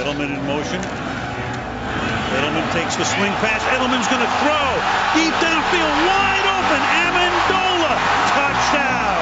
Edelman 0.00 0.32
in 0.32 0.40
motion. 0.48 0.80
Edelman 2.32 2.64
takes 2.72 2.96
the 2.96 3.04
swing 3.04 3.36
pass. 3.44 3.60
Edelman's 3.68 4.08
going 4.08 4.24
to 4.24 4.32
throw. 4.40 4.66
Deep 5.12 5.34
downfield, 5.44 5.92
wide 6.08 6.46
open. 6.56 6.80
Amendola. 7.04 8.00
Touchdown. 8.32 9.20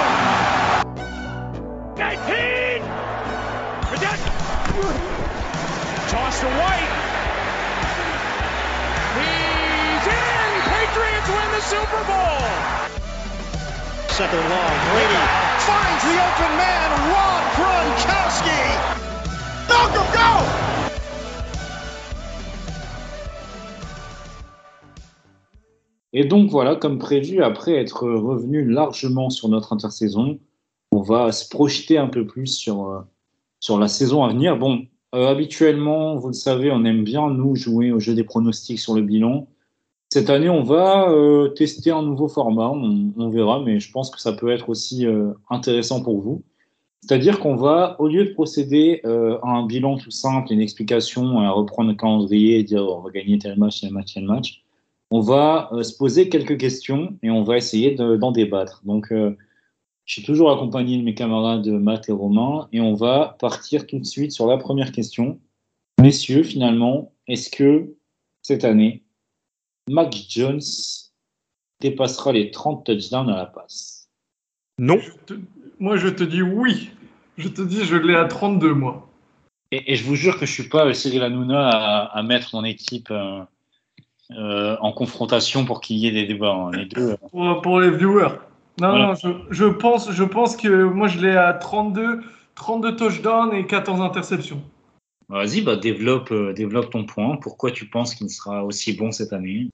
19. 1.99 2.87
Toss 6.15 6.39
to 6.39 6.47
White. 6.47 6.95
He's 9.19 10.07
in. 10.07 10.63
Patriots 10.63 11.27
win 11.27 11.49
the 11.59 11.63
Super 11.67 12.03
Bowl. 12.07 12.39
Second 14.15 14.47
long. 14.47 14.75
Brady 14.95 15.19
Finds 15.67 16.03
the 16.07 16.17
open 16.23 16.53
man, 16.55 16.89
Rob 17.11 17.43
Gronkowski. 17.59 18.98
Et 26.19 26.25
donc 26.25 26.51
voilà, 26.51 26.75
comme 26.75 26.99
prévu, 26.99 27.45
après 27.45 27.75
être 27.77 28.09
revenu 28.09 28.69
largement 28.69 29.31
sur 29.31 29.49
notre 29.49 29.73
intersaison, 29.73 30.41
on 30.91 31.01
va 31.01 31.31
se 31.31 31.49
projeter 31.49 31.97
un 31.97 32.09
peu 32.09 32.27
plus 32.27 32.49
sur, 32.49 32.89
euh, 32.89 32.99
sur 33.61 33.79
la 33.79 33.87
saison 33.87 34.25
à 34.25 34.29
venir. 34.31 34.59
Bon, 34.59 34.83
euh, 35.15 35.29
habituellement, 35.29 36.17
vous 36.17 36.27
le 36.27 36.33
savez, 36.33 36.73
on 36.73 36.85
aime 36.85 37.05
bien, 37.05 37.31
nous, 37.31 37.55
jouer 37.55 37.93
au 37.93 38.01
jeu 38.01 38.17
des 38.17 38.25
pronostics 38.25 38.81
sur 38.81 38.95
le 38.95 39.03
bilan. 39.03 39.47
Cette 40.09 40.29
année, 40.29 40.49
on 40.49 40.65
va 40.65 41.09
euh, 41.09 41.51
tester 41.51 41.93
un 41.93 42.03
nouveau 42.03 42.27
format, 42.27 42.69
on, 42.69 43.29
verra, 43.29 43.61
mais 43.61 43.79
je 43.79 43.93
pense 43.93 44.11
que 44.11 44.21
ça 44.21 44.33
peut 44.33 44.51
être 44.51 44.71
aussi 44.71 45.07
intéressant 45.51 46.03
pour 46.03 46.21
vous. 46.21 46.43
C'est-à-dire 47.01 47.39
qu'on 47.39 47.55
va, 47.55 47.95
au 48.01 48.09
lieu 48.09 48.25
de 48.25 48.33
procéder 48.33 49.03
à 49.05 49.49
un 49.49 49.67
bilan 49.67 49.99
tout 49.99 50.11
simple, 50.11 50.53
une 50.53 50.61
explication, 50.61 51.39
à 51.39 51.51
reprendre 51.51 51.91
le 51.91 51.97
calendrier 51.97 52.59
et 52.59 52.65
dire 52.65 52.83
on 52.83 53.03
va 53.03 53.11
gagner 53.11 53.39
tel 53.39 53.57
match, 53.57 53.83
tel 53.83 53.93
match, 53.93 54.15
tel 54.15 54.25
match, 54.25 54.65
on 55.11 55.21
va 55.21 55.71
euh, 55.73 55.83
se 55.83 55.97
poser 55.97 56.29
quelques 56.29 56.59
questions 56.59 57.19
et 57.23 57.31
on 57.31 57.43
va 57.43 57.57
essayer 57.57 57.95
de- 57.95 58.17
d'en 58.17 58.33
débattre. 58.33 58.83
Donc, 58.85 59.11
euh, 59.13 59.37
je 60.05 60.15
suis 60.15 60.23
toujours 60.23 60.51
accompagné 60.51 60.97
de 60.99 61.03
mes 61.03 61.15
camarades 61.15 61.67
Matt 61.69 62.09
et 62.09 62.13
Romain 62.13 62.69
et 62.73 62.81
on 62.81 62.95
va 62.95 63.37
partir 63.41 63.87
tout 63.87 63.99
de 63.99 64.05
suite 64.05 64.33
sur 64.33 64.47
la 64.47 64.57
première 64.57 64.93
question. 64.93 65.41
Messieurs, 66.01 66.43
finalement, 66.43 67.13
est-ce 67.27 67.51
que 67.51 67.95
cette 68.43 68.65
année, 68.65 69.03
Mac 69.91 70.15
Jones 70.29 70.61
dépassera 71.81 72.33
les 72.33 72.51
30 72.51 72.85
touchdowns 72.87 73.29
à 73.31 73.37
la 73.37 73.47
passe? 73.47 74.09
Non. 74.79 74.99
Je 74.99 75.11
te- 75.35 75.41
Moi, 75.79 75.97
je 75.97 76.09
te 76.09 76.25
dis 76.25 76.43
oui. 76.43 76.91
Je 77.37 77.49
te 77.49 77.63
dis, 77.63 77.85
je 77.85 77.97
l'ai 77.97 78.15
à 78.17 78.25
32, 78.25 78.75
moi. 78.75 79.09
et, 79.71 79.93
et 79.93 79.97
je 79.97 80.05
vous 80.05 80.15
jure 80.17 80.39
que 80.41 80.47
je 80.47 80.53
suis 80.53 80.69
pas 80.69 80.93
Cyril 80.95 81.23
Hanouna 81.23 81.69
à, 81.69 82.19
à 82.19 82.23
mettre 82.23 82.55
mon 82.55 82.65
équipe 82.65 83.11
euh, 83.11 83.43
euh, 84.37 84.77
en 84.81 84.93
confrontation 84.93 85.65
pour 85.65 85.81
qu'il 85.81 85.97
y 85.97 86.07
ait 86.07 86.13
des 86.13 86.27
débats. 86.27 86.53
hein. 86.55 86.71
Les 86.73 86.85
deux, 86.87 87.17
Pour, 87.31 87.63
pour 87.63 87.81
les 87.81 87.91
viewers. 87.91 88.35
Non, 88.81 88.91
Voilà. 88.91 89.07
non, 89.09 89.15
je, 89.15 89.29
je 89.51 89.65
pense, 89.65 90.11
je 90.13 90.25
pense 90.25 90.57
que 90.57 90.85
moi, 90.85 91.09
je 91.09 91.19
l'ai 91.19 91.37
à 91.37 91.53
32, 91.55 92.21
32 92.55 92.97
touchdowns 92.97 93.53
et 93.55 93.67
14 93.67 94.01
interceptions. 94.01 94.63
Vas-y, 95.29 95.63
bah, 95.63 95.77
développe, 95.77 96.31
euh, 96.31 96.53
développe 96.53 96.91
ton 96.91 97.05
point. 97.05 97.37
Pourquoi 97.37 97.71
tu 97.71 97.87
penses 97.87 98.15
qu'il 98.15 98.31
sera 98.31 98.65
aussi 98.65 98.95
bon 98.97 99.11
cette 99.13 99.33
année? 99.33 99.69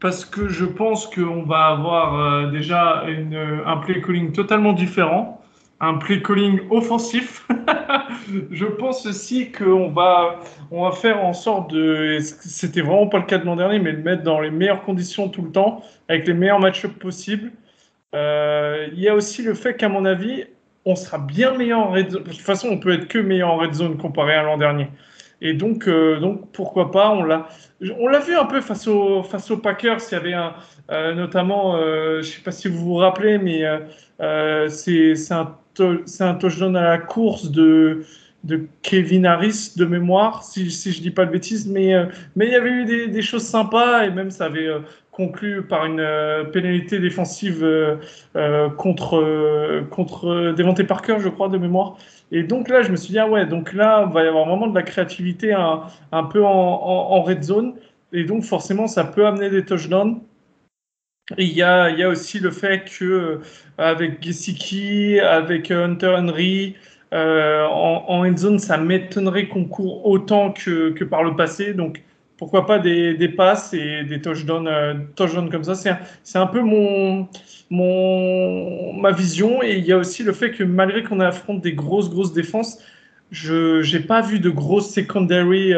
Parce 0.00 0.24
que 0.24 0.48
je 0.48 0.64
pense 0.66 1.06
qu'on 1.06 1.44
va 1.44 1.66
avoir 1.68 2.18
euh, 2.18 2.50
déjà 2.50 3.04
une, 3.06 3.34
un 3.64 3.76
play 3.78 4.02
calling 4.02 4.32
totalement 4.32 4.72
différent, 4.74 5.40
un 5.80 5.94
play 5.94 6.22
calling 6.22 6.60
offensif. 6.70 7.46
je 8.50 8.64
pense 8.64 9.06
aussi 9.06 9.50
qu'on 9.52 9.90
va, 9.90 10.40
on 10.70 10.84
va 10.84 10.92
faire 10.92 11.24
en 11.24 11.32
sorte 11.32 11.70
de, 11.72 12.18
c'était 12.20 12.80
vraiment 12.80 13.08
pas 13.08 13.18
le 13.18 13.24
cas 13.24 13.38
de 13.38 13.44
l'an 13.44 13.56
dernier, 13.56 13.78
mais 13.78 13.92
de 13.92 14.02
mettre 14.02 14.22
dans 14.22 14.40
les 14.40 14.50
meilleures 14.50 14.82
conditions 14.82 15.28
tout 15.28 15.42
le 15.42 15.50
temps, 15.50 15.82
avec 16.08 16.26
les 16.26 16.34
meilleurs 16.34 16.60
match 16.60 16.86
possibles. 16.86 17.52
Euh, 18.14 18.88
Il 18.92 19.00
y 19.00 19.08
a 19.08 19.14
aussi 19.14 19.42
le 19.42 19.54
fait 19.54 19.74
qu'à 19.76 19.88
mon 19.88 20.04
avis, 20.04 20.44
on 20.84 20.96
sera 20.96 21.18
bien 21.18 21.56
meilleur 21.56 21.80
en 21.80 21.90
red 21.90 22.10
zone. 22.10 22.22
De 22.24 22.30
toute 22.30 22.40
façon, 22.40 22.68
on 22.68 22.78
peut 22.78 22.92
être 22.92 23.08
que 23.08 23.18
meilleur 23.18 23.50
en 23.50 23.56
red 23.56 23.74
zone 23.74 23.96
comparé 23.98 24.34
à 24.34 24.42
l'an 24.42 24.58
dernier. 24.58 24.88
Et 25.40 25.54
donc, 25.54 25.88
euh, 25.88 26.20
donc 26.20 26.52
pourquoi 26.52 26.90
pas 26.90 27.10
On 27.10 27.24
l'a, 27.24 27.48
on 27.98 28.06
l'a 28.08 28.20
vu 28.20 28.36
un 28.36 28.46
peu 28.46 28.60
face 28.60 28.86
aux 28.86 29.22
face 29.22 29.50
aux 29.50 29.58
Packers. 29.58 29.98
Il 30.10 30.14
y 30.14 30.16
avait 30.16 30.32
un, 30.34 30.54
euh, 30.90 31.14
notamment, 31.14 31.76
je 31.76 32.22
sais 32.22 32.42
pas 32.42 32.52
si 32.52 32.68
vous 32.68 32.78
vous 32.78 32.94
rappelez, 32.94 33.38
mais 33.38 33.62
c'est 34.68 35.16
c'est 35.16 35.34
un 35.34 35.56
c'est 36.06 36.24
un 36.24 36.34
touchdown 36.34 36.76
à 36.76 36.82
la 36.82 36.98
course 36.98 37.50
de 37.50 38.04
Kevin 38.82 39.26
Harris 39.26 39.72
de 39.76 39.84
mémoire, 39.84 40.44
si, 40.44 40.70
si 40.70 40.92
je 40.92 41.00
dis 41.00 41.10
pas 41.10 41.24
de 41.24 41.30
bêtises, 41.30 41.66
mais 41.66 41.94
euh, 41.94 42.06
il 42.36 42.48
y 42.48 42.54
avait 42.54 42.70
eu 42.70 43.08
des, 43.08 43.22
choses 43.22 43.44
sympas 43.44 44.04
et 44.04 44.10
même 44.10 44.30
ça 44.30 44.46
avait 44.46 44.66
euh, 44.66 44.80
conclu 45.10 45.62
par 45.62 45.86
une 45.86 46.00
euh, 46.00 46.44
pénalité 46.44 46.98
défensive 46.98 47.66
contre 48.76 49.84
contre 49.90 50.52
Devontae 50.56 50.84
Parker, 50.84 51.16
je 51.20 51.28
crois 51.28 51.48
de 51.48 51.58
mémoire. 51.58 51.96
Et 52.32 52.42
donc 52.42 52.68
là, 52.68 52.82
je 52.82 52.90
me 52.90 52.96
suis 52.96 53.12
dit 53.12 53.18
ah 53.18 53.28
ouais, 53.28 53.46
donc 53.46 53.72
là, 53.72 54.04
il 54.06 54.12
va 54.12 54.24
y 54.24 54.26
avoir 54.26 54.46
vraiment 54.46 54.66
de 54.66 54.74
la 54.74 54.82
créativité 54.82 55.52
un, 55.52 56.24
peu 56.24 56.44
en 56.44 57.22
red 57.22 57.42
zone. 57.42 57.74
Et 58.12 58.24
donc, 58.24 58.44
forcément, 58.44 58.86
ça 58.86 59.04
peut 59.04 59.26
amener 59.26 59.50
des 59.50 59.64
touchdowns. 59.64 60.20
Il 61.38 61.48
y 61.48 61.62
a, 61.62 62.08
aussi 62.08 62.38
le 62.38 62.50
fait 62.50 62.84
que 62.84 63.04
euh, 63.04 63.38
avec 63.78 64.22
Gesicki, 64.22 65.18
avec 65.20 65.70
euh, 65.70 65.86
Hunter 65.86 66.14
Henry, 66.18 66.76
euh, 67.14 67.64
en, 67.64 68.04
en 68.08 68.26
end 68.26 68.36
zone, 68.36 68.58
ça 68.58 68.76
m'étonnerait 68.76 69.48
qu'on 69.48 69.64
court 69.64 70.06
autant 70.06 70.52
que, 70.52 71.02
par 71.04 71.22
le 71.22 71.34
passé. 71.34 71.72
Donc, 71.72 72.02
pourquoi 72.36 72.66
pas 72.66 72.78
des, 72.78 73.28
passes 73.28 73.72
et 73.72 74.04
des 74.04 74.20
touchdowns, 74.20 74.68
touchdowns 75.16 75.48
comme 75.50 75.64
ça. 75.64 75.74
C'est 75.74 76.38
un, 76.38 76.46
peu 76.46 76.60
mon, 76.60 77.28
ma 77.70 79.12
vision. 79.12 79.62
Et 79.62 79.76
il 79.78 79.86
y 79.86 79.92
a 79.92 79.98
aussi 79.98 80.22
le 80.24 80.32
fait 80.32 80.50
que 80.50 80.64
malgré 80.64 81.04
qu'on 81.04 81.20
affronte 81.20 81.62
des 81.62 81.72
grosses, 81.72 82.10
grosses 82.10 82.34
défenses, 82.34 82.80
je 83.30 83.80
n'ai 83.90 84.02
pas 84.02 84.20
vu 84.20 84.40
de 84.40 84.50
grosses 84.50 84.90
secondary. 84.90 85.72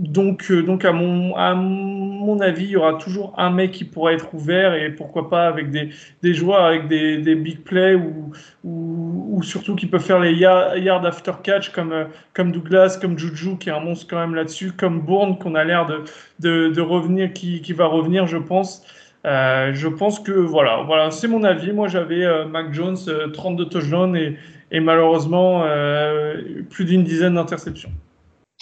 Donc, 0.00 0.50
euh, 0.50 0.62
donc 0.62 0.84
à, 0.84 0.92
mon, 0.92 1.36
à 1.36 1.54
mon 1.54 2.40
avis, 2.40 2.64
il 2.64 2.70
y 2.70 2.76
aura 2.76 2.94
toujours 2.94 3.32
un 3.38 3.50
mec 3.50 3.70
qui 3.70 3.84
pourra 3.84 4.12
être 4.12 4.34
ouvert 4.34 4.74
et 4.74 4.90
pourquoi 4.90 5.30
pas 5.30 5.46
avec 5.46 5.70
des, 5.70 5.90
des 6.22 6.34
joueurs 6.34 6.64
avec 6.64 6.88
des, 6.88 7.18
des 7.18 7.36
big 7.36 7.62
plays 7.62 7.94
ou, 7.94 8.32
ou, 8.64 9.36
ou 9.36 9.42
surtout 9.44 9.76
qui 9.76 9.86
peuvent 9.86 10.04
faire 10.04 10.18
les 10.18 10.34
ya- 10.34 10.76
yards 10.78 11.06
after 11.06 11.32
catch 11.44 11.70
comme, 11.70 11.92
euh, 11.92 12.06
comme 12.32 12.50
Douglas, 12.50 12.98
comme 13.00 13.16
Juju 13.18 13.56
qui 13.56 13.68
est 13.68 13.72
un 13.72 13.78
monstre 13.80 14.06
quand 14.10 14.18
même 14.18 14.34
là-dessus, 14.34 14.72
comme 14.72 15.00
Bourne 15.00 15.38
qu'on 15.38 15.54
a 15.54 15.62
l'air 15.64 15.86
de, 15.86 16.02
de, 16.40 16.68
de 16.70 16.80
revenir, 16.80 17.32
qui, 17.32 17.60
qui 17.62 17.72
va 17.72 17.86
revenir, 17.86 18.26
je 18.26 18.38
pense. 18.38 18.84
Euh, 19.26 19.72
je 19.74 19.88
pense 19.88 20.18
que 20.20 20.32
voilà, 20.32 20.82
voilà 20.82 21.10
c'est 21.12 21.28
mon 21.28 21.44
avis. 21.44 21.72
Moi, 21.72 21.86
j'avais 21.88 22.24
euh, 22.24 22.46
Mac 22.46 22.72
Jones, 22.74 22.96
euh, 23.08 23.28
32 23.28 23.66
touchdowns 23.68 24.16
et, 24.16 24.36
et 24.72 24.80
malheureusement 24.80 25.62
euh, 25.64 26.62
plus 26.68 26.84
d'une 26.84 27.04
dizaine 27.04 27.34
d'interceptions. 27.34 27.92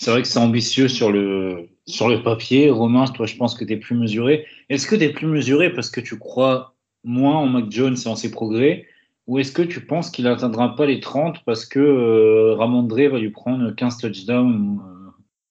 C'est 0.02 0.10
vrai 0.10 0.22
que 0.22 0.26
c'est 0.26 0.40
ambitieux 0.40 0.88
sur 0.88 1.12
le, 1.12 1.68
sur 1.86 2.08
le 2.08 2.24
papier. 2.24 2.70
Romain, 2.70 3.04
toi, 3.04 3.24
je 3.24 3.36
pense 3.36 3.54
que 3.54 3.64
tu 3.64 3.74
es 3.74 3.76
plus 3.76 3.94
mesuré. 3.94 4.44
Est-ce 4.68 4.88
que 4.88 4.96
tu 4.96 5.04
es 5.04 5.12
plus 5.12 5.28
mesuré 5.28 5.72
parce 5.72 5.90
que 5.90 6.00
tu 6.00 6.18
crois 6.18 6.74
moins 7.04 7.36
en 7.36 7.46
Mac 7.46 7.66
Jones 7.70 7.96
et 8.04 8.08
en 8.08 8.16
ses 8.16 8.32
progrès? 8.32 8.84
Ou 9.28 9.38
est-ce 9.38 9.52
que 9.52 9.62
tu 9.62 9.86
penses 9.86 10.10
qu'il 10.10 10.24
n'atteindra 10.24 10.74
pas 10.74 10.86
les 10.86 10.98
30 10.98 11.44
parce 11.44 11.64
que 11.64 11.78
euh, 11.78 12.56
Ramondre 12.56 12.96
va 12.96 13.20
lui 13.20 13.30
prendre 13.30 13.70
15 13.70 13.98
touchdowns 13.98 14.80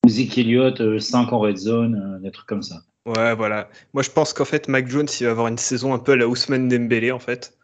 ou 0.06 0.10
euh, 0.10 0.24
Elliott, 0.36 0.82
euh, 0.82 1.00
5 1.00 1.32
en 1.32 1.40
red 1.40 1.56
zone, 1.56 2.18
euh, 2.18 2.20
des 2.22 2.32
trucs 2.32 2.48
comme 2.48 2.62
ça? 2.62 2.82
Ouais, 3.06 3.34
voilà. 3.34 3.70
Moi, 3.94 4.04
je 4.04 4.10
pense 4.10 4.34
qu'en 4.34 4.44
fait, 4.44 4.68
Mac 4.68 4.86
Jones, 4.90 5.08
il 5.22 5.28
va 5.28 5.32
avoir 5.32 5.48
une 5.48 5.58
saison 5.58 5.94
un 5.94 6.00
peu 6.00 6.12
à 6.12 6.16
la 6.18 6.28
Ousmane 6.28 6.68
Dembélé, 6.68 7.14
en 7.14 7.20
fait. 7.20 7.58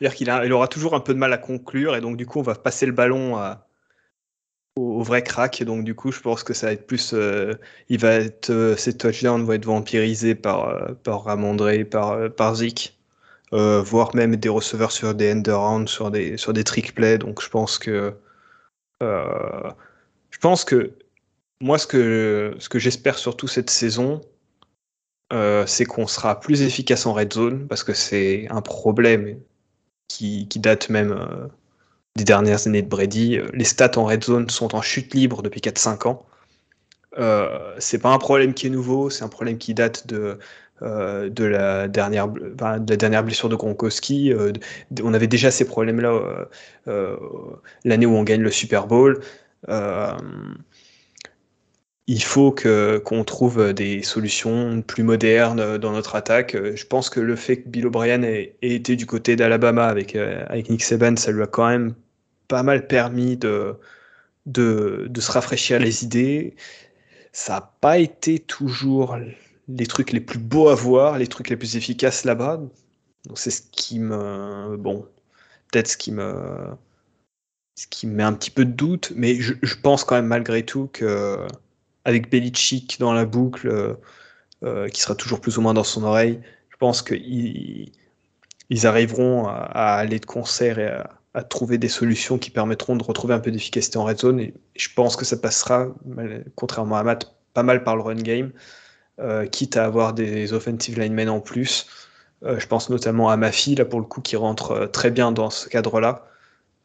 C'est-à-dire 0.00 0.16
qu'il 0.16 0.26
il 0.44 0.52
aura 0.52 0.66
toujours 0.66 0.96
un 0.96 1.00
peu 1.00 1.14
de 1.14 1.20
mal 1.20 1.32
à 1.32 1.38
conclure, 1.38 1.94
et 1.94 2.00
donc, 2.00 2.16
du 2.16 2.26
coup, 2.26 2.40
on 2.40 2.42
va 2.42 2.56
passer 2.56 2.84
le 2.84 2.90
ballon 2.90 3.36
à- 3.36 3.68
au, 4.76 5.02
vrai 5.02 5.22
crack. 5.22 5.62
Donc, 5.62 5.84
du 5.84 5.94
coup, 5.94 6.12
je 6.12 6.20
pense 6.20 6.42
que 6.44 6.54
ça 6.54 6.66
va 6.66 6.72
être 6.72 6.86
plus. 6.86 7.12
euh, 7.14 7.54
il 7.88 7.98
va 7.98 8.14
être, 8.14 8.50
euh, 8.50 8.76
ses 8.76 8.96
touchdowns 8.96 9.44
vont 9.44 9.52
être 9.52 9.64
vampirisés 9.66 10.34
par, 10.34 10.68
euh, 10.68 10.94
par 11.04 11.24
Ramondre, 11.24 11.70
par, 11.90 12.12
euh, 12.12 12.28
par 12.28 12.56
euh, 13.52 13.82
voire 13.82 14.14
même 14.16 14.36
des 14.36 14.48
receveurs 14.48 14.92
sur 14.92 15.14
des 15.14 15.32
end 15.32 15.42
around, 15.46 15.88
sur 15.88 16.10
des, 16.10 16.36
sur 16.36 16.52
des 16.52 16.64
trick 16.64 16.94
plays. 16.94 17.18
Donc, 17.18 17.42
je 17.42 17.48
pense 17.48 17.78
que. 17.78 18.14
je 19.00 20.38
pense 20.40 20.64
que. 20.64 20.92
Moi, 21.60 21.78
ce 21.78 21.86
que, 21.86 22.56
ce 22.58 22.68
que 22.68 22.78
j'espère 22.80 23.18
surtout 23.18 23.46
cette 23.48 23.70
saison, 23.70 24.20
c'est 25.66 25.84
qu'on 25.86 26.06
sera 26.06 26.40
plus 26.40 26.62
efficace 26.62 27.06
en 27.06 27.14
red 27.14 27.32
zone 27.32 27.68
parce 27.68 27.84
que 27.84 27.92
c'est 27.94 28.48
un 28.50 28.60
problème 28.62 29.40
qui, 30.08 30.48
qui 30.48 30.58
date 30.60 30.88
même 30.90 31.14
des 32.16 32.24
dernières 32.24 32.66
années 32.66 32.82
de 32.82 32.88
Brady. 32.88 33.38
Euh, 33.38 33.48
Les 33.54 33.64
stats 33.64 33.92
en 33.96 34.04
red 34.04 34.24
zone 34.24 34.50
sont 34.50 34.74
en 34.74 34.82
chute 34.82 35.14
libre 35.14 35.42
depuis 35.42 35.60
4-5 35.60 36.08
ans. 36.08 36.26
Euh, 37.18 37.74
c'est 37.78 37.98
pas 37.98 38.10
un 38.10 38.18
problème 38.18 38.54
qui 38.54 38.66
est 38.66 38.70
nouveau, 38.70 39.10
c'est 39.10 39.24
un 39.24 39.28
problème 39.28 39.58
qui 39.58 39.74
date 39.74 40.06
de 40.06 40.38
de, 40.80 41.44
la 41.44 41.86
dernière, 41.86 42.26
de 42.26 42.56
la 42.58 42.80
dernière 42.80 43.22
blessure 43.22 43.48
de 43.48 43.54
Gronkowski. 43.54 44.32
on 45.04 45.14
avait 45.14 45.28
déjà 45.28 45.52
ces 45.52 45.64
problèmes-là 45.64 46.48
l'année 47.84 48.06
où 48.06 48.16
on 48.16 48.24
gagne 48.24 48.40
le 48.40 48.50
Super 48.50 48.88
Bowl 48.88 49.20
il 52.08 52.22
faut 52.22 52.50
que, 52.50 52.98
qu'on 52.98 53.24
trouve 53.24 53.72
des 53.72 54.02
solutions 54.02 54.82
plus 54.82 55.04
modernes 55.04 55.78
dans 55.78 55.92
notre 55.92 56.16
attaque. 56.16 56.56
Je 56.56 56.86
pense 56.86 57.08
que 57.10 57.20
le 57.20 57.36
fait 57.36 57.62
que 57.62 57.68
Bill 57.68 57.86
O'Brien 57.86 58.22
ait, 58.22 58.56
été 58.62 58.96
du 58.96 59.06
côté 59.06 59.36
d'Alabama 59.36 59.86
avec, 59.86 60.16
euh, 60.16 60.44
avec 60.48 60.68
Nick 60.68 60.82
Saban, 60.82 61.16
ça 61.16 61.30
lui 61.30 61.42
a 61.42 61.46
quand 61.46 61.68
même 61.68 61.94
pas 62.48 62.62
mal 62.64 62.86
permis 62.88 63.36
de, 63.36 63.76
de, 64.46 65.06
de 65.08 65.20
se 65.20 65.30
rafraîchir 65.30 65.78
les 65.78 66.04
idées. 66.04 66.56
Ça 67.32 67.54
n'a 67.54 67.72
pas 67.80 67.98
été 67.98 68.38
toujours 68.40 69.16
les 69.68 69.86
trucs 69.86 70.12
les 70.12 70.20
plus 70.20 70.38
beaux 70.40 70.68
à 70.68 70.74
voir, 70.74 71.18
les 71.18 71.28
trucs 71.28 71.48
les 71.50 71.56
plus 71.56 71.76
efficaces 71.76 72.24
là-bas. 72.24 72.60
Donc 73.26 73.38
c'est 73.38 73.50
ce 73.50 73.62
qui 73.70 74.00
me... 74.00 74.76
Bon, 74.76 75.06
peut-être 75.70 75.88
ce 75.88 75.96
qui 75.96 76.12
me... 76.12 76.34
Ce 77.76 77.86
qui 77.86 78.06
me 78.06 78.14
met 78.14 78.22
un 78.22 78.34
petit 78.34 78.50
peu 78.50 78.66
de 78.66 78.72
doute, 78.72 79.12
mais 79.16 79.36
je, 79.40 79.54
je 79.62 79.74
pense 79.76 80.04
quand 80.04 80.16
même 80.16 80.26
malgré 80.26 80.62
tout 80.62 80.90
que 80.92 81.38
avec 82.04 82.30
Belichick 82.30 82.98
dans 82.98 83.12
la 83.12 83.24
boucle, 83.24 83.68
euh, 83.68 83.94
euh, 84.64 84.88
qui 84.88 85.00
sera 85.00 85.14
toujours 85.14 85.40
plus 85.40 85.58
ou 85.58 85.60
moins 85.60 85.74
dans 85.74 85.84
son 85.84 86.02
oreille, 86.04 86.40
je 86.70 86.76
pense 86.76 87.02
qu'ils 87.02 87.92
ils 88.70 88.86
arriveront 88.86 89.46
à, 89.46 89.96
aller 89.96 90.18
de 90.18 90.26
concert 90.26 90.78
et 90.78 90.88
à, 91.34 91.42
trouver 91.44 91.78
des 91.78 91.88
solutions 91.88 92.38
qui 92.38 92.50
permettront 92.50 92.96
de 92.96 93.02
retrouver 93.02 93.34
un 93.34 93.40
peu 93.40 93.50
d'efficacité 93.50 93.98
en 93.98 94.04
red 94.04 94.18
zone. 94.18 94.40
Et 94.40 94.54
je 94.76 94.88
pense 94.94 95.16
que 95.16 95.24
ça 95.24 95.36
passera, 95.36 95.88
contrairement 96.56 96.96
à 96.96 97.02
Matt, 97.02 97.34
pas 97.54 97.62
mal 97.62 97.84
par 97.84 97.96
le 97.96 98.02
run 98.02 98.16
game, 98.16 98.52
euh, 99.18 99.46
quitte 99.46 99.76
à 99.76 99.84
avoir 99.84 100.14
des 100.14 100.52
offensive 100.52 100.98
linemen 100.98 101.28
en 101.28 101.40
plus. 101.40 101.86
je 102.42 102.66
pense 102.66 102.90
notamment 102.90 103.30
à 103.30 103.36
Mafi, 103.36 103.74
là 103.74 103.84
pour 103.84 104.00
le 104.00 104.06
coup, 104.06 104.20
qui 104.20 104.36
rentre 104.36 104.86
très 104.92 105.10
bien 105.10 105.32
dans 105.32 105.50
ce 105.50 105.68
cadre-là. 105.68 106.26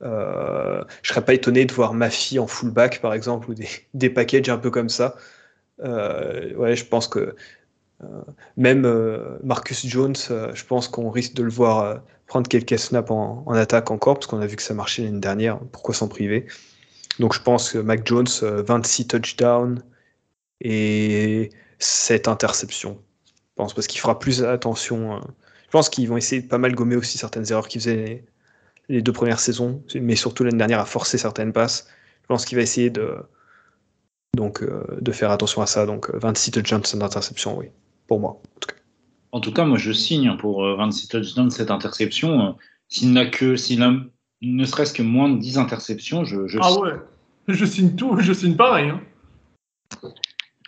Euh, 0.03 0.83
je 1.01 1.09
serais 1.09 1.25
pas 1.25 1.33
étonné 1.33 1.65
de 1.65 1.73
voir 1.73 1.93
ma 1.93 2.09
fille 2.09 2.39
en 2.39 2.47
fullback, 2.47 3.01
par 3.01 3.13
exemple, 3.13 3.49
ou 3.49 3.53
des, 3.53 3.67
des 3.93 4.09
packages 4.09 4.49
un 4.49 4.57
peu 4.57 4.71
comme 4.71 4.89
ça. 4.89 5.15
Euh, 5.83 6.53
ouais, 6.55 6.75
je 6.75 6.85
pense 6.85 7.07
que 7.07 7.35
euh, 8.03 8.21
même 8.57 8.87
Marcus 9.43 9.85
Jones, 9.87 10.15
je 10.15 10.63
pense 10.65 10.87
qu'on 10.87 11.09
risque 11.09 11.33
de 11.33 11.43
le 11.43 11.49
voir 11.49 12.01
prendre 12.27 12.47
quelques 12.47 12.77
snaps 12.77 13.09
en, 13.11 13.45
attaque 13.53 13.91
encore, 13.91 14.15
parce 14.15 14.27
qu'on 14.27 14.41
a 14.41 14.47
vu 14.47 14.55
que 14.55 14.63
ça 14.63 14.73
marchait 14.73 15.03
l'année 15.03 15.19
dernière. 15.19 15.59
Pourquoi 15.71 15.95
s'en 15.95 16.07
priver? 16.07 16.45
Donc 17.19 17.33
je 17.33 17.41
pense 17.41 17.71
que 17.71 17.79
Mac 17.79 18.05
Jones, 18.05 18.27
26 18.41 19.07
touchdowns 19.07 19.83
et 20.61 21.49
7 21.79 22.27
interceptions. 22.27 22.99
Je 23.25 23.55
pense 23.55 23.73
parce 23.73 23.87
qu'il 23.87 23.99
fera 23.99 24.19
plus 24.19 24.43
attention. 24.43 25.19
je 25.65 25.71
pense 25.71 25.89
qu'ils 25.89 26.07
vont 26.07 26.17
essayer 26.17 26.43
de 26.43 26.47
pas 26.47 26.59
mal 26.59 26.75
gommer 26.75 26.95
aussi 26.95 27.17
certaines 27.17 27.49
erreurs 27.51 27.67
qu'il 27.67 27.81
faisait 27.81 28.23
les 28.89 29.01
deux 29.01 29.11
premières 29.11 29.39
saisons, 29.39 29.83
mais 29.95 30.15
surtout 30.15 30.43
l'année 30.43 30.57
dernière 30.57 30.79
a 30.79 30.85
forcé 30.85 31.17
certaines 31.17 31.53
passes. 31.53 31.87
Je 32.21 32.27
pense 32.27 32.45
qu'il 32.45 32.57
va 32.57 32.61
essayer 32.61 32.89
de, 32.89 33.15
donc, 34.35 34.61
euh, 34.61 34.83
de 35.01 35.11
faire 35.11 35.31
attention 35.31 35.61
à 35.61 35.65
ça. 35.65 35.85
Donc 35.85 36.09
26 36.13 36.51
touchdowns, 36.51 36.85
cette 36.85 37.03
interception, 37.03 37.57
oui, 37.57 37.67
pour 38.07 38.19
moi. 38.19 38.41
En 38.41 38.59
tout 38.59 38.67
cas, 38.67 38.75
en 39.31 39.39
tout 39.41 39.53
cas 39.53 39.65
moi 39.65 39.77
je 39.77 39.91
signe 39.91 40.37
pour 40.37 40.63
26 40.63 41.07
euh, 41.07 41.19
touchdowns, 41.19 41.51
cette 41.51 41.71
interception. 41.71 42.47
Euh, 42.47 42.51
s'il 42.87 43.11
n'a 43.11 43.25
que, 43.25 43.55
s'il 43.57 43.83
a 43.83 43.93
ne 44.41 44.65
serait-ce 44.65 44.93
que 44.93 45.01
moins 45.01 45.29
de 45.29 45.39
10 45.39 45.57
interceptions, 45.57 46.23
je, 46.23 46.47
je 46.47 46.59
Ah 46.61 46.79
ouais, 46.79 46.93
je 47.47 47.65
signe 47.65 47.95
tout, 47.95 48.17
je 48.19 48.31
signe 48.31 48.55
pareil. 48.55 48.89
Hein. 48.89 49.01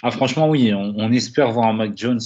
Ah 0.02 0.12
franchement 0.12 0.50
oui, 0.50 0.74
on, 0.74 1.12
espère 1.12 1.52
voir 1.52 1.68
un 1.68 1.74
Mac 1.74 1.92
Jones 1.96 2.22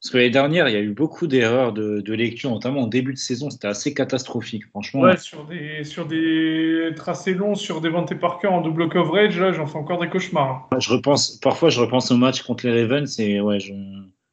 parce 0.00 0.12
que 0.12 0.18
l'année 0.18 0.30
dernière, 0.30 0.68
il 0.68 0.74
y 0.74 0.76
a 0.76 0.80
eu 0.80 0.92
beaucoup 0.92 1.26
d'erreurs 1.26 1.72
de, 1.72 2.12
lecture, 2.12 2.50
notamment 2.50 2.82
en 2.82 2.86
début 2.86 3.12
de 3.14 3.18
saison. 3.18 3.50
C'était 3.50 3.66
assez 3.66 3.94
catastrophique, 3.94 4.64
franchement. 4.66 5.00
Ouais, 5.00 5.16
sur 5.16 5.44
des, 5.44 5.82
sur 5.82 6.06
des 6.06 6.90
tracés 6.94 7.34
longs, 7.34 7.56
sur 7.56 7.80
des 7.80 7.90
par 7.90 8.04
Parker 8.20 8.46
en 8.46 8.60
double 8.60 8.88
coverage, 8.88 9.40
là, 9.40 9.52
j'en 9.52 9.66
fais 9.66 9.76
encore 9.76 10.00
des 10.00 10.08
cauchemars. 10.08 10.68
Je 10.78 10.92
repense, 10.92 11.40
parfois, 11.42 11.70
je 11.70 11.80
repense 11.80 12.12
au 12.12 12.16
match 12.16 12.42
contre 12.42 12.68
les 12.68 12.82
Ravens 12.82 13.18
et 13.18 13.40
ouais, 13.40 13.58
je. 13.58 13.72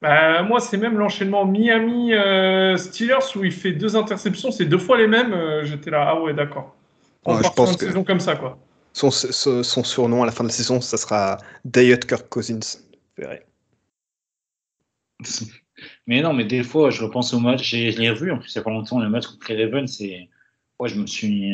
Bah, 0.03 0.43
moi, 0.43 0.59
c'est 0.59 0.77
même 0.77 0.99
l'enchaînement 0.99 1.45
Miami-Steelers 1.45 3.13
euh, 3.13 3.39
où 3.39 3.43
il 3.43 3.51
fait 3.51 3.71
deux 3.71 3.95
interceptions, 3.95 4.51
c'est 4.51 4.65
deux 4.65 4.77
fois 4.77 4.99
les 4.99 5.07
mêmes. 5.07 5.33
Euh, 5.33 5.63
j'étais 5.63 5.89
là, 5.89 6.05
ah 6.09 6.21
ouais, 6.21 6.35
d'accord. 6.35 6.75
On 7.25 7.41
je 7.41 7.49
pense 7.49 7.71
une 7.71 7.79
saison 7.79 8.03
comme 8.03 8.19
ça, 8.19 8.35
quoi. 8.35 8.59
Son, 8.93 9.09
son, 9.09 9.83
surnom 9.83 10.21
à 10.21 10.27
la 10.27 10.31
fin 10.31 10.43
de 10.43 10.49
la 10.49 10.53
saison, 10.53 10.79
ça 10.79 10.97
sera 10.97 11.39
Diet 11.65 12.05
Kirk 12.05 12.29
Cousins. 12.29 12.77
Verrez. 13.17 13.43
Mais 16.07 16.21
non, 16.21 16.31
mais 16.33 16.45
des 16.45 16.63
fois, 16.63 16.89
je 16.89 17.03
repense 17.03 17.33
au 17.33 17.39
match, 17.39 17.69
je 17.69 17.99
l'ai 17.99 18.09
revu 18.09 18.31
en 18.31 18.37
plus 18.37 18.53
il 18.53 18.57
n'y 18.57 18.61
a 18.61 18.63
pas 18.63 18.71
longtemps, 18.71 18.99
le 18.99 19.09
match 19.09 19.27
contre 19.27 19.51
les 19.51 19.65
Ravens, 19.65 19.91
c'est. 19.91 20.29
Ouais, 20.79 20.87
je 20.87 20.95
me 20.95 21.05
suis. 21.05 21.51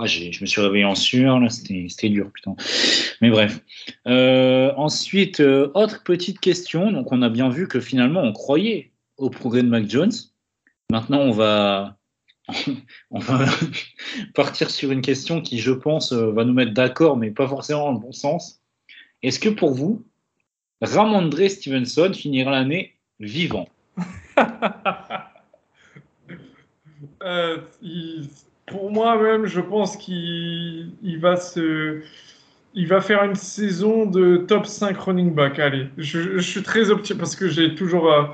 Ah, 0.00 0.06
je 0.06 0.40
me 0.40 0.46
suis 0.46 0.60
réveillé 0.60 0.84
en 0.84 0.94
sueur, 0.94 1.40
là, 1.40 1.48
c'était 1.50 2.08
dur, 2.08 2.30
putain. 2.32 2.54
Mais 3.20 3.30
bref. 3.30 3.60
Euh, 4.06 4.72
ensuite, 4.76 5.40
euh, 5.40 5.72
autre 5.74 6.04
petite 6.04 6.38
question. 6.38 6.92
Donc, 6.92 7.10
on 7.10 7.20
a 7.20 7.28
bien 7.28 7.48
vu 7.48 7.66
que 7.66 7.80
finalement, 7.80 8.22
on 8.22 8.32
croyait 8.32 8.92
au 9.16 9.28
progrès 9.28 9.64
de 9.64 9.68
Mac 9.68 9.90
Jones. 9.90 10.12
Maintenant, 10.92 11.18
on 11.18 11.32
va, 11.32 11.98
on 13.10 13.18
va 13.18 13.46
partir 14.34 14.70
sur 14.70 14.92
une 14.92 15.02
question 15.02 15.40
qui, 15.40 15.58
je 15.58 15.72
pense, 15.72 16.12
euh, 16.12 16.30
va 16.30 16.44
nous 16.44 16.54
mettre 16.54 16.74
d'accord, 16.74 17.16
mais 17.16 17.32
pas 17.32 17.48
forcément 17.48 17.86
dans 17.86 17.92
le 17.92 17.98
bon 17.98 18.12
sens. 18.12 18.62
Est-ce 19.24 19.40
que 19.40 19.48
pour 19.48 19.72
vous, 19.72 20.06
Ramondre 20.80 21.48
Stevenson 21.48 22.12
finira 22.12 22.50
l'année 22.50 22.94
vivant. 23.20 23.68
Euh, 27.22 27.58
pour 28.66 28.90
moi 28.90 29.20
même, 29.20 29.46
je 29.46 29.60
pense 29.60 29.96
qu'il 29.96 31.18
va 31.20 31.36
se, 31.36 32.00
il 32.74 32.86
va 32.86 33.00
faire 33.00 33.24
une 33.24 33.34
saison 33.34 34.06
de 34.06 34.36
top 34.36 34.66
5 34.66 34.96
running 34.98 35.34
back. 35.34 35.58
Allez, 35.58 35.88
je, 35.96 36.38
suis 36.38 36.62
très 36.62 36.90
optimiste 36.90 37.18
parce 37.18 37.36
que 37.36 37.48
j'ai 37.48 37.74
toujours, 37.74 38.12
euh, 38.12 38.24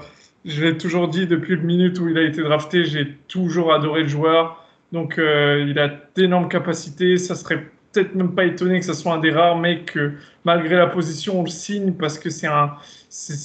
je 0.45 0.63
l'ai 0.63 0.77
toujours 0.77 1.09
dit 1.09 1.27
depuis 1.27 1.57
le 1.57 1.63
minute 1.63 1.99
où 1.99 2.09
il 2.09 2.19
a 2.19 2.23
été 2.23 2.43
drafté, 2.43 2.85
j'ai 2.85 3.15
toujours 3.29 3.73
adoré 3.73 4.03
le 4.03 4.09
joueur. 4.09 4.65
Donc, 4.93 5.19
euh, 5.19 5.67
il 5.69 5.79
a 5.79 5.89
d'énormes 6.15 6.49
capacités. 6.49 7.17
Ça 7.17 7.35
serait 7.35 7.67
peut-être 7.95 8.15
même 8.15 8.35
pas 8.35 8.45
étonné 8.45 8.81
que 8.81 8.85
ce 8.85 8.93
soit 8.93 9.15
un 9.15 9.19
des 9.19 9.31
rares 9.31 9.57
mecs 9.57 9.93
que, 9.93 10.13
malgré 10.45 10.77
la 10.77 10.89
position, 10.89 11.41
on 11.41 11.45
le 11.45 11.51
signe 11.51 11.93
parce 11.93 12.19
que 12.19 12.29
c'est 12.29 12.47
un, 12.47 12.75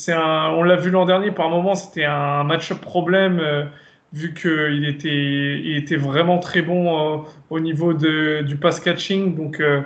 un, 0.10 0.50
on 0.58 0.64
l'a 0.64 0.76
vu 0.76 0.90
l'an 0.90 1.06
dernier 1.06 1.32
par 1.32 1.50
moment, 1.50 1.76
c'était 1.76 2.06
un 2.06 2.44
match-up 2.44 2.82
problème 2.82 3.40
euh, 3.40 3.66
vu 4.12 4.34
qu'il 4.34 4.86
était, 4.86 5.60
il 5.60 5.78
était 5.78 5.96
vraiment 5.96 6.40
très 6.40 6.62
bon 6.62 6.82
euh, 6.88 7.18
au 7.50 7.60
niveau 7.60 7.94
de, 7.94 8.42
du 8.42 8.58
pass 8.58 8.80
catching. 8.80 9.36
Donc, 9.36 9.60
euh, 9.60 9.82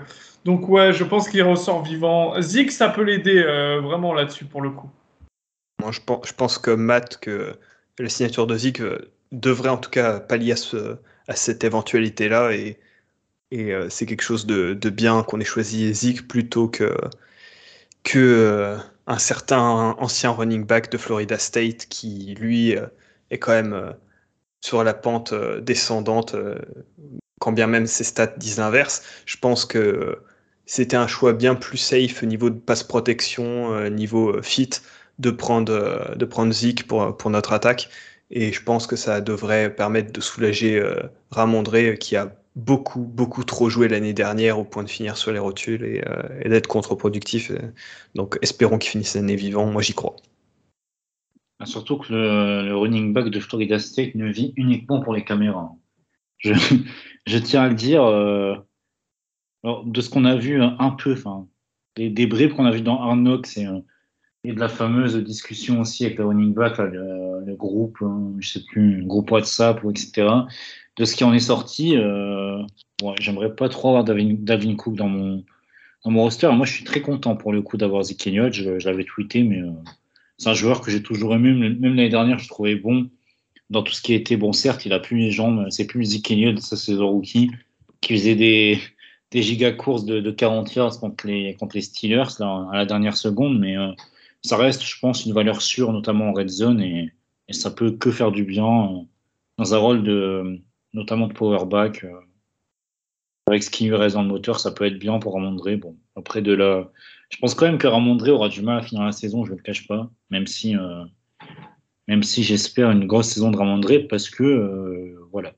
donc 0.46 0.70
ouais, 0.70 0.94
je 0.94 1.04
pense 1.04 1.30
qu'il 1.30 1.44
ressort 1.44 1.84
vivant. 1.84 2.40
Zik, 2.42 2.72
ça 2.72 2.90
peut 2.90 3.04
l'aider 3.04 3.44
vraiment 3.82 4.14
là-dessus 4.14 4.46
pour 4.46 4.62
le 4.62 4.70
coup. 4.72 4.90
Moi, 5.82 5.92
je 5.92 6.00
pense, 6.06 6.28
je 6.28 6.34
pense 6.34 6.58
que 6.58 6.72
Matt, 6.72 7.18
que 7.20 7.54
la 8.00 8.10
signature 8.10 8.48
de 8.48 8.56
Zik 8.56 8.82
devrait 9.32 9.70
en 9.70 9.78
tout 9.78 9.90
cas 9.90 10.20
pallier 10.20 10.54
à, 10.54 11.32
à 11.32 11.36
cette 11.36 11.64
éventualité-là 11.64 12.52
et 12.52 12.78
et 13.54 13.72
euh, 13.72 13.88
c'est 13.90 14.08
quelque 14.08 14.24
chose 14.24 14.48
de, 14.48 14.74
bien 14.90 15.22
qu'on 15.24 15.40
ait 15.40 15.46
choisi 15.46 15.94
Zeke 15.94 16.28
plutôt 16.28 16.68
que, 16.68 16.98
que 18.04 18.18
euh, 18.20 18.78
certain 19.20 19.96
ancien 20.00 20.32
running 20.32 20.66
back 20.66 20.92
de 20.92 20.98
Florida 20.98 21.38
State 21.38 21.86
qui, 21.88 22.36
lui, 22.40 22.76
euh, 22.76 22.88
est 23.30 23.38
quand 23.38 23.52
même 23.52 23.94
sur 24.62 24.84
la 24.84 24.94
pente 24.96 25.34
descendante, 25.62 26.36
quand 27.40 27.52
bien 27.52 27.68
même 27.68 27.86
ses 27.88 28.04
stats 28.04 28.28
disent 28.38 28.58
l'inverse. 28.58 29.04
Je 29.26 29.38
pense 29.38 29.66
que 29.66 30.20
c'était 30.66 30.96
un 30.96 31.08
choix 31.08 31.34
bien 31.34 31.56
plus 31.56 31.78
safe 31.78 32.24
au 32.24 32.26
niveau 32.26 32.50
de 32.50 32.60
passe 32.60 32.84
protection, 32.84 33.90
niveau 33.90 34.42
fit, 34.42 34.70
de 35.20 35.32
prendre, 35.32 36.16
de 36.16 36.26
prendre 36.26 36.54
Zeke 36.54 36.88
pour, 36.88 37.16
pour 37.18 37.30
notre 37.30 37.54
attaque. 37.54 37.90
Et 38.32 38.52
je 38.54 38.64
pense 38.64 38.88
que 38.88 38.96
ça 38.96 39.22
devrait 39.22 39.76
permettre 39.76 40.12
de 40.14 40.22
soulager 40.22 40.82
Ramondré 41.32 41.98
qui 42.00 42.16
a 42.16 42.34
beaucoup, 42.56 43.02
beaucoup 43.02 43.44
trop 43.44 43.70
joué 43.70 43.88
l'année 43.88 44.14
dernière 44.14 44.60
au 44.60 44.64
point 44.64 44.84
de 44.84 44.90
finir 44.90 45.18
sur 45.18 45.32
les 45.32 45.40
rotules 45.40 45.84
et, 45.84 46.04
euh, 46.08 46.50
d'être 46.50 46.68
contre-productif. 46.68 47.52
Donc 48.16 48.38
espérons 48.42 48.78
qu'il 48.78 48.92
finisse 48.92 49.16
l'année 49.16 49.36
vivant, 49.36 49.66
moi 49.66 49.82
j'y 49.82 49.94
crois. 49.94 50.16
Ah, 51.60 51.66
surtout 51.66 51.98
que 51.98 52.14
le, 52.14 52.76
running 52.76 53.14
back 53.14 53.30
de 53.30 53.40
Florida 53.40 53.80
State 53.80 54.16
ne 54.16 54.30
vit 54.30 54.54
uniquement 54.58 55.02
pour 55.02 55.14
les 55.14 55.24
caméras. 55.24 55.72
Je, 56.40 56.54
tiens 57.40 57.62
à 57.64 57.70
le 57.70 57.76
dire, 57.76 58.04
euh, 58.04 58.56
de 59.64 60.02
ce 60.02 60.10
qu'on 60.10 60.26
a 60.26 60.36
vu 60.36 60.62
un 60.62 60.90
peu, 60.92 61.14
enfin, 61.14 61.48
des, 61.96 62.10
des 62.10 62.28
bribes 62.28 62.54
qu'on 62.54 62.66
a 62.66 62.72
vu 62.72 62.82
dans 62.82 63.02
Arnox 63.02 63.58
et, 63.58 63.66
euh, 63.66 63.80
et, 64.44 64.54
de 64.54 64.60
la 64.60 64.70
fameuse 64.70 65.16
discussion 65.18 65.82
aussi 65.82 66.06
avec 66.06 66.18
le 66.18 66.26
running 66.26 66.54
back, 66.54 66.78
le, 66.78 67.56
groupe, 67.56 67.98
hein, 68.02 68.34
je 68.40 68.50
sais 68.50 68.64
plus, 68.64 69.02
le 69.02 69.06
groupe 69.06 69.32
WhatsApp, 69.32 69.84
ou 69.84 69.92
etc 69.92 70.28
de 70.98 71.06
ce 71.06 71.16
qui 71.16 71.24
en 71.24 71.34
est 71.34 71.40
sorti, 71.40 71.98
euh, 71.98 72.62
j'aimerais 73.20 73.56
pas 73.56 73.70
trop 73.70 73.90
avoir 73.90 74.04
Davin, 74.04 74.76
Cook 74.76 74.96
dans 74.96 75.10
mon, 75.10 75.44
dans 76.04 76.12
mon 76.12 76.22
roster. 76.22 76.50
Moi, 76.52 76.66
je 76.66 76.74
suis 76.74 76.84
très 76.84 77.02
content 77.02 77.36
pour 77.36 77.52
le 77.52 77.62
coup 77.62 77.78
d'avoir 77.78 78.04
Zeke 78.04 78.30
je, 78.52 78.86
l'avais 78.86 79.04
tweeté, 79.04 79.44
mais 79.44 79.62
euh, 79.62 79.72
c'est 80.38 80.50
un 80.50 80.54
joueur 80.54 80.82
que 80.82 80.92
j'ai 80.92 81.02
toujours 81.02 81.34
aimé. 81.34 81.52
Même 81.54 81.96
l'année 81.96 82.10
dernière, 82.10 82.40
je 82.40 82.48
trouvais 82.48 82.76
bon 82.76 83.10
dans 83.70 83.82
tout 83.82 83.94
ce 83.94 84.02
qui 84.02 84.14
était 84.14 84.38
bon. 84.38 84.54
Certes, 84.54 84.86
il 84.86 84.94
a 84.94 85.00
plus 85.00 85.18
les 85.18 85.32
jambes, 85.32 85.68
c'est 85.70 85.88
plus 85.88 86.06
Zeke 86.06 86.32
Elliott, 86.32 86.60
c'est 86.60 86.94
rookie, 86.96 87.50
qui 88.02 88.14
faisait 88.14 88.36
des, 88.36 88.80
des 89.32 89.42
giga 89.42 89.72
courses 89.72 90.06
de, 90.06 90.20
de 90.20 90.32
40 90.32 90.76
yards 90.76 91.00
contre 91.00 91.26
les, 91.26 91.56
contre 91.56 91.76
les 91.76 91.82
Steelers 91.82 92.40
à 92.40 92.70
la 92.74 92.86
dernière 92.86 93.18
seconde, 93.18 93.60
mais 93.60 93.78
euh, 93.78 93.92
ça 94.44 94.58
reste, 94.58 94.84
je 94.84 95.00
pense, 95.00 95.26
une 95.26 95.34
valeur 95.34 95.62
sûre, 95.62 95.92
notamment 95.94 96.30
en 96.30 96.34
red 96.34 96.50
zone, 96.50 96.82
et, 96.82 97.14
ça 97.52 97.70
peut 97.70 97.92
que 97.92 98.12
faire 98.12 98.32
du 98.32 98.46
bien 98.46 98.66
euh, 98.66 99.00
dans 99.60 99.76
un 99.76 99.78
rôle 99.78 100.04
de, 100.04 100.60
notamment 100.94 101.28
de 101.28 101.34
powerback. 101.34 102.04
Euh, 102.04 102.20
avec 103.46 103.62
ce 103.62 103.70
qui 103.70 103.86
lui 103.86 103.96
reste 103.96 104.16
dans 104.16 104.24
le 104.24 104.30
moteur, 104.30 104.60
ça 104.60 104.72
peut 104.72 104.86
être 104.86 104.98
bien 104.98 105.20
pour 105.20 105.34
Ramondré. 105.34 105.76
Bon, 105.76 105.96
après 106.16 106.42
de 106.42 106.54
là, 106.54 106.90
je 107.30 107.38
pense 107.38 107.54
quand 107.54 107.66
même 107.66 107.78
que 107.78 107.86
Ramondré 107.86 108.32
aura 108.32 108.50
du 108.50 108.62
mal 108.62 108.80
à 108.80 108.82
finir 108.82 109.04
la 109.04 109.12
saison, 109.12 109.46
je 109.46 109.52
ne 109.52 109.58
le 109.58 109.62
cache 109.62 109.86
pas, 109.88 110.10
même 110.32 110.48
si, 110.48 110.76
même 112.08 112.24
si 112.24 112.42
j'espère 112.42 112.90
une 112.90 113.06
grosse 113.06 113.28
saison 113.28 113.52
de 113.52 113.58
Ramondré, 113.58 114.00
parce 114.00 114.30
que 114.30 115.16
voilà, 115.32 115.54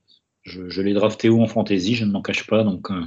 je, 0.46 0.80
l'ai 0.80 0.94
drafté 0.94 1.28
haut 1.28 1.42
en 1.42 1.46
fantasy, 1.46 1.94
je 1.94 2.04
ne 2.04 2.12
m'en 2.12 2.22
cache 2.22 2.46
pas. 2.46 2.64
Donc, 2.64 2.90
euh, 2.90 3.02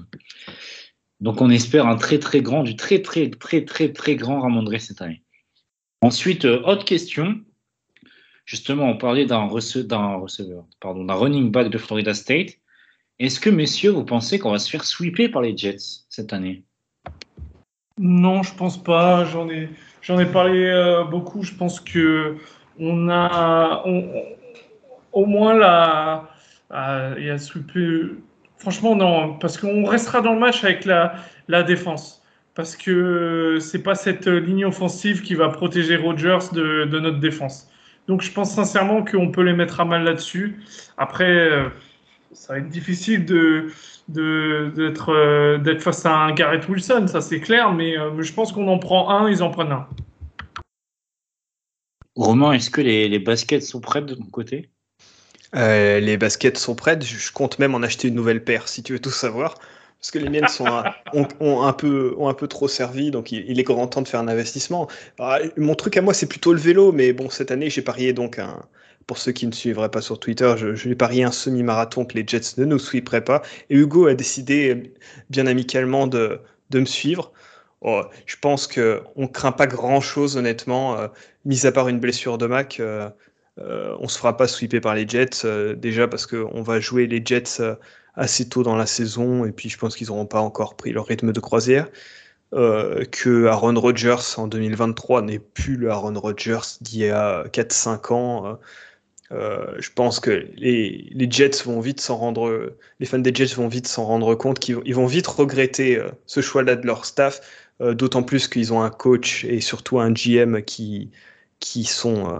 donc 1.19 1.41
on 1.41 1.49
espère 1.49 1.87
un 1.87 1.95
très 1.95 2.19
très 2.19 2.41
grand, 2.41 2.63
du 2.63 2.75
très 2.75 3.01
très 3.01 3.29
très 3.29 3.65
très 3.65 3.91
très 3.91 4.15
grand 4.15 4.41
Ramondré 4.41 4.79
cette 4.79 5.01
année. 5.01 5.23
Ensuite, 6.01 6.45
euh, 6.45 6.61
autre 6.63 6.85
question. 6.85 7.41
Justement, 8.45 8.85
on 8.85 8.97
parlait 8.97 9.25
d'un 9.25 9.45
receveur, 9.45 10.65
pardon, 10.79 11.03
d'un 11.03 11.13
running 11.13 11.51
back 11.51 11.69
de 11.69 11.77
Florida 11.77 12.13
State. 12.13 12.57
Est-ce 13.19 13.39
que, 13.39 13.49
messieurs, 13.49 13.91
vous 13.91 14.05
pensez 14.05 14.39
qu'on 14.39 14.51
va 14.51 14.59
se 14.59 14.69
faire 14.69 14.85
sweeper 14.85 15.29
par 15.29 15.41
les 15.41 15.55
Jets 15.55 16.05
cette 16.09 16.31
année? 16.31 16.63
Non, 17.97 18.43
je 18.43 18.53
pense 18.55 18.81
pas. 18.81 19.25
J'en 19.25 19.49
ai, 19.49 20.25
parlé 20.31 20.67
euh, 20.67 21.03
beaucoup. 21.03 21.43
Je 21.43 21.53
pense 21.53 21.81
que 21.81 22.37
on 22.79 23.09
a 23.09 23.83
au 25.11 25.25
moins 25.25 25.53
la, 25.53 26.29
il 27.17 27.25
y 27.25 27.29
a 27.29 27.37
Franchement, 28.57 28.95
non, 28.95 29.33
parce 29.37 29.57
qu'on 29.57 29.83
restera 29.83 30.21
dans 30.21 30.33
le 30.33 30.39
match 30.39 30.63
avec 30.63 30.85
la 30.85 31.63
défense. 31.63 32.18
Parce 32.59 32.75
que 32.75 33.57
c'est 33.61 33.81
pas 33.81 33.95
cette 33.95 34.27
ligne 34.27 34.65
offensive 34.65 35.21
qui 35.21 35.33
va 35.33 35.47
protéger 35.47 35.95
Rodgers 35.95 36.51
de, 36.51 36.83
de 36.83 36.99
notre 36.99 37.21
défense. 37.21 37.69
Donc 38.09 38.21
je 38.21 38.29
pense 38.33 38.53
sincèrement 38.53 39.05
qu'on 39.05 39.31
peut 39.31 39.43
les 39.43 39.53
mettre 39.53 39.79
à 39.79 39.85
mal 39.85 40.03
là-dessus. 40.03 40.59
Après, 40.97 41.29
euh, 41.29 41.69
ça 42.33 42.51
va 42.51 42.59
être 42.59 42.67
difficile 42.67 43.23
de, 43.23 43.67
d'être, 44.09 45.13
euh, 45.13 45.57
d'être 45.57 45.81
face 45.81 46.05
à 46.05 46.13
un 46.13 46.33
Garrett 46.33 46.67
Wilson, 46.67 47.07
ça 47.07 47.21
c'est 47.21 47.39
clair, 47.39 47.71
mais, 47.71 47.97
euh, 47.97 48.11
mais 48.11 48.23
je 48.23 48.33
pense 48.33 48.51
qu'on 48.51 48.67
en 48.67 48.77
prend 48.77 49.09
un, 49.09 49.29
ils 49.29 49.41
en 49.41 49.51
prennent 49.51 49.71
un. 49.71 49.87
Romain, 52.17 52.51
est-ce 52.51 52.69
que 52.69 52.81
les, 52.81 53.07
les 53.07 53.19
baskets 53.19 53.63
sont 53.63 53.79
prêtes 53.79 54.05
de 54.05 54.15
ton 54.15 54.25
côté? 54.25 54.69
Euh, 55.55 56.01
les 56.01 56.17
baskets 56.17 56.57
sont 56.57 56.75
prêtes. 56.75 57.05
Je 57.05 57.31
compte 57.31 57.57
même 57.57 57.73
en 57.73 57.83
acheter 57.83 58.09
une 58.09 58.15
nouvelle 58.15 58.43
paire, 58.43 58.67
si 58.67 58.83
tu 58.83 58.91
veux 58.91 58.99
tout 58.99 59.11
savoir. 59.11 59.55
Parce 59.99 60.11
que 60.11 60.19
les 60.19 60.29
miennes 60.29 60.47
sont 60.47 60.65
ont, 61.13 61.61
un 61.63 61.73
peu, 61.73 62.15
ont 62.17 62.29
un 62.29 62.33
peu 62.33 62.47
trop 62.47 62.69
servi, 62.69 63.11
donc 63.11 63.33
il, 63.33 63.59
est 63.59 63.63
grand 63.63 63.87
temps 63.87 64.01
de 64.01 64.07
faire 64.07 64.21
un 64.21 64.29
investissement. 64.29 64.87
mon 65.57 65.75
truc 65.75 65.97
à 65.97 66.01
moi, 66.01 66.13
c'est 66.13 66.27
plutôt 66.27 66.53
le 66.53 66.59
vélo, 66.59 66.93
mais 66.93 67.11
bon, 67.11 67.29
cette 67.29 67.51
année, 67.51 67.69
j'ai 67.69 67.81
parié 67.81 68.13
donc 68.13 68.39
un, 68.39 68.63
pour 69.09 69.17
ceux 69.17 69.31
qui 69.31 69.47
ne 69.47 69.51
suivraient 69.51 69.89
pas 69.89 70.01
sur 70.01 70.19
Twitter, 70.19 70.53
je, 70.55 70.75
je 70.75 70.93
parié 70.93 71.23
un 71.23 71.31
semi-marathon 71.31 72.05
que 72.05 72.13
les 72.13 72.23
Jets 72.27 72.59
ne 72.59 72.65
nous 72.65 72.77
suivraient 72.77 73.23
pas. 73.23 73.41
Et 73.71 73.75
Hugo 73.75 74.05
a 74.05 74.13
décidé, 74.13 74.93
bien 75.31 75.47
amicalement, 75.47 76.05
de, 76.05 76.39
de 76.69 76.79
me 76.79 76.85
suivre. 76.85 77.33
Oh, 77.81 78.03
je 78.27 78.35
pense 78.39 78.67
qu'on 78.67 79.01
ne 79.15 79.25
craint 79.25 79.51
pas 79.51 79.65
grand-chose, 79.65 80.37
honnêtement, 80.37 80.95
euh, 80.99 81.07
mis 81.43 81.65
à 81.65 81.71
part 81.71 81.87
une 81.87 81.99
blessure 81.99 82.37
de 82.37 82.45
Mac. 82.45 82.79
Euh, 82.79 83.09
euh, 83.57 83.95
on 83.99 84.07
se 84.07 84.19
fera 84.19 84.37
pas 84.37 84.47
sweeper 84.47 84.79
par 84.79 84.93
les 84.93 85.07
Jets, 85.07 85.43
déjà 85.75 86.07
parce 86.07 86.27
qu'on 86.27 86.61
va 86.61 86.79
jouer 86.79 87.07
les 87.07 87.21
Jets 87.25 87.59
assez 88.15 88.49
tôt 88.49 88.63
dans 88.63 88.75
la 88.75 88.85
saison, 88.85 89.45
et 89.45 89.51
puis 89.51 89.69
je 89.69 89.77
pense 89.77 89.95
qu'ils 89.95 90.07
n'auront 90.07 90.25
pas 90.25 90.41
encore 90.41 90.75
pris 90.75 90.91
leur 90.91 91.05
rythme 91.07 91.31
de 91.31 91.39
croisière. 91.39 91.89
que 92.51 93.45
Aaron 93.47 93.79
Rodgers 93.79 94.37
en 94.37 94.47
2023 94.47 95.21
n'est 95.21 95.39
plus 95.39 95.75
le 95.77 95.91
Aaron 95.91 96.19
Rodgers 96.19 96.77
d'il 96.81 97.01
y 97.01 97.09
a 97.09 97.45
4-5 97.47 98.13
ans. 98.13 98.59
je 99.31 99.89
pense 99.95 100.19
que 100.19 100.47
les, 100.55 101.27
Jets 101.29 101.63
vont 101.65 101.79
vite 101.79 102.01
s'en 102.01 102.17
rendre, 102.17 102.75
les 102.99 103.05
fans 103.05 103.19
des 103.19 103.33
Jets 103.33 103.55
vont 103.55 103.67
vite 103.67 103.87
s'en 103.87 104.05
rendre 104.05 104.35
compte 104.35 104.59
qu'ils 104.59 104.95
vont 104.95 105.05
vite 105.05 105.27
regretter 105.27 106.03
ce 106.25 106.41
choix-là 106.41 106.75
de 106.75 106.87
leur 106.87 107.05
staff, 107.05 107.41
d'autant 107.79 108.23
plus 108.23 108.47
qu'ils 108.47 108.73
ont 108.73 108.81
un 108.81 108.89
coach 108.89 109.45
et 109.45 109.61
surtout 109.61 109.99
un 109.99 110.11
GM 110.11 110.61
qui, 110.63 111.11
qui 111.59 111.83
sont 111.83 112.39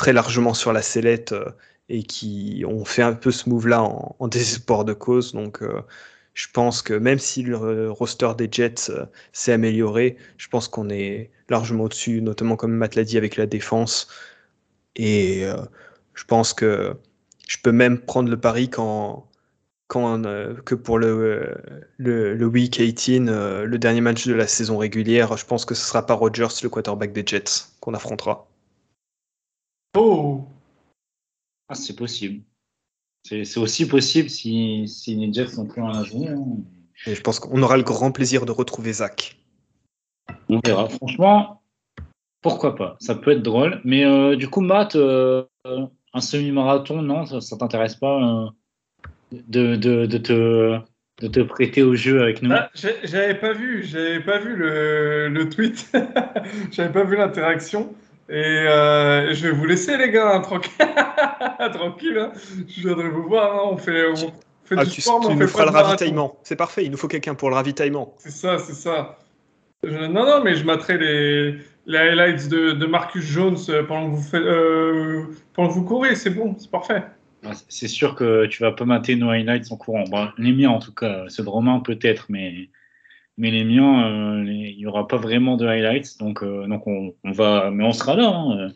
très 0.00 0.14
largement 0.14 0.54
sur 0.54 0.72
la 0.72 0.80
sellette 0.80 1.32
euh, 1.32 1.44
et 1.90 2.04
qui 2.04 2.64
ont 2.66 2.84
fait 2.84 3.02
un 3.02 3.14
peu 3.14 3.30
ce 3.30 3.48
move-là 3.48 3.82
en, 3.82 4.28
désespoir 4.28 4.84
de 4.84 4.92
cause. 4.92 5.32
Donc, 5.32 5.62
euh, 5.62 5.82
je 6.34 6.46
pense 6.52 6.82
que 6.82 6.94
même 6.94 7.18
si 7.18 7.42
le 7.42 7.90
roster 7.90 8.30
des 8.38 8.48
Jets 8.50 8.90
euh, 8.90 9.06
s'est 9.32 9.52
amélioré, 9.52 10.16
je 10.38 10.48
pense 10.48 10.68
qu'on 10.68 10.88
est 10.88 11.30
largement 11.48 11.84
au-dessus, 11.84 12.22
notamment 12.22 12.56
comme 12.56 12.72
Matt 12.72 12.94
l'a 12.94 13.04
dit 13.04 13.18
avec 13.18 13.36
la 13.36 13.46
défense. 13.46 14.08
Et 14.96 15.44
je 16.14 16.24
pense 16.24 16.52
que 16.52 16.94
je 17.48 17.56
peux 17.62 17.72
même 17.72 18.00
prendre 18.00 18.30
le 18.30 18.38
pari 18.38 18.68
que 18.68 18.80
pour 20.74 20.98
le, 20.98 21.56
Week 21.98 22.80
18, 22.80 23.20
le 23.20 23.78
dernier 23.78 24.00
match 24.00 24.26
de 24.26 24.34
la 24.34 24.46
saison 24.46 24.78
régulière, 24.78 25.36
je 25.36 25.46
pense 25.46 25.64
que 25.64 25.74
ce 25.74 25.82
ne 25.82 25.86
sera 25.86 26.06
pas 26.06 26.14
Rodgers, 26.14 26.48
le 26.62 26.68
quarterback 26.68 27.12
des 27.12 27.24
Jets, 27.26 27.66
qu'on 27.80 27.94
affrontera. 27.94 28.48
Oh 29.96 30.49
ah, 31.70 31.74
C'est 31.74 31.96
possible. 31.96 32.42
C'est 33.22 33.58
aussi 33.58 33.86
possible 33.86 34.28
si, 34.30 34.88
si 34.88 35.14
les 35.14 35.32
Jets 35.32 35.48
sont 35.48 35.66
plus 35.66 35.82
en 35.82 36.04
journée. 36.04 36.28
Hein. 36.28 36.44
Et 37.06 37.14
je 37.14 37.20
pense 37.20 37.38
qu'on 37.38 37.62
aura 37.62 37.76
le 37.76 37.82
grand 37.82 38.12
plaisir 38.12 38.44
de 38.44 38.52
retrouver 38.52 38.92
Zach. 38.92 39.38
On 40.48 40.60
verra. 40.64 40.88
Franchement, 40.88 41.62
pourquoi 42.42 42.74
pas? 42.74 42.96
Ça 43.00 43.14
peut 43.14 43.32
être 43.32 43.42
drôle. 43.42 43.80
Mais 43.84 44.04
euh, 44.04 44.36
du 44.36 44.48
coup, 44.48 44.60
Matt, 44.60 44.96
euh, 44.96 45.44
un 45.64 46.20
semi-marathon, 46.20 47.02
non? 47.02 47.26
Ça, 47.26 47.36
ne 47.36 47.58
t'intéresse 47.58 47.96
pas 47.96 48.22
euh, 48.22 48.48
de, 49.32 49.76
de, 49.76 50.06
de, 50.06 50.18
te, 50.18 50.78
de 51.20 51.28
te 51.28 51.40
prêter 51.40 51.82
au 51.82 51.94
jeu 51.94 52.22
avec 52.22 52.42
nous? 52.42 52.52
Ah, 52.52 52.70
J'avais 52.74 53.34
pas 53.34 53.52
vu, 53.52 53.84
j'avais 53.84 54.20
pas 54.20 54.38
vu 54.38 54.56
le, 54.56 55.28
le 55.28 55.48
tweet, 55.48 55.90
j'avais 56.72 56.92
pas 56.92 57.04
vu 57.04 57.16
l'interaction. 57.16 57.94
Et 58.30 58.44
euh, 58.44 59.34
je 59.34 59.48
vais 59.48 59.52
vous 59.52 59.66
laisser, 59.66 59.96
les 59.96 60.10
gars, 60.10 60.36
hein, 60.36 60.40
tranquille. 60.40 60.72
tranquille 61.72 62.16
hein. 62.16 62.32
Je 62.68 62.86
viendrai 62.86 63.08
vous 63.08 63.24
voir. 63.24 63.56
Hein. 63.56 63.70
On 63.72 63.76
fait, 63.76 64.08
on 64.08 64.14
fait 64.64 64.76
ah, 64.76 64.84
du 64.84 64.90
tu, 64.90 65.00
sport, 65.00 65.20
mais 65.20 65.26
on 65.26 65.34
nous 65.34 65.48
fait 65.48 65.64
le 65.64 65.70
ravitaillement. 65.70 66.38
C'est 66.44 66.54
parfait, 66.54 66.84
il 66.84 66.92
nous 66.92 66.96
faut 66.96 67.08
quelqu'un 67.08 67.34
pour 67.34 67.50
le 67.50 67.56
ravitaillement. 67.56 68.14
C'est 68.18 68.30
ça, 68.30 68.58
c'est 68.58 68.74
ça. 68.74 69.18
non, 69.82 70.08
non, 70.08 70.44
mais 70.44 70.54
je 70.54 70.64
mettrai 70.64 70.96
les, 70.96 71.58
les 71.86 71.98
highlights 71.98 72.48
de, 72.48 72.70
de, 72.70 72.86
Marcus 72.86 73.24
Jones 73.24 73.58
euh, 73.68 73.82
pendant 73.82 74.10
que 74.10 74.16
vous, 74.16 74.22
faites, 74.22 74.42
euh, 74.42 75.24
pendant 75.54 75.70
que 75.70 75.74
vous 75.74 75.84
courez. 75.84 76.14
C'est 76.14 76.30
bon, 76.30 76.54
c'est 76.56 76.70
parfait. 76.70 77.02
Ah, 77.44 77.50
c'est 77.68 77.88
sûr 77.88 78.14
que 78.14 78.46
tu 78.46 78.62
vas 78.62 78.70
pas 78.70 78.84
mater 78.84 79.16
nos 79.16 79.30
highlights 79.30 79.72
en 79.72 79.76
courant. 79.76 80.04
les 80.38 80.52
miens, 80.52 80.70
en 80.70 80.78
tout 80.78 80.94
cas. 80.94 81.24
Ceux 81.26 81.42
de 81.42 81.48
Romain, 81.48 81.80
peut-être, 81.80 82.26
mais 82.28 82.68
mais 83.40 83.50
les 83.50 83.64
miens, 83.64 84.06
euh, 84.06 84.44
il 84.44 84.76
n'y 84.76 84.84
aura 84.84 85.08
pas 85.08 85.16
vraiment 85.16 85.56
de 85.56 85.66
highlights, 85.66 86.18
donc, 86.18 86.42
euh, 86.42 86.66
donc 86.66 86.86
on, 86.86 87.14
va, 87.24 87.70
mais 87.70 87.84
on 87.84 87.92
sera 87.92 88.14
là, 88.14 88.28
hein, 88.28 88.58
euh, 88.58 88.68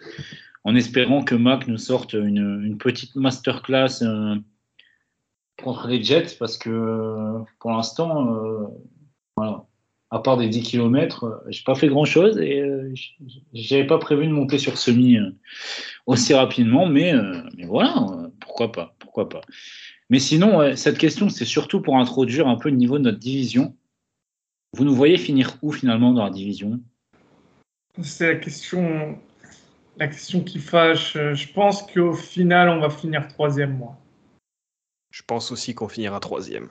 en 0.64 0.74
espérant 0.74 1.22
que 1.22 1.34
Mac 1.34 1.68
nous 1.68 1.76
sorte 1.76 2.14
une, 2.14 2.78
petite 2.78 3.14
masterclass 3.14 4.02
contre 5.62 5.86
les 5.86 6.02
Jets, 6.02 6.36
parce 6.38 6.56
que 6.56 7.42
pour 7.60 7.72
l'instant, 7.72 8.70
à 9.36 10.18
part 10.20 10.38
des 10.38 10.48
10 10.48 10.62
km, 10.62 11.42
j'ai 11.48 11.62
pas 11.62 11.74
fait 11.74 11.88
grand 11.88 12.06
chose 12.06 12.38
et 12.38 12.64
j'avais 13.52 13.86
pas 13.86 13.98
prévu 13.98 14.26
de 14.26 14.32
monter 14.32 14.56
sur 14.56 14.78
semi 14.78 15.18
aussi 16.06 16.32
rapidement, 16.32 16.86
mais, 16.86 17.12
mais 17.58 17.66
voilà, 17.66 18.06
pourquoi 18.40 18.72
pas, 18.72 18.96
pourquoi 18.98 19.28
pas. 19.28 19.42
Mais 20.08 20.18
sinon, 20.18 20.74
cette 20.74 20.96
question, 20.96 21.28
c'est 21.28 21.44
surtout 21.44 21.82
pour 21.82 21.98
introduire 21.98 22.48
un 22.48 22.56
peu 22.56 22.70
le 22.70 22.76
niveau 22.76 22.96
de 22.96 23.04
notre 23.04 23.18
division. 23.18 23.74
Vous 24.74 24.84
nous 24.84 24.96
voyez 24.96 25.18
finir 25.18 25.56
où 25.62 25.70
finalement 25.70 26.12
dans 26.12 26.24
la 26.24 26.30
division? 26.30 26.80
C'est 28.02 28.34
la 28.34 28.40
question, 28.40 29.20
la 29.98 30.08
question 30.08 30.42
qui 30.42 30.58
fâche. 30.58 31.12
Je 31.12 31.52
pense 31.52 31.82
qu'au 31.82 32.12
final, 32.12 32.68
on 32.68 32.80
va 32.80 32.90
finir 32.90 33.28
troisième, 33.28 33.78
moi. 33.78 33.96
Je 35.10 35.22
pense 35.22 35.52
aussi 35.52 35.76
qu'on 35.76 35.86
finira 35.86 36.18
troisième. 36.18 36.70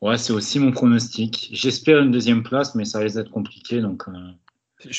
Ouais, 0.00 0.16
c'est 0.16 0.32
aussi 0.32 0.58
mon 0.58 0.72
pronostic. 0.72 1.50
J'espère 1.52 1.98
une 1.98 2.10
deuxième 2.10 2.42
place, 2.42 2.74
mais 2.74 2.86
ça 2.86 3.00
risque 3.00 3.16
d'être 3.16 3.30
compliqué. 3.30 3.82
Donc, 3.82 4.04
euh. 4.08 4.90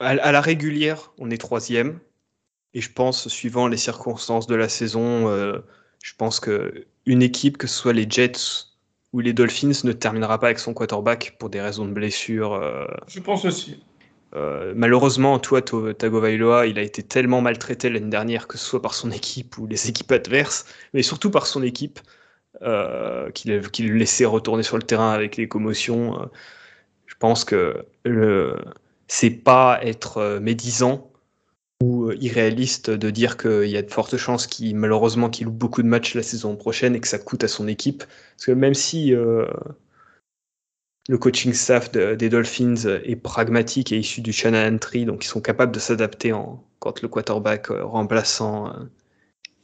à, 0.00 0.30
la 0.30 0.40
régulière, 0.42 1.14
on 1.16 1.30
est 1.30 1.38
troisième. 1.38 2.00
Et 2.74 2.82
je 2.82 2.92
pense, 2.92 3.28
suivant 3.28 3.66
les 3.66 3.78
circonstances 3.78 4.46
de 4.46 4.54
la 4.54 4.68
saison, 4.68 5.30
euh, 5.30 5.60
je 6.02 6.12
pense 6.18 6.38
qu'une 6.38 7.22
équipe, 7.22 7.56
que 7.56 7.66
ce 7.66 7.74
soit 7.74 7.94
les 7.94 8.06
Jets 8.10 8.67
où 9.12 9.20
les 9.20 9.32
Dolphins 9.32 9.72
ne 9.84 9.92
terminera 9.92 10.38
pas 10.38 10.46
avec 10.46 10.58
son 10.58 10.74
quarterback 10.74 11.36
pour 11.38 11.50
des 11.50 11.60
raisons 11.60 11.86
de 11.86 11.92
blessure. 11.92 12.54
Euh. 12.54 12.86
Je 13.06 13.20
pense 13.20 13.44
aussi. 13.44 13.82
Euh, 14.34 14.74
malheureusement, 14.76 15.38
toi, 15.38 15.62
Tagovailoa, 15.62 16.66
il 16.66 16.78
a 16.78 16.82
été 16.82 17.02
tellement 17.02 17.40
maltraité 17.40 17.88
l'année 17.88 18.10
dernière, 18.10 18.46
que 18.46 18.58
ce 18.58 18.64
soit 18.64 18.82
par 18.82 18.94
son 18.94 19.10
équipe 19.10 19.56
ou 19.58 19.66
les 19.66 19.88
équipes 19.88 20.12
adverses, 20.12 20.66
mais 20.92 21.02
surtout 21.02 21.30
par 21.30 21.46
son 21.46 21.62
équipe, 21.62 22.00
euh, 22.62 23.30
qu'il 23.30 23.52
le 23.52 23.94
laissait 23.94 24.26
retourner 24.26 24.62
sur 24.62 24.76
le 24.76 24.82
terrain 24.82 25.12
avec 25.12 25.36
les 25.36 25.48
commotions. 25.48 26.20
Euh, 26.20 26.26
je 27.06 27.14
pense 27.18 27.44
que 27.44 27.86
c'est 29.06 29.30
pas 29.30 29.80
être 29.82 30.38
médisant 30.40 31.07
ou 31.82 32.10
irréaliste 32.12 32.90
de 32.90 33.10
dire 33.10 33.36
qu'il 33.36 33.68
y 33.68 33.76
a 33.76 33.82
de 33.82 33.90
fortes 33.90 34.16
chances 34.16 34.46
qu'il 34.46 34.74
malheureusement 34.74 35.30
qu'il 35.30 35.46
loupe 35.46 35.56
beaucoup 35.56 35.82
de 35.82 35.88
matchs 35.88 36.14
la 36.14 36.22
saison 36.22 36.56
prochaine 36.56 36.94
et 36.96 37.00
que 37.00 37.08
ça 37.08 37.18
coûte 37.18 37.44
à 37.44 37.48
son 37.48 37.68
équipe. 37.68 38.04
Parce 38.36 38.46
que 38.46 38.52
même 38.52 38.74
si 38.74 39.14
le 41.08 41.16
coaching 41.16 41.54
staff 41.54 41.90
des 41.90 42.28
Dolphins 42.28 43.00
est 43.04 43.16
pragmatique 43.16 43.92
et 43.92 43.98
issu 43.98 44.20
du 44.20 44.32
Shanahan 44.32 44.76
Tree, 44.78 45.06
donc 45.06 45.24
ils 45.24 45.28
sont 45.28 45.40
capables 45.40 45.72
de 45.72 45.78
s'adapter 45.78 46.32
quand 46.78 47.02
le 47.02 47.08
quarterback 47.08 47.70
euh, 47.70 47.84
remplaçant 47.84 48.68
euh, 48.68 48.84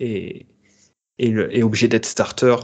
est, 0.00 0.46
est, 1.18 1.62
obligé 1.62 1.86
d'être 1.86 2.06
starter, 2.06 2.56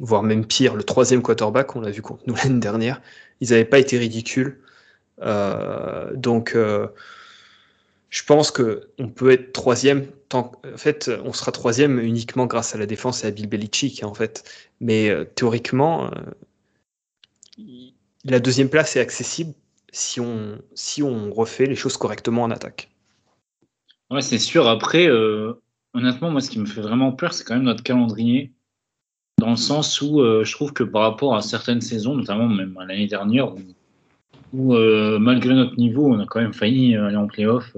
voire 0.00 0.24
même 0.24 0.44
pire, 0.46 0.74
le 0.74 0.82
troisième 0.82 1.22
quarterback, 1.22 1.76
on 1.76 1.80
l'a 1.80 1.90
vu 1.90 2.02
contre 2.02 2.24
nous 2.26 2.34
l'année 2.42 2.60
dernière, 2.60 3.00
ils 3.40 3.50
n'avaient 3.50 3.64
pas 3.64 3.78
été 3.78 3.96
ridicules. 3.98 4.60
Euh, 5.20 6.12
donc, 6.14 6.56
je 8.10 8.22
pense 8.24 8.50
qu'on 8.50 9.08
peut 9.08 9.30
être 9.30 9.52
troisième. 9.52 10.06
En 10.32 10.52
fait, 10.76 11.10
on 11.24 11.32
sera 11.32 11.52
troisième 11.52 11.98
uniquement 11.98 12.46
grâce 12.46 12.74
à 12.74 12.78
la 12.78 12.86
défense 12.86 13.24
et 13.24 13.26
à 13.26 13.30
Bill 13.30 13.48
Belichick, 13.48 14.02
en 14.04 14.14
fait. 14.14 14.44
Mais 14.80 15.10
théoriquement, 15.34 16.10
la 18.24 18.40
deuxième 18.40 18.68
place 18.68 18.96
est 18.96 19.00
accessible 19.00 19.54
si 19.92 20.20
on, 20.20 20.60
si 20.74 21.02
on 21.02 21.32
refait 21.32 21.66
les 21.66 21.76
choses 21.76 21.96
correctement 21.96 22.42
en 22.42 22.50
attaque. 22.50 22.90
Ouais, 24.10 24.22
c'est 24.22 24.38
sûr. 24.38 24.68
Après, 24.68 25.06
euh, 25.06 25.54
honnêtement, 25.94 26.30
moi, 26.30 26.40
ce 26.40 26.50
qui 26.50 26.58
me 26.58 26.66
fait 26.66 26.80
vraiment 26.80 27.12
peur, 27.12 27.32
c'est 27.34 27.44
quand 27.44 27.54
même 27.54 27.64
notre 27.64 27.82
calendrier. 27.82 28.52
Dans 29.38 29.50
le 29.50 29.56
sens 29.56 30.00
où 30.00 30.20
euh, 30.20 30.44
je 30.44 30.52
trouve 30.52 30.72
que 30.72 30.82
par 30.82 31.02
rapport 31.02 31.36
à 31.36 31.42
certaines 31.42 31.80
saisons, 31.80 32.16
notamment 32.16 32.48
même 32.48 32.76
l'année 32.86 33.06
dernière, 33.06 33.54
où, 33.54 33.60
euh, 34.54 35.18
malgré 35.18 35.54
notre 35.54 35.76
niveau, 35.76 36.12
on 36.12 36.20
a 36.20 36.26
quand 36.26 36.40
même 36.40 36.54
failli 36.54 36.96
aller 36.96 37.16
en 37.16 37.26
playoff. 37.26 37.76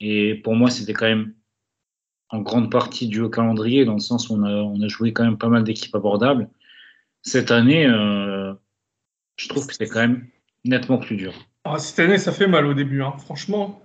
et 0.00 0.36
pour 0.36 0.54
moi, 0.54 0.70
c'était 0.70 0.92
quand 0.92 1.06
même 1.06 1.34
en 2.30 2.40
grande 2.40 2.70
partie 2.70 3.08
dû 3.08 3.20
au 3.20 3.30
calendrier, 3.30 3.84
dans 3.84 3.94
le 3.94 4.00
sens 4.00 4.28
où 4.28 4.34
on 4.34 4.42
a, 4.42 4.50
on 4.50 4.80
a 4.80 4.88
joué 4.88 5.12
quand 5.12 5.24
même 5.24 5.38
pas 5.38 5.48
mal 5.48 5.64
d'équipes 5.64 5.94
abordables. 5.94 6.48
Cette 7.22 7.50
année, 7.50 7.86
je 9.36 9.48
trouve 9.48 9.66
que 9.66 9.74
c'est 9.74 9.86
quand 9.86 10.00
même 10.00 10.26
nettement 10.64 10.98
plus 10.98 11.16
dur. 11.16 11.32
Ah, 11.64 11.78
cette 11.78 11.98
année, 11.98 12.18
ça 12.18 12.32
fait 12.32 12.46
mal 12.46 12.66
au 12.66 12.74
début, 12.74 13.02
hein. 13.02 13.14
franchement. 13.18 13.82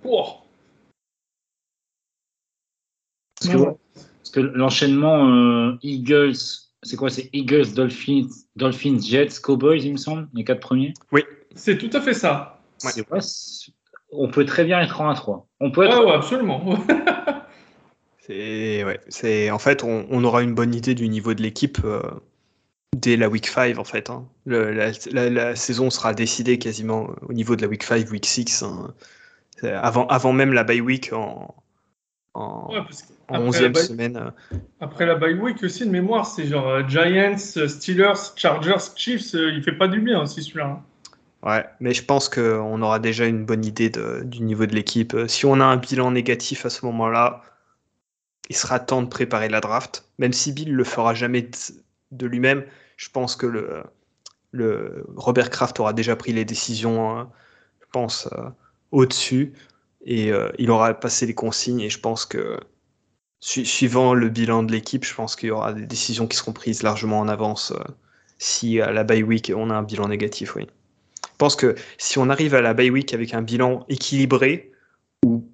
Parce 3.40 4.30
que, 4.32 4.40
l'enchaînement 4.40 5.28
euh, 5.30 5.78
Eagles, 5.82 6.36
c'est 6.82 6.96
quoi 6.96 7.08
C'est 7.08 7.30
Eagles, 7.32 7.72
Dolphins, 7.74 8.28
Dolphins, 8.56 8.98
Jets, 9.00 9.40
Cowboys, 9.42 9.82
il 9.82 9.92
me 9.92 9.96
semble, 9.96 10.28
les 10.34 10.44
quatre 10.44 10.60
premiers? 10.60 10.92
Oui. 11.10 11.22
C'est 11.54 11.78
tout 11.78 11.90
à 11.92 12.00
fait 12.00 12.14
ça. 12.14 12.60
on 14.12 14.28
peut 14.28 14.44
très 14.44 14.64
bien 14.64 14.80
être 14.80 15.00
en 15.00 15.12
1-3. 15.12 15.44
On 15.60 15.70
peut 15.70 15.84
être... 15.84 16.08
absolument. 16.10 16.78
c'est 18.18 18.84
ouais, 18.84 19.00
c'est 19.08 19.50
en 19.50 19.58
fait 19.58 19.82
on, 19.84 20.24
aura 20.24 20.42
une 20.42 20.54
bonne 20.54 20.74
idée 20.74 20.94
du 20.94 21.08
niveau 21.08 21.34
de 21.34 21.42
l'équipe 21.42 21.78
euh, 21.84 22.02
dès 22.96 23.16
la 23.16 23.28
week 23.28 23.46
5 23.46 23.78
en 23.78 23.84
fait. 23.84 24.10
Hein. 24.10 24.26
la, 24.46 25.56
saison 25.56 25.90
sera 25.90 26.14
décidée 26.14 26.58
quasiment 26.58 27.10
au 27.28 27.32
niveau 27.32 27.56
de 27.56 27.62
la 27.62 27.68
week 27.68 27.82
5, 27.82 28.10
week 28.10 28.26
6. 28.26 28.62
Hein. 28.62 28.94
Avant, 29.62 30.06
avant 30.06 30.32
même 30.32 30.52
la 30.52 30.64
bye 30.64 30.80
week 30.80 31.12
en, 31.12 31.54
en, 32.34 32.70
11e 33.30 33.74
semaine. 33.74 34.16
Euh. 34.16 34.56
Après 34.80 35.06
la 35.06 35.14
bye 35.14 35.34
week 35.34 35.62
aussi, 35.62 35.84
de 35.86 35.90
mémoire, 35.90 36.26
c'est 36.26 36.46
genre 36.46 36.68
euh, 36.68 36.82
Giants, 36.86 37.36
Steelers, 37.38 38.32
Chargers, 38.36 38.92
Chiefs. 38.96 39.34
Euh, 39.34 39.52
il 39.52 39.62
fait 39.62 39.76
pas 39.76 39.88
du 39.88 40.00
bien 40.00 40.22
aussi 40.22 40.42
celui-là. 40.42 40.82
Ouais, 41.42 41.64
mais 41.80 41.94
je 41.94 42.04
pense 42.04 42.28
qu'on 42.28 42.82
aura 42.82 42.98
déjà 42.98 43.26
une 43.26 43.44
bonne 43.46 43.64
idée 43.64 43.90
du 44.24 44.42
niveau 44.42 44.66
de 44.66 44.74
l'équipe. 44.74 45.16
Si 45.26 45.46
on 45.46 45.60
a 45.60 45.64
un 45.64 45.76
bilan 45.78 46.10
négatif 46.10 46.66
à 46.66 46.70
ce 46.70 46.84
moment-là, 46.86 47.42
il 48.50 48.56
sera 48.56 48.80
temps 48.80 49.02
de 49.02 49.08
préparer 49.08 49.48
la 49.48 49.60
draft. 49.60 50.04
Même 50.18 50.32
si 50.32 50.52
Bill 50.52 50.74
le 50.74 50.84
fera 50.84 51.14
jamais 51.14 51.48
de 52.10 52.26
lui-même, 52.26 52.64
je 52.96 53.08
pense 53.08 53.36
que 53.36 53.46
le, 53.46 53.84
le, 54.50 55.04
Robert 55.16 55.50
Kraft 55.50 55.80
aura 55.80 55.92
déjà 55.92 56.16
pris 56.16 56.32
les 56.32 56.44
décisions, 56.44 57.10
hein, 57.10 57.30
je 57.80 57.86
pense, 57.92 58.28
euh, 58.32 58.50
au-dessus. 58.90 59.54
Et 60.04 60.32
euh, 60.32 60.50
il 60.58 60.70
aura 60.70 60.94
passé 60.94 61.26
les 61.26 61.34
consignes. 61.34 61.80
Et 61.80 61.90
je 61.90 62.00
pense 62.00 62.26
que, 62.26 62.58
suivant 63.40 64.14
le 64.14 64.28
bilan 64.28 64.62
de 64.62 64.72
l'équipe, 64.72 65.04
je 65.04 65.14
pense 65.14 65.36
qu'il 65.36 65.48
y 65.48 65.52
aura 65.52 65.72
des 65.72 65.86
décisions 65.86 66.26
qui 66.26 66.36
seront 66.36 66.52
prises 66.52 66.82
largement 66.82 67.20
en 67.20 67.28
avance 67.28 67.72
euh, 67.72 67.82
si 68.38 68.80
à 68.80 68.92
la 68.92 69.04
bye 69.04 69.22
week 69.22 69.52
on 69.54 69.70
a 69.70 69.74
un 69.74 69.82
bilan 69.82 70.08
négatif. 70.08 70.56
Oui. 70.56 70.66
Je 71.40 71.44
pense 71.46 71.56
que 71.56 71.74
si 71.96 72.18
on 72.18 72.28
arrive 72.28 72.54
à 72.54 72.60
la 72.60 72.74
bye 72.74 72.90
week 72.90 73.14
avec 73.14 73.32
un 73.32 73.40
bilan 73.40 73.86
équilibré, 73.88 74.72
ou 75.24 75.50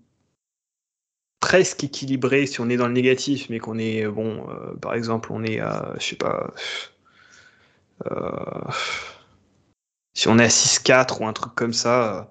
presque 1.39 1.85
équilibré 1.85 2.47
si 2.47 2.61
on 2.61 2.69
est 2.69 2.77
dans 2.77 2.89
le 2.89 2.93
négatif, 2.93 3.49
mais 3.51 3.61
qu'on 3.61 3.79
est, 3.79 4.05
bon, 4.09 4.49
par 4.83 4.95
exemple, 4.95 5.31
on 5.31 5.45
est 5.45 5.61
à, 5.61 5.95
je 6.01 6.05
sais 6.05 6.17
pas, 6.17 6.53
euh, 8.11 8.71
si 10.15 10.27
on 10.27 10.41
est 10.41 10.45
à 10.47 10.49
6-4 10.49 11.21
ou 11.21 11.27
un 11.29 11.33
truc 11.33 11.55
comme 11.55 11.73
ça, 11.73 12.29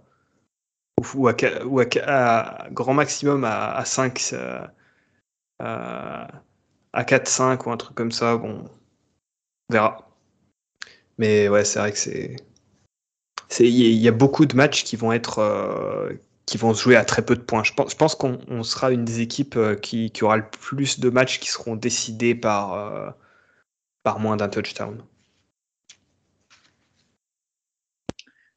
euh, 0.99 1.03
ou, 1.15 1.29
à, 1.29 2.67
grand 2.71 2.93
maximum 2.93 3.45
à, 3.45 3.85
5, 3.85 4.33
euh, 4.33 4.67
à 5.61 7.03
4-5 7.03 7.65
ou 7.67 7.71
un 7.71 7.77
truc 7.77 7.95
comme 7.95 8.11
ça, 8.11 8.35
bon, 8.35 8.65
on 9.69 9.73
verra. 9.73 10.09
Mais 11.17 11.47
ouais, 11.47 11.63
c'est 11.63 11.79
vrai 11.79 11.93
que 11.93 11.97
c'est. 11.97 12.35
Il 13.59 13.69
y, 13.69 14.07
a 14.07 14.11
beaucoup 14.11 14.45
de 14.45 14.55
matchs 14.55 14.83
qui 14.83 14.95
vont 14.95 15.11
être. 15.11 15.39
qui 16.45 16.57
vont 16.57 16.73
se 16.73 16.83
jouer 16.83 16.95
à 16.95 17.05
très 17.05 17.23
peu 17.23 17.35
de 17.35 17.41
points. 17.41 17.63
Je 17.63 17.73
pense, 17.73 17.91
je 17.91 17.95
pense 17.95 18.15
qu'on 18.15 18.63
sera 18.63 18.91
une 18.91 19.05
des 19.05 19.21
équipes 19.21 19.57
qui, 19.81 20.11
qui, 20.11 20.23
aura 20.23 20.37
le 20.37 20.45
plus 20.49 20.99
de 20.99 21.09
matchs 21.09 21.39
qui 21.39 21.49
seront 21.49 21.75
décidés 21.75 22.35
par, 22.35 23.15
par 24.03 24.19
moins 24.19 24.37
d'un 24.37 24.49
touchdown. 24.49 25.01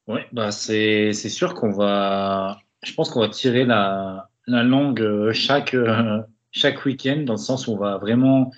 Oui, 0.09 0.21
bah 0.33 0.51
c'est 0.51 1.13
sûr 1.13 1.55
qu'on 1.55 1.71
va. 1.71 2.59
Je 2.83 2.95
pense 2.95 3.11
qu'on 3.11 3.21
va 3.21 3.29
tirer 3.29 3.67
la, 3.67 4.31
la 4.47 4.63
langue 4.63 5.03
euh, 5.03 5.33
chaque, 5.35 5.75
euh, 5.75 6.23
chaque 6.51 6.85
week-end, 6.87 7.25
dans 7.27 7.35
le 7.35 7.39
sens 7.39 7.67
où 7.67 7.73
on 7.73 7.77
va 7.77 7.99
vraiment. 7.99 8.51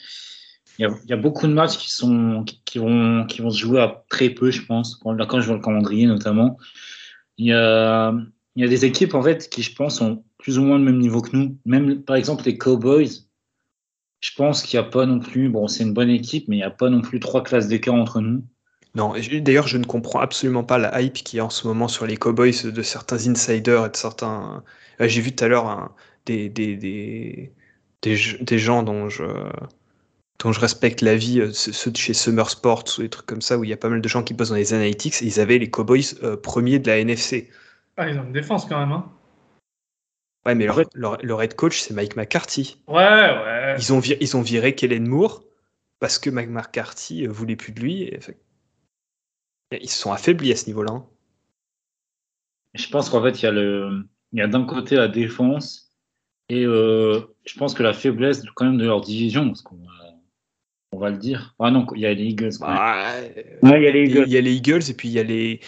Il 0.81 0.85
y, 0.85 0.87
a, 0.87 0.95
y, 1.09 1.13
a, 1.13 1.17
beaucoup 1.17 1.47
de 1.47 1.53
matchs 1.53 1.77
qui, 1.77 1.91
sont, 1.91 2.43
qui, 2.65 2.79
vont, 2.79 3.27
qui 3.27 3.43
vont 3.43 3.51
se 3.51 3.59
jouer 3.59 3.83
à 3.83 4.03
très 4.09 4.31
peu, 4.31 4.51
je 4.51 4.65
pense. 4.65 4.97
Quand, 4.97 5.15
quand 5.27 5.39
je 5.39 5.47
vois 5.47 5.57
le 5.57 5.63
calendrier, 5.63 6.07
notamment. 6.07 6.57
Il 7.37 7.49
y, 7.49 7.53
a, 7.53 8.15
y 8.57 8.65
a 8.65 8.67
des 8.69 8.87
équipes, 8.87 9.13
en 9.13 9.21
fait, 9.21 9.51
qui, 9.51 9.63
je 9.63 9.75
pense, 9.75 10.01
ont 10.01 10.25
plus 10.39 10.59
ou 10.59 10.63
moins 10.63 10.79
le 10.79 10.85
même 10.85 10.99
niveau 10.99 11.21
que 11.21 11.37
nous. 11.37 11.59
Même, 11.67 12.03
par 12.03 12.17
exemple, 12.17 12.45
les 12.47 12.57
Cowboys. 12.57 13.11
Je 14.21 14.31
pense 14.35 14.63
qu'il 14.63 14.81
n'y 14.81 14.87
a 14.87 14.89
pas 14.89 15.05
non 15.05 15.19
plus. 15.19 15.51
Bon, 15.51 15.69
c'est 15.69 15.85
une 15.85 15.93
bonne 15.93 16.09
équipe, 16.09 16.49
mais 16.49 16.57
il 16.57 16.61
n'y 16.61 16.65
a 16.65 16.71
pas 16.71 16.89
non 16.89 17.03
plus 17.03 17.21
trois 17.21 17.43
classes 17.43 17.69
d'écart 17.69 17.95
entre 17.95 18.23
nous. 18.23 18.43
Non, 18.95 19.13
d'ailleurs, 19.43 19.69
je 19.69 19.77
ne 19.77 19.85
comprends 19.85 20.21
absolument 20.21 20.65
pas 20.65 20.79
la 20.79 21.03
hype 21.03 21.13
qui 21.13 21.37
est 21.37 21.43
en 21.43 21.51
ce 21.51 21.67
moment 21.67 21.89
sur 21.89 22.07
les 22.07 22.17
Cowboys 22.17 22.55
de 22.65 22.83
certains 22.83 23.29
insiders 23.29 23.85
et 23.85 23.91
de 23.91 23.97
certains. 23.97 24.65
Euh, 25.03 25.09
j'ai 25.09 25.21
vu 25.21 25.35
tout 25.35 25.45
à 25.45 25.49
l'heure 25.49 25.95
des, 26.25 26.49
des, 26.49 26.77
des, 26.77 27.53
des, 28.03 28.59
gens 28.59 28.83
dont 28.83 29.11
je, 29.11 29.25
dont 30.41 30.53
je 30.53 30.61
respecte 30.61 31.03
la 31.03 31.17
vie, 31.17 31.41
euh, 31.41 31.53
ceux 31.53 31.91
de 31.91 31.97
chez 31.97 32.15
Summer 32.15 32.49
Sports 32.49 32.85
ou 32.99 33.03
des 33.03 33.11
trucs 33.11 33.27
comme 33.27 33.43
ça, 33.43 33.59
où 33.59 33.65
il 33.65 33.71
y 33.71 33.73
a 33.73 33.77
pas 33.77 33.89
mal 33.89 34.01
de 34.01 34.09
gens 34.09 34.23
qui 34.23 34.35
bossent 34.35 34.49
dans 34.49 34.57
les 34.57 34.75
analytics, 34.75 35.23
et 35.23 35.27
ils 35.27 35.39
avaient 35.39 35.59
les 35.59 35.71
Cowboys 35.71 36.15
euh, 36.23 36.37
premiers 36.37 36.79
de 36.79 36.89
la 36.89 36.99
NFC. 36.99 37.51
Ah, 37.97 38.09
ils 38.09 38.19
ont 38.19 38.25
une 38.25 38.33
défense 38.33 38.65
quand 38.65 38.79
même, 38.79 38.93
hein. 38.93 39.11
Ouais, 40.47 40.55
mais 40.55 40.65
leur, 40.65 41.19
leur, 41.23 41.43
head 41.43 41.55
coach, 41.55 41.81
c'est 41.81 41.93
Mike 41.93 42.17
McCarthy. 42.17 42.83
Ouais, 42.89 42.97
ouais. 42.97 43.75
Ils 43.77 43.93
ont, 43.93 43.99
viré, 43.99 44.19
ils 44.23 44.37
ont 44.39 44.41
viré 44.41 44.75
Kellen 44.75 45.07
Moore 45.07 45.45
parce 45.99 46.19
que 46.19 46.31
Mike 46.31 46.49
McCarthy 46.49 47.27
voulait 47.27 47.57
plus 47.57 47.73
de 47.73 47.81
lui. 47.81 48.05
Et, 48.05 48.21
ils 49.73 49.91
se 49.91 49.99
sont 49.99 50.13
affaiblis 50.13 50.51
à 50.53 50.57
ce 50.57 50.67
niveau-là. 50.67 50.93
Hein. 50.93 51.07
Je 52.73 52.89
pense 52.89 53.11
qu'en 53.11 53.23
fait, 53.23 53.43
il 53.43 53.45
y 53.45 53.49
a, 53.49 53.51
le, 53.51 54.09
il 54.33 54.39
y 54.39 54.43
a 54.43 54.47
d'un 54.47 54.65
côté 54.65 54.97
la 54.97 55.09
défense 55.09 55.93
et 56.49 56.65
euh, 56.65 57.21
je 57.45 57.59
pense 57.59 57.75
que 57.75 57.83
la 57.83 57.93
faiblesse 57.93 58.43
quand 58.55 58.65
même 58.65 58.79
de 58.79 58.87
leur 58.87 59.03
division, 59.03 59.47
parce 59.47 59.61
qu'on 59.61 59.79
on 60.93 60.99
va 60.99 61.11
le 61.11 61.17
dire. 61.17 61.55
Ah 61.59 61.71
non, 61.71 61.87
il 61.95 62.03
y 62.03 62.07
a 62.07 62.15
les 62.15 62.25
Eagles. 62.25 62.53
Ah, 62.63 63.15
il 63.63 63.69
y 63.69 63.87
a 63.87 63.91
les 63.91 64.05
Eagles. 64.05 64.25
Il 64.27 64.33
y 64.33 64.39
a 64.39 64.41
les 64.41 64.55
Eagles 64.55 64.83
et 64.89 64.95
puis 64.95 65.09
il 65.09 65.13
y 65.13 65.21
a 65.21 65.23
les. 65.23 65.61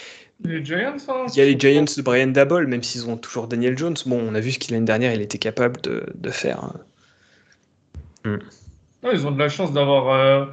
Les 0.43 0.65
Giants, 0.65 0.97
hein, 1.07 1.25
il 1.29 1.37
y 1.37 1.41
a 1.41 1.45
les 1.45 1.57
Giants 1.57 1.83
de 1.83 2.01
Brian 2.01 2.27
Dabble, 2.27 2.67
même 2.67 2.83
s'ils 2.83 3.07
ont 3.07 3.15
toujours 3.15 3.47
Daniel 3.47 3.77
Jones. 3.77 3.95
Bon, 4.05 4.19
on 4.19 4.35
a 4.35 4.41
vu 4.41 4.51
ce 4.51 4.59
qu'il 4.59 4.73
l'année 4.73 4.85
dernière, 4.85 5.13
il 5.13 5.21
était 5.21 5.37
capable 5.37 5.79
de, 5.81 6.05
de 6.15 6.29
faire. 6.31 6.73
Hmm. 8.25 8.37
ils 9.03 9.25
ont 9.25 9.31
de 9.31 9.39
la 9.39 9.47
chance 9.47 9.71
d'avoir 9.71 10.09
euh, 10.09 10.45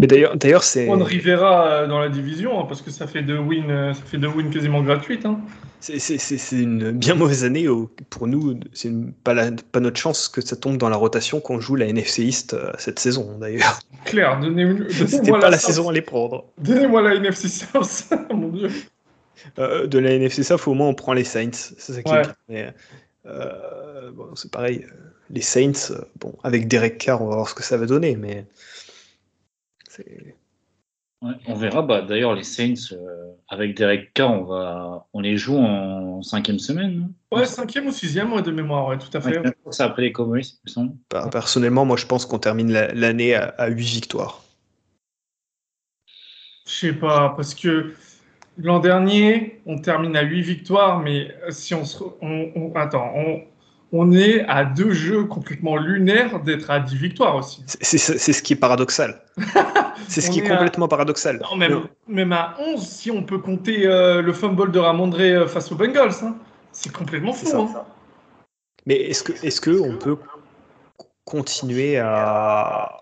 Mais 0.00 0.06
d'ailleurs, 0.06 0.36
d'ailleurs 0.36 0.64
c'est. 0.64 0.88
On 0.88 1.02
Rivera 1.02 1.86
dans 1.86 1.98
la 1.98 2.08
division, 2.08 2.60
hein, 2.60 2.66
parce 2.68 2.82
que 2.82 2.90
ça 2.90 3.06
fait 3.06 3.22
deux 3.22 3.38
wins, 3.38 3.94
ça 3.94 4.02
fait 4.04 4.18
deux 4.18 4.28
wins 4.28 4.50
quasiment 4.50 4.82
gratuites. 4.82 5.24
Hein. 5.24 5.40
C'est 5.80 6.18
une 6.52 6.90
bien 6.90 7.14
mauvaise 7.14 7.44
année 7.44 7.66
pour 8.10 8.26
nous. 8.26 8.58
C'est 8.72 8.92
pas, 9.22 9.34
pas 9.72 9.80
notre 9.80 9.98
chance 9.98 10.28
que 10.28 10.40
ça 10.40 10.56
tombe 10.56 10.76
dans 10.76 10.88
la 10.88 10.96
rotation 10.96 11.40
qu'on 11.40 11.60
joue 11.60 11.76
la 11.76 11.86
NFC 11.86 12.24
East 12.24 12.56
cette 12.78 12.98
saison, 12.98 13.38
d'ailleurs. 13.38 13.78
Claire, 14.04 14.40
donnez-moi 14.40 14.86
C'était 14.90 15.30
pas 15.30 15.50
la, 15.50 15.58
saison 15.58 15.88
à 15.88 15.92
les 15.92 16.02
prendre. 16.02 16.44
Donnez-moi 16.58 17.02
la 17.02 17.14
NFC 17.14 17.48
South, 17.48 18.08
mon 18.34 18.48
dieu. 18.48 18.70
de 19.56 19.98
la 19.98 20.10
NFC 20.10 20.42
South, 20.42 20.66
au 20.66 20.74
moins 20.74 20.88
on 20.88 20.94
prend 20.94 21.12
les 21.12 21.24
Saints. 21.24 21.50
C'est 21.52 21.92
ça 21.92 22.02
qui 22.02 22.12
est 22.54 22.74
euh, 23.28 24.10
bon, 24.12 24.34
c'est 24.34 24.50
pareil, 24.50 24.84
euh, 24.84 24.94
les 25.30 25.42
Saints, 25.42 25.90
euh, 25.90 26.00
bon, 26.20 26.34
avec 26.42 26.68
Derek 26.68 26.98
Carr, 26.98 27.20
on 27.22 27.28
va 27.28 27.36
voir 27.36 27.48
ce 27.48 27.54
que 27.54 27.62
ça 27.62 27.76
va 27.76 27.86
donner, 27.86 28.16
mais 28.16 28.46
on 31.20 31.54
verra. 31.54 31.82
Bah, 31.82 32.02
D'ailleurs, 32.02 32.34
les 32.34 32.44
Saints, 32.44 32.96
avec 33.48 33.76
Derek 33.76 34.12
Carr, 34.14 34.32
on, 34.32 34.44
va, 34.44 35.06
on 35.12 35.20
les 35.20 35.36
joue 35.36 35.56
en 35.56 36.22
cinquième 36.22 36.58
semaine. 36.58 37.12
ouais, 37.32 37.46
cinquième 37.46 37.86
ou 37.86 37.92
sixième, 37.92 38.32
ouais, 38.32 38.42
de 38.42 38.50
mémoire, 38.50 38.86
ouais, 38.86 38.98
tout 38.98 39.16
à 39.16 39.20
fait. 39.20 39.40
ça 39.70 39.86
après 39.86 40.02
les 40.02 40.12
Cowboys, 40.12 40.44
bah, 41.10 41.28
Personnellement, 41.30 41.84
moi, 41.84 41.96
je 41.96 42.06
pense 42.06 42.26
qu'on 42.26 42.38
termine 42.38 42.72
l'année 42.72 43.34
à, 43.34 43.48
à 43.58 43.68
8 43.68 43.82
victoires. 43.82 44.42
Je 46.66 46.72
sais 46.74 46.92
pas, 46.92 47.30
parce 47.30 47.54
que 47.54 47.94
L'an 48.60 48.80
dernier, 48.80 49.60
on 49.66 49.78
termine 49.78 50.16
à 50.16 50.22
8 50.22 50.42
victoires, 50.42 50.98
mais 50.98 51.32
si 51.50 51.74
on 51.74 51.84
se. 51.84 52.02
On, 52.20 52.72
attends, 52.74 53.12
on, 53.14 53.42
est 54.12 54.44
à 54.48 54.64
deux 54.64 54.92
jeux 54.92 55.24
complètement 55.24 55.76
lunaires 55.76 56.40
d'être 56.40 56.70
à 56.70 56.80
10 56.80 56.96
victoires 56.96 57.36
aussi. 57.36 57.64
C'est 57.66 57.98
ce 57.98 58.42
qui 58.42 58.52
est 58.52 58.56
paradoxal. 58.56 59.22
c'est 60.08 60.20
ce 60.20 60.30
qui 60.30 60.40
est, 60.40 60.48
complètement 60.48 60.88
paradoxal. 60.88 61.40
Non, 61.50 61.56
même, 61.56 61.82
même, 62.06 62.32
à 62.32 62.56
11, 62.60 62.80
si 62.86 63.10
on 63.10 63.22
peut 63.22 63.38
compter 63.38 63.86
euh, 63.86 64.22
le 64.22 64.32
fumble 64.32 64.70
de 64.72 64.78
Ramondre 64.78 65.18
euh, 65.20 65.46
face 65.46 65.72
aux 65.72 65.76
Bengals, 65.76 66.12
hein. 66.22 66.36
c'est 66.72 66.92
complètement 66.92 67.32
fou. 67.32 67.48
Hein. 67.56 67.84
Mais 68.86 68.96
est-ce 68.96 69.22
que, 69.22 69.32
est 69.44 69.60
que 69.60 69.80
on 69.80 69.96
peut 69.96 70.16
continuer 71.24 71.98
à 71.98 72.98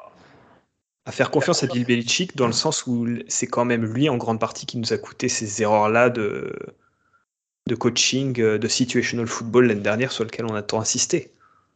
à 1.06 1.12
faire 1.12 1.30
confiance 1.30 1.62
à 1.62 1.68
Bill 1.68 1.86
Belichick 1.86 2.36
dans 2.36 2.48
le 2.48 2.52
sens 2.52 2.84
où 2.88 3.06
c'est 3.28 3.46
quand 3.46 3.64
même 3.64 3.84
lui 3.84 4.08
en 4.08 4.16
grande 4.16 4.40
partie 4.40 4.66
qui 4.66 4.76
nous 4.76 4.92
a 4.92 4.98
coûté 4.98 5.28
ces 5.28 5.62
erreurs-là 5.62 6.10
de, 6.10 6.52
de 7.66 7.74
coaching, 7.74 8.40
euh, 8.40 8.58
de 8.58 8.68
situational 8.68 9.26
football 9.26 9.66
l'année 9.66 9.80
dernière 9.80 10.12
sur 10.12 10.24
lequel 10.24 10.46
on 10.46 10.54
a 10.54 10.62
tant 10.62 10.80
insisté. 10.80 11.30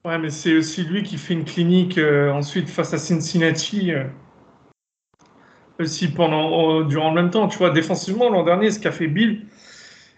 Ouais, 0.05 0.18
mais 0.18 0.31
c'est 0.31 0.57
aussi 0.57 0.85
lui 0.85 1.03
qui 1.03 1.18
fait 1.18 1.35
une 1.35 1.44
clinique 1.44 1.98
euh, 1.98 2.31
ensuite 2.31 2.68
face 2.68 2.94
à 2.94 2.98
Cincinnati. 2.98 3.92
Euh, 3.92 4.05
aussi 5.79 6.09
pendant, 6.09 6.83
durant 6.83 7.09
le 7.09 7.22
même 7.22 7.31
temps, 7.31 7.48
tu 7.48 7.57
vois, 7.57 7.70
défensivement 7.70 8.29
l'an 8.29 8.44
dernier, 8.44 8.70
ce 8.70 8.79
qu'a 8.79 8.92
fait 8.92 9.07
Bill, 9.07 9.46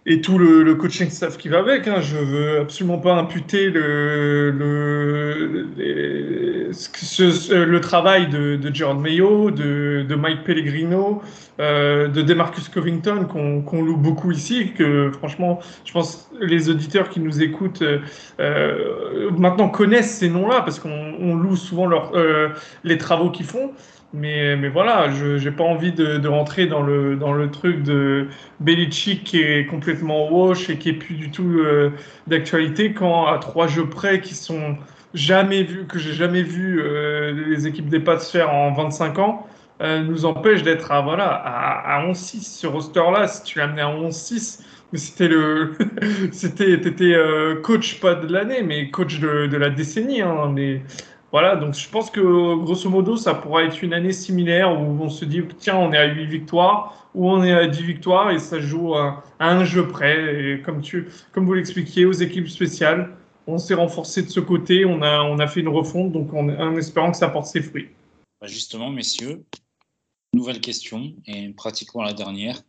et 0.05 0.21
tout 0.21 0.37
le, 0.37 0.75
coaching 0.75 1.11
staff 1.11 1.39
qui 1.39 1.49
va 1.49 1.61
avec. 1.61 1.87
Hein. 1.87 2.01
Je 2.01 2.17
veux 2.17 2.61
absolument 2.61 2.99
pas 2.99 3.15
imputer 3.15 3.71
le, 3.71 4.51
le, 4.51 5.63
le 7.65 7.81
travail 7.81 8.29
de, 8.29 8.57
de 8.57 8.75
Jaron 8.75 8.95
Mayo, 8.95 9.53
de, 9.53 10.15
Mike 10.15 10.43
Pellegrino, 10.45 11.23
euh, 11.61 12.09
de 12.09 12.21
Demarcus 12.23 12.69
Covington 12.69 13.27
qu'on 13.65 13.83
loue 13.83 13.97
beaucoup 13.97 14.33
ici. 14.33 14.73
Que 14.77 15.13
franchement, 15.13 15.61
je 15.85 15.93
pense 15.93 16.31
les 16.41 16.69
auditeurs 16.69 17.09
qui 17.09 17.21
nous 17.21 17.41
écoutent 17.41 17.85
euh, 18.41 19.31
maintenant 19.39 19.69
connaissent 19.69 20.19
ces 20.19 20.29
noms-là 20.29 20.63
parce 20.63 20.81
qu'on 20.81 21.37
loue 21.37 21.57
souvent 21.57 21.87
leur, 21.87 22.13
euh, 22.17 22.49
les 22.83 22.99
travaux 22.99 23.31
qu'ils 23.31 23.47
font. 23.47 23.71
Mais, 24.15 24.69
voilà, 24.69 25.11
je 25.11 25.43
n'ai 25.43 25.51
pas 25.51 25.65
envie 25.65 25.93
de, 25.93 26.29
rentrer 26.29 26.67
dans 26.67 26.83
le, 26.83 27.49
truc 27.51 27.83
de 27.83 28.29
Belichick 28.61 29.25
qui 29.25 29.41
est 29.41 29.67
complètement 29.67 30.31
wash 30.31 30.69
et 30.69 30.77
qui 30.77 30.91
est 30.91 30.95
plus 30.95 31.15
du 31.15 31.31
tout 31.31 31.59
euh, 31.59 31.91
d'actualité 32.27 32.93
quand 32.93 33.27
à 33.27 33.39
trois 33.39 33.67
jeux 33.67 33.89
près 33.89 34.21
qui 34.21 34.35
sont 34.35 34.77
jamais 35.15 35.63
vus, 35.63 35.87
que 35.87 35.99
j'ai 35.99 36.13
jamais 36.13 36.43
vu 36.43 36.83
euh, 36.83 37.33
les 37.49 37.67
équipes 37.67 37.89
des 37.89 38.01
Pats 38.01 38.19
faire 38.19 38.53
en 38.53 38.73
25 38.73 39.19
ans, 39.19 39.47
euh, 39.81 40.03
nous 40.03 40.27
empêche 40.27 40.63
d'être 40.63 40.93
à, 40.93 41.01
voilà, 41.01 41.29
à, 41.29 41.97
à 41.97 42.07
11-6. 42.07 42.43
Ce 42.43 42.67
roster-là, 42.67 43.29
si 43.29 43.43
tu 43.45 43.59
l'amenais 43.59 43.83
à 43.83 43.89
11-6, 43.89 44.61
mais 44.93 44.99
c'était 44.99 45.29
le, 45.29 45.73
c'était, 46.33 46.79
t'étais 46.81 47.17
coach 47.63 47.99
pas 47.99 48.15
de 48.15 48.31
l'année, 48.31 48.63
mais 48.63 48.91
coach 48.91 49.21
de, 49.21 49.57
la 49.57 49.71
décennie. 49.71 50.21
Hein, 50.21 50.55
voilà, 51.33 51.57
donc 51.57 51.73
je 51.75 51.89
pense 51.89 52.11
que 52.11 52.21
grosso 52.57 52.91
modo, 52.91 53.17
ça 53.17 53.33
pourra 53.33 53.65
être 53.65 53.83
une 53.83 53.95
année 53.95 54.13
similaire 54.13 54.71
où 54.79 55.03
on 55.03 55.09
se 55.09 55.25
dit, 55.25 55.43
tiens, 55.59 55.79
on 55.79 55.91
est 55.91 55.97
à 55.97 56.05
8 56.05 56.27
victoires, 56.27 57.09
ou 57.15 57.31
on 57.31 57.43
est 57.43 57.53
à 57.53 57.67
10 57.67 57.83
victoires 57.85 58.31
et 58.31 58.39
ça 58.39 58.61
joue 58.61 58.95
à, 58.95 59.25
un 59.41 59.65
jeu 59.65 59.89
près. 59.89 60.53
Et 60.53 60.61
comme, 60.61 60.83
tu, 60.83 61.09
comme 61.33 61.47
vous 61.47 61.55
l'expliquiez, 61.55 62.05
aux 62.05 62.13
équipes 62.13 62.49
spéciales, 62.49 63.17
on 63.47 63.57
s'est 63.57 63.73
renforcé 63.73 64.23
de 64.23 64.29
ce 64.29 64.41
côté, 64.41 64.85
on 64.85 65.01
a, 65.01 65.23
on 65.23 65.39
a 65.39 65.47
fait 65.47 65.61
une 65.61 65.69
refonte, 65.69 66.13
donc 66.13 66.35
on, 66.35 66.51
en 66.51 66.77
espérant 66.77 67.11
que 67.11 67.17
ça 67.17 67.29
porte 67.29 67.47
ses 67.47 67.63
fruits. 67.63 67.89
Bah, 68.39 68.47
justement, 68.47 68.91
messieurs, 68.91 69.43
nouvelle 70.35 70.61
question, 70.61 71.15
et 71.27 71.49
pratiquement 71.51 72.03
la 72.03 72.13
dernière. 72.13 72.61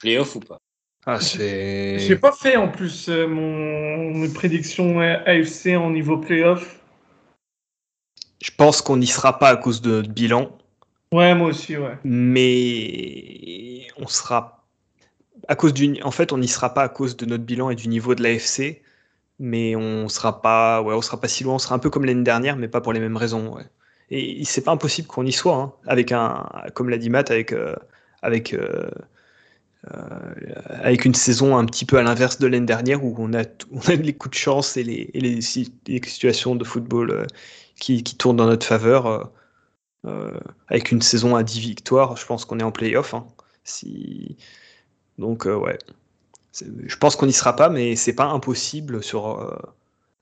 Playoff 0.00 0.34
ou 0.34 0.40
pas? 0.40 0.58
Ah, 1.06 1.20
c'est. 1.20 2.00
J'ai 2.00 2.16
pas 2.16 2.32
fait 2.32 2.56
en 2.56 2.68
plus 2.68 3.08
euh, 3.08 3.26
mon, 3.26 4.18
mes 4.18 4.28
prédictions 4.28 4.98
AFC 5.00 5.68
en 5.76 5.90
niveau 5.90 6.18
playoff. 6.18 6.79
Je 8.40 8.50
pense 8.56 8.82
qu'on 8.82 8.96
n'y 8.96 9.06
sera 9.06 9.38
pas 9.38 9.48
à 9.48 9.56
cause 9.56 9.82
de 9.82 9.90
notre 9.90 10.10
bilan. 10.10 10.50
Ouais, 11.12 11.34
moi 11.34 11.48
aussi, 11.48 11.76
ouais. 11.76 11.98
Mais 12.04 13.86
on 13.96 14.06
sera 14.06 14.64
à 15.48 15.56
cause 15.56 15.74
du. 15.74 16.00
En 16.02 16.10
fait, 16.10 16.32
on 16.32 16.38
n'y 16.38 16.48
sera 16.48 16.72
pas 16.72 16.82
à 16.82 16.88
cause 16.88 17.16
de 17.16 17.26
notre 17.26 17.44
bilan 17.44 17.70
et 17.70 17.74
du 17.74 17.88
niveau 17.88 18.14
de 18.14 18.22
l'AFC. 18.22 18.82
Mais 19.38 19.74
on 19.74 20.08
sera 20.08 20.42
pas, 20.42 20.82
ouais, 20.82 20.94
on 20.94 21.02
sera 21.02 21.20
pas 21.20 21.28
si 21.28 21.44
loin. 21.44 21.54
On 21.54 21.58
sera 21.58 21.74
un 21.74 21.78
peu 21.78 21.90
comme 21.90 22.04
l'année 22.04 22.22
dernière, 22.22 22.56
mais 22.56 22.68
pas 22.68 22.80
pour 22.80 22.92
les 22.92 23.00
mêmes 23.00 23.16
raisons. 23.16 23.54
Ouais. 23.54 23.64
Et 24.10 24.44
c'est 24.44 24.62
pas 24.62 24.72
impossible 24.72 25.08
qu'on 25.08 25.24
y 25.24 25.32
soit, 25.32 25.56
hein, 25.56 25.72
avec 25.86 26.12
un, 26.12 26.46
comme 26.74 26.90
l'a 26.90 26.98
dit 26.98 27.10
Matt, 27.10 27.30
avec 27.30 27.52
euh, 27.52 27.74
avec 28.22 28.52
euh, 28.52 28.90
euh, 29.92 30.00
avec 30.68 31.04
une 31.04 31.14
saison 31.14 31.56
un 31.56 31.64
petit 31.64 31.84
peu 31.84 31.96
à 31.96 32.02
l'inverse 32.02 32.38
de 32.38 32.46
l'année 32.46 32.66
dernière 32.66 33.04
où 33.04 33.14
on 33.18 33.32
a, 33.34 33.44
on 33.72 33.80
a 33.88 33.94
les 33.94 34.12
coups 34.12 34.36
de 34.36 34.40
chance 34.40 34.76
et 34.76 34.82
les, 34.82 35.10
et 35.14 35.20
les, 35.20 35.34
les 35.36 36.02
situations 36.02 36.56
de 36.56 36.64
football 36.64 37.26
qui, 37.80 38.04
tourne 38.04 38.36
dans 38.36 38.46
notre 38.46 38.66
faveur. 38.66 39.06
Euh, 39.06 39.24
euh, 40.06 40.40
avec 40.68 40.92
une 40.92 41.02
saison 41.02 41.36
à 41.36 41.42
10 41.42 41.60
victoires, 41.60 42.16
je 42.16 42.24
pense 42.24 42.44
qu'on 42.44 42.60
est 42.60 42.62
en 42.62 42.72
playoff. 42.72 43.14
Hein. 43.14 43.26
Donc, 45.18 45.46
euh, 45.46 45.56
ouais. 45.56 45.78
Je 46.54 46.96
pense 46.96 47.16
qu'on 47.16 47.26
n'y 47.26 47.32
sera 47.32 47.56
pas, 47.56 47.68
mais 47.68 47.96
c'est 47.96 48.14
pas 48.14 48.24
impossible 48.24 49.00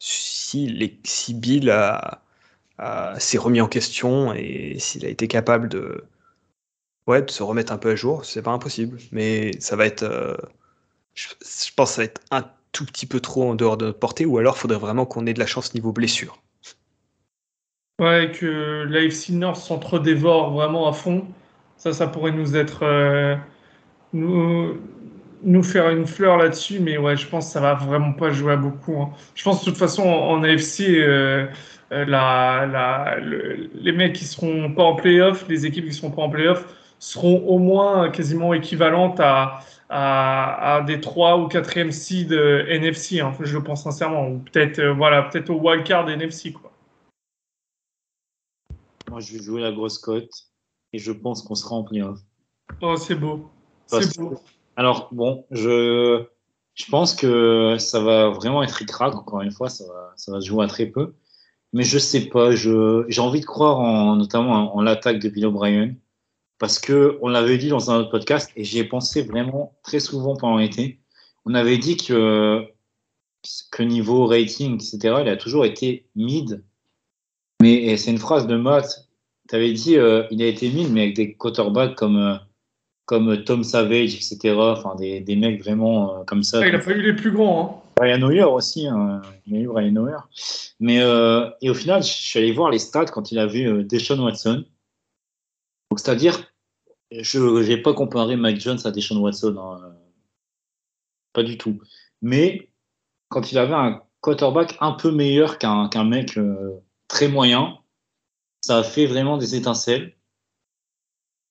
si, 0.01 0.67
Bill 1.35 1.75
s'est 3.19 3.39
remis 3.39 3.61
en 3.61 3.69
question 3.69 4.33
et 4.35 4.77
s'il 4.79 5.05
a 5.07 5.09
été 5.09 5.29
capable 5.29 5.69
de 5.69 6.05
se 7.29 7.43
remettre 7.43 7.73
un 7.73 7.79
peu 7.79 7.91
à 7.91 7.97
jour, 7.97 8.25
c'est 8.25 8.43
pas 8.43 8.51
impossible. 8.51 8.99
Mais 9.13 9.59
ça 9.61 9.77
va 9.77 9.87
être. 9.87 10.05
je, 11.15 11.29
je, 11.41 11.73
pense 11.75 11.91
que 11.91 11.95
ça 11.95 12.01
va 12.03 12.05
être 12.05 12.21
un 12.31 12.45
tout 12.73 12.85
petit 12.85 13.07
peu 13.07 13.21
trop 13.21 13.51
en 13.51 13.55
dehors 13.55 13.77
de 13.77 13.87
notre 13.87 13.99
portée, 13.99 14.27
ou 14.27 14.39
alors 14.39 14.57
il 14.57 14.61
faudrait 14.61 14.79
vraiment 14.79 15.07
qu'on 15.07 15.27
ait 15.27 15.35
de 15.35 15.41
la 15.41 15.47
chance 15.47 15.75
niveau 15.75 15.93
blessure. 15.93 16.39
Ouais, 18.01 18.31
que 18.33 18.85
l'AFC 18.89 19.31
North 19.31 19.57
s'entre-dévore 19.57 20.53
vraiment 20.53 20.89
à 20.89 20.93
fond. 20.93 21.27
Ça, 21.77 21.93
ça 21.93 22.07
pourrait 22.07 22.31
nous 22.33 22.57
être. 22.57 22.85
Euh, 22.85 23.37
nous, 24.13 24.79
nous 25.43 25.63
faire 25.63 25.91
une 25.91 26.07
fleur 26.07 26.37
là-dessus, 26.39 26.81
mais 26.81 26.99
ouais, 26.99 27.17
je 27.17 27.27
pense 27.29 27.47
que 27.47 27.53
ça 27.53 27.61
va 27.61 27.75
vraiment 27.75 28.13
pas 28.13 28.31
jouer 28.31 28.53
à 28.55 28.57
beaucoup. 28.57 29.01
Hein. 29.03 29.11
Je 29.35 29.45
pense 29.45 29.61
de 29.65 29.71
toute 29.71 29.79
façon 29.79 30.03
en, 30.05 30.43
AFC, 30.45 30.83
euh, 30.83 31.47
euh, 31.93 32.05
la, 32.07 32.67
la, 32.67 33.19
les 33.21 33.93
mecs 33.93 34.15
qui 34.15 34.25
seront 34.25 34.73
pas 34.73 34.83
en 34.85 34.95
playoff, 34.97 35.47
les 35.49 35.67
équipes 35.67 35.87
qui 35.87 35.95
seront 35.95 36.11
pas 36.11 36.23
en 36.23 36.31
playoff, 36.31 36.67
seront 36.99 37.47
au 37.47 37.59
moins 37.59 38.11
quasiment 38.11 38.55
équivalentes 38.55 39.21
à, 39.21 39.61
à, 39.89 40.77
à 40.77 40.83
des 40.83 41.01
3 41.01 41.39
ou 41.39 41.49
4e 41.49 41.91
seed 41.93 42.33
NFC, 42.33 43.21
hein, 43.21 43.33
je 43.41 43.57
le 43.57 43.63
pense 43.65 43.85
sincèrement. 43.85 44.29
Ou 44.29 44.39
peut-être 44.39 44.81
voilà, 44.97 45.23
peut-être 45.25 45.51
au 45.51 45.61
wildcard 45.61 46.09
NFC. 46.11 46.53
Quoi. 46.53 46.68
Moi, 49.11 49.21
je 49.21 49.33
vais 49.33 49.43
jouer 49.43 49.61
la 49.61 49.73
grosse 49.73 49.99
cote 49.99 50.31
et 50.93 50.99
je 50.99 51.13
pense 51.13 51.43
qu'on 51.43 51.55
sera 51.55 51.77
en 51.77 51.85
playoff. 51.85 52.19
Oh, 52.83 52.97
c'est 52.97 53.15
beau. 53.15 53.49
C'est 53.87 54.19
beau. 54.19 54.35
Alors, 54.77 55.09
bon, 55.13 55.45
je, 55.51 56.25
je 56.75 56.85
pense 56.91 57.15
que 57.15 57.77
ça 57.79 58.01
va 58.01 58.29
vraiment 58.29 58.63
être 58.63 58.73
ricrac, 58.73 59.15
encore 59.15 59.41
une 59.43 59.51
fois, 59.51 59.69
ça 59.69 59.85
va, 59.87 60.13
ça 60.17 60.33
va 60.33 60.41
se 60.41 60.47
jouer 60.47 60.65
à 60.65 60.69
très 60.69 60.87
peu. 60.87 61.15
Mais 61.73 61.83
je 61.83 61.99
sais 61.99 62.29
pas, 62.29 62.55
j'ai 62.55 63.21
envie 63.21 63.41
de 63.41 63.47
croire 63.47 63.81
en, 63.81 64.17
notamment 64.17 64.75
en, 64.77 64.81
l'attaque 64.81 65.19
de 65.19 65.29
Bill 65.29 65.47
O'Brien, 65.47 65.95
parce 66.59 66.79
que 66.79 67.19
on 67.21 67.29
l'avait 67.29 67.59
dit 67.59 67.69
dans 67.69 67.91
un 67.91 67.99
autre 67.99 68.11
podcast, 68.11 68.51
et 68.57 68.65
j'y 68.65 68.79
ai 68.79 68.85
pensé 68.85 69.23
vraiment 69.23 69.79
très 69.83 70.01
souvent 70.01 70.37
pendant 70.37 70.57
l'été. 70.57 71.01
On 71.45 71.55
avait 71.55 71.79
dit 71.79 71.97
que, 71.97 72.65
que 73.71 73.83
niveau 73.83 74.27
rating, 74.27 74.77
etc., 74.77 74.99
il 75.21 75.29
a 75.29 75.37
toujours 75.37 75.65
été 75.65 76.09
mid 76.15 76.65
mais 77.61 77.97
c'est 77.97 78.11
une 78.11 78.19
phrase 78.19 78.47
de 78.47 78.57
Matt 78.57 79.09
tu 79.49 79.57
avais 79.57 79.73
dit 79.73 79.97
euh, 79.97 80.25
il 80.31 80.43
a 80.43 80.47
été 80.47 80.71
mis, 80.71 80.87
mais 80.89 81.03
avec 81.05 81.17
des 81.17 81.35
quarterbacks 81.35 81.95
comme, 81.95 82.19
euh, 82.19 82.37
comme 83.07 83.45
Tom 83.45 83.65
Savage, 83.65 84.15
etc. 84.15 84.55
Enfin, 84.59 84.95
des, 84.97 85.21
des 85.21 85.37
mecs 85.37 85.63
vraiment 85.63 86.19
euh, 86.21 86.25
comme 86.25 86.43
ça. 86.43 86.61
Ah, 86.63 86.69
il 86.69 86.75
a 86.75 86.91
eu 86.91 87.03
les 87.03 87.15
plus 87.15 87.33
grands. 87.33 87.83
Hein. 87.99 88.03
Ryan 88.03 88.23
Hoyer 88.23 88.45
aussi, 88.45 88.87
hein. 88.87 89.23
il 89.47 89.57
a 89.57 89.59
eu 89.61 89.69
Ryan 89.69 89.97
Hoyer. 89.97 90.17
Mais, 90.81 91.01
euh, 91.01 91.49
et 91.63 91.71
au 91.71 91.75
final, 91.75 92.03
je 92.03 92.09
suis 92.13 92.39
allé 92.39 92.53
voir 92.53 92.71
les 92.71 92.79
stats 92.79 93.07
quand 93.07 93.33
il 93.33 93.39
a 93.39 93.47
vu 93.47 93.85
Deshaun 93.85 94.21
Watson. 94.21 94.65
Donc, 95.91 95.99
c'est-à-dire, 95.99 96.39
je 97.11 97.67
n'ai 97.67 97.79
pas 97.79 97.95
comparé 97.95 98.37
Mike 98.37 98.61
Jones 98.61 98.79
à 98.85 98.91
Deshaun 98.91 99.19
Watson. 99.19 99.57
hein. 99.59 99.95
Pas 101.33 101.43
du 101.43 101.59
tout. 101.59 101.81
Mais 102.23 102.69
quand 103.31 103.51
il 103.51 103.59
avait 103.59 103.75
un 103.75 104.03
quarterback 104.21 104.77
un 104.81 104.93
peu 104.93 105.11
meilleur 105.11 105.59
qu'un 105.59 105.89
qu'un 105.89 106.05
mec 106.05 106.37
euh, 106.37 106.79
très 107.09 107.29
moyen, 107.29 107.79
ça 108.61 108.79
a 108.79 108.83
fait 108.83 109.07
vraiment 109.07 109.39
des 109.39 109.55
étincelles. 109.55 110.15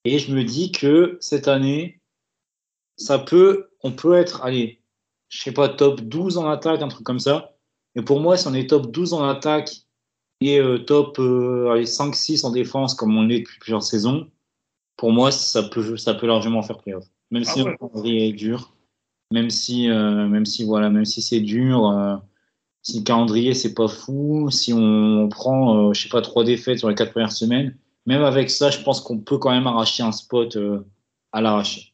Et 0.06 0.20
je 0.20 0.34
me 0.34 0.44
dis 0.44 0.72
que 0.72 1.18
cette 1.20 1.48
année, 1.48 2.02
ça 2.96 3.20
peut, 3.20 3.70
on 3.84 3.92
peut 3.92 4.16
être, 4.16 4.44
allez, 4.44 4.82
je 5.30 5.42
sais 5.42 5.52
pas, 5.52 5.70
top 5.70 6.02
12 6.02 6.38
en 6.38 6.48
attaque, 6.50 6.82
un 6.82 6.88
truc 6.88 7.06
comme 7.06 7.20
ça. 7.20 7.58
Mais 7.96 8.02
pour 8.02 8.20
moi, 8.20 8.38
si 8.38 8.48
on 8.48 8.54
est 8.54 8.70
top 8.70 8.92
12 8.92 9.14
en 9.14 9.28
attaque 9.28 9.72
et 10.40 10.60
euh, 10.60 10.78
top 10.80 11.20
euh, 11.20 11.72
allez, 11.72 11.86
5-6 11.86 12.46
en 12.46 12.52
défense, 12.52 12.94
comme 12.94 13.18
on 13.18 13.24
l'est 13.24 13.40
depuis 13.40 13.60
plusieurs 13.60 13.84
saisons, 13.84 14.30
pour 14.96 15.12
moi, 15.12 15.32
ça 15.32 15.64
peut, 15.64 15.98
ça 15.98 16.14
peut 16.14 16.28
largement 16.28 16.62
faire 16.62 16.78
playoff. 16.78 17.06
Même 17.32 17.44
si 17.44 17.60
Ah 17.60 17.64
ouais. 17.64 17.72
le 17.72 17.78
calendrier 17.78 18.30
est 18.30 18.34
dur, 18.34 18.76
même 19.32 19.50
si, 19.50 19.90
euh, 19.90 20.28
même 20.28 20.46
si, 20.46 20.64
voilà, 20.64 20.90
même 20.90 21.06
si 21.06 21.22
c'est 21.22 21.42
dur, 21.42 21.90
euh, 21.90 22.16
si 22.88 23.00
le 23.00 23.04
calendrier 23.04 23.54
c'est 23.54 23.74
pas 23.74 23.90
fou, 23.90 24.50
si 24.50 24.72
on, 24.74 25.28
prend, 25.28 25.90
euh, 25.90 25.94
je 25.94 26.04
sais 26.04 26.10
pas, 26.10 26.22
trois 26.22 26.46
défaites 26.46 26.80
sur 26.80 26.88
les 26.88 26.96
quatre 26.96 27.12
premières 27.12 27.34
semaines, 27.34 27.76
même 28.06 28.24
avec 28.24 28.50
ça, 28.50 28.70
je 28.70 28.80
pense 28.80 29.02
qu'on 29.02 29.20
peut 29.20 29.38
quand 29.38 29.52
même 29.52 29.68
arracher 29.68 30.04
un 30.04 30.14
spot 30.14 30.56
euh, 30.56 30.86
à 31.34 31.42
l'arracher. 31.42 31.92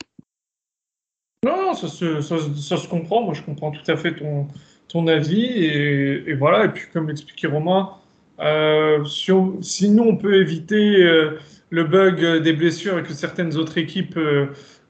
Non, 1.43 1.73
ça 1.73 1.87
se, 1.87 2.21
ça, 2.21 2.37
se- 2.77 2.87
comprend. 2.87 3.23
Moi, 3.23 3.33
je 3.33 3.41
comprends 3.41 3.71
tout 3.71 3.91
à 3.91 3.97
fait 3.97 4.13
ton, 4.13 4.47
ton 4.87 5.07
avis. 5.07 5.43
Et, 5.65 6.35
voilà. 6.35 6.65
Et 6.65 6.69
puis, 6.69 6.83
comme 6.93 7.07
l'expliquait 7.07 7.47
Romain, 7.47 7.89
euh, 8.39 9.03
si, 9.03 9.89
nous, 9.89 10.03
on 10.03 10.15
peut 10.15 10.35
éviter 10.35 11.03
euh, 11.03 11.39
le 11.71 11.83
bug 11.85 12.43
des 12.43 12.53
blessures 12.53 12.99
et 12.99 13.03
que 13.03 13.13
certaines 13.13 13.57
autres 13.57 13.79
équipes 13.79 14.15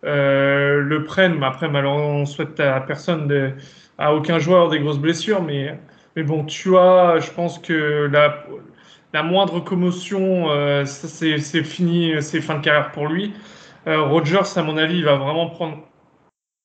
le 0.03 1.03
prennent, 1.05 1.39
mais 1.39 1.45
après, 1.45 1.69
malheureusement, 1.69 2.17
on 2.17 2.25
souhaite 2.25 2.59
à 2.59 2.81
personne, 2.81 3.55
à 3.97 4.13
aucun 4.13 4.37
joueur 4.37 4.69
des 4.69 4.79
grosses 4.79 4.99
blessures. 4.99 5.41
Mais, 5.41 5.79
mais 6.15 6.23
bon, 6.23 6.45
tu 6.45 6.77
as, 6.77 7.19
je 7.19 7.31
pense 7.31 7.59
que 7.59 8.09
la, 8.11 8.45
la 9.13 9.23
moindre 9.23 9.59
commotion, 9.59 10.49
euh, 10.51 10.85
c'est 10.85 11.63
fini, 11.63 12.13
c'est 12.21 12.41
fin 12.41 12.57
de 12.57 12.63
carrière 12.63 12.91
pour 12.91 13.07
lui. 13.07 13.33
Euh, 13.87 14.01
Rodgers, 14.03 14.57
à 14.57 14.63
mon 14.63 14.77
avis, 14.77 14.97
il 14.97 15.05
va 15.05 15.15
vraiment 15.15 15.49
prendre 15.49 15.77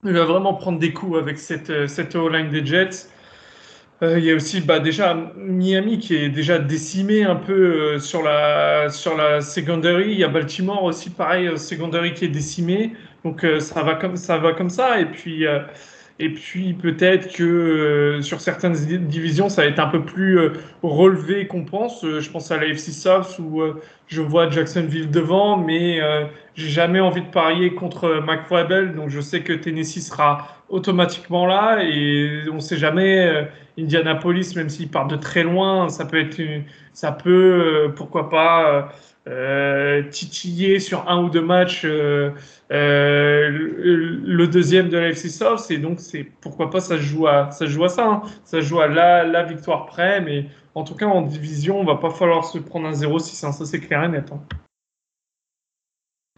va 0.04 0.24
vraiment 0.24 0.54
prendre 0.54 0.78
des 0.78 0.92
coups 0.92 1.18
avec 1.18 1.38
cette, 1.38 1.70
euh, 1.70 1.86
cette 1.86 2.14
O-line 2.14 2.50
des 2.50 2.64
Jets. 2.64 3.08
Euh, 4.02 4.18
il 4.18 4.24
y 4.24 4.30
a 4.30 4.34
aussi 4.36 4.60
bah, 4.60 4.78
déjà 4.78 5.16
Miami 5.36 5.98
qui 5.98 6.14
est 6.14 6.28
déjà 6.28 6.58
décimé 6.60 7.24
un 7.24 7.34
peu 7.34 7.52
euh, 7.52 7.98
sur 7.98 8.22
la, 8.22 8.90
sur 8.90 9.16
la 9.16 9.40
secondary. 9.40 10.12
Il 10.12 10.18
y 10.18 10.24
a 10.24 10.28
Baltimore 10.28 10.84
aussi, 10.84 11.10
pareil, 11.10 11.58
secondary 11.58 12.14
qui 12.14 12.26
est 12.26 12.28
décimé. 12.28 12.92
Donc 13.24 13.44
ça, 13.58 13.82
va 13.82 13.96
comme, 13.96 14.16
ça 14.16 14.38
va 14.38 14.52
comme 14.52 14.70
ça. 14.70 15.00
Et 15.00 15.06
puis, 15.06 15.44
et 16.20 16.30
puis 16.32 16.74
peut-être 16.74 17.32
que 17.32 17.44
euh, 17.44 18.22
sur 18.22 18.40
certaines 18.40 18.72
di- 18.74 18.98
divisions, 18.98 19.48
ça 19.48 19.62
va 19.62 19.68
être 19.68 19.78
un 19.78 19.86
peu 19.88 20.04
plus 20.04 20.38
euh, 20.38 20.52
relevé 20.82 21.46
qu'on 21.46 21.64
pense. 21.64 22.04
Euh, 22.04 22.20
je 22.20 22.30
pense 22.30 22.50
à 22.50 22.56
la 22.56 22.66
FC 22.66 22.90
South 22.92 23.38
où 23.38 23.62
euh, 23.62 23.80
je 24.08 24.20
vois 24.22 24.50
Jacksonville 24.50 25.10
devant, 25.10 25.56
mais 25.56 26.00
euh, 26.00 26.24
j'ai 26.54 26.68
jamais 26.68 27.00
envie 27.00 27.22
de 27.22 27.30
parier 27.30 27.74
contre 27.74 28.20
McFabel, 28.26 28.94
donc 28.94 29.10
je 29.10 29.20
sais 29.20 29.42
que 29.42 29.52
Tennessee 29.52 30.00
sera 30.06 30.64
automatiquement 30.68 31.46
là 31.46 31.78
et 31.84 32.42
on 32.52 32.60
sait 32.60 32.76
jamais. 32.78 33.26
euh, 33.26 33.44
Indianapolis, 33.78 34.56
même 34.56 34.68
s'ils 34.68 34.90
partent 34.90 35.10
de 35.10 35.16
très 35.16 35.44
loin, 35.44 35.88
ça 35.88 36.04
peut 36.04 36.18
être, 36.18 36.40
ça 36.92 37.12
peut, 37.12 37.30
euh, 37.30 37.88
pourquoi 37.94 38.28
pas, 38.28 38.92
euh, 39.28 40.02
titiller 40.10 40.80
sur 40.80 41.08
un 41.08 41.22
ou 41.22 41.28
deux 41.30 41.42
matchs 41.42 41.82
euh, 41.84 42.30
euh, 42.72 43.48
le, 43.50 44.48
deuxième 44.48 44.88
de 44.88 44.96
la 44.98 45.08
FC 45.10 45.28
South. 45.28 45.70
Et 45.70 45.78
donc 45.78 46.00
c'est, 46.00 46.24
pourquoi 46.24 46.70
pas, 46.70 46.80
ça 46.80 46.96
se 46.96 47.02
joue 47.02 47.26
à, 47.26 47.50
ça 47.50 47.66
se 47.66 47.70
joue 47.70 47.84
à 47.84 47.88
ça, 47.88 48.06
hein. 48.06 48.22
ça 48.44 48.60
se 48.60 48.66
joue 48.66 48.80
à 48.80 48.88
la, 48.88 49.24
la 49.24 49.42
victoire 49.44 49.86
près, 49.86 50.20
mais 50.20 50.46
en 50.74 50.84
tout 50.84 50.94
cas 50.94 51.06
en 51.06 51.22
division, 51.22 51.78
on 51.80 51.84
va 51.84 51.96
pas 51.96 52.10
falloir 52.10 52.44
se 52.44 52.58
prendre 52.58 52.86
un 52.88 52.92
0-6, 52.92 53.44
hein, 53.44 53.52
ça 53.52 53.66
c'est 53.66 53.80
clair 53.80 54.02
et 54.04 54.08
net. 54.08 54.32
hein. 54.32 54.40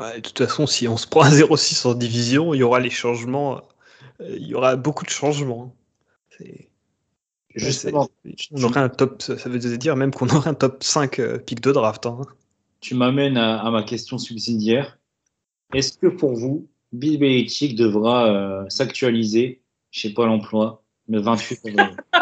Ouais, 0.00 0.16
de 0.16 0.20
toute 0.20 0.38
façon, 0.38 0.66
si 0.66 0.88
on 0.88 0.96
se 0.96 1.06
prend 1.06 1.22
un 1.24 1.30
0-6 1.30 1.86
en 1.86 1.94
division, 1.94 2.54
il 2.54 2.58
y 2.58 2.62
aura 2.62 2.80
les 2.80 2.90
changements. 2.90 3.60
Il 4.20 4.46
y 4.46 4.54
aura 4.54 4.76
beaucoup 4.76 5.04
de 5.04 5.10
changements. 5.10 5.74
C'est- 6.30 6.68
Justement, 7.54 8.08
c'est- 8.24 8.48
on 8.52 8.62
aurait 8.62 8.80
un 8.80 8.88
top, 8.88 9.20
ça 9.22 9.34
veut 9.48 9.58
dire 9.58 9.96
même 9.96 10.12
qu'on 10.12 10.28
aurait 10.28 10.50
un 10.50 10.54
top 10.54 10.82
5 10.84 11.18
euh, 11.18 11.38
pick 11.38 11.60
de 11.60 11.72
draft. 11.72 12.06
hein. 12.06 12.20
Tu 12.80 12.94
m'amènes 12.94 13.36
à, 13.36 13.70
ma 13.70 13.82
question 13.82 14.18
subsidiaire. 14.18 14.98
Est-ce 15.74 15.96
que 15.96 16.06
pour 16.08 16.34
vous, 16.34 16.68
Bill 16.92 17.18
Belichick 17.18 17.76
devra 17.76 18.26
euh, 18.26 18.64
s'actualiser 18.68 19.60
chez 19.90 20.10
Pôle 20.10 20.28
emploi 20.30 20.82
le 21.08 21.20
28 21.20 21.56
février? 21.56 21.90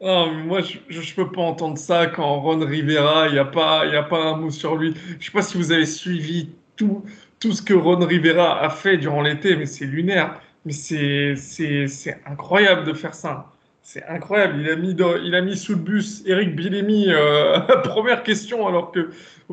Moi, 0.00 0.60
je, 0.62 0.78
je 0.88 1.14
peux 1.14 1.30
pas 1.30 1.42
entendre 1.42 1.76
ça 1.78 2.06
quand 2.06 2.40
Ron 2.40 2.60
Rivera, 2.64 3.26
il 3.28 3.32
n'y 3.32 3.38
a, 3.38 3.44
pas- 3.44 3.82
a 3.82 4.02
pas 4.02 4.22
un 4.24 4.36
mot 4.36 4.50
sur 4.50 4.76
lui. 4.76 4.94
Je 5.18 5.26
sais 5.26 5.32
pas 5.32 5.42
si 5.42 5.56
vous 5.56 5.72
avez 5.72 5.86
suivi 5.86 6.50
tout, 6.76 7.04
tout 7.40 7.52
ce 7.52 7.62
que 7.62 7.74
Ron 7.74 8.04
Rivera 8.04 8.60
a 8.60 8.70
fait 8.70 8.96
durant 8.96 9.22
l'été, 9.22 9.56
mais 9.56 9.66
c'est 9.66 9.86
lunaire. 9.86 10.40
Mais 10.64 10.72
c'est 10.72 12.20
incroyable 12.26 12.84
de 12.86 12.92
faire 12.92 13.14
ça. 13.14 13.52
C'est 13.90 14.04
incroyable. 14.04 14.60
Il 14.60 15.34
a 15.34 15.40
mis, 15.40 15.56
sous 15.56 15.72
le 15.72 15.78
bus 15.78 16.22
Eric 16.26 16.54
Billemi, 16.54 17.06
euh, 17.08 17.58
première 17.84 18.22
question, 18.22 18.66
alors 18.66 18.92
que 18.92 19.08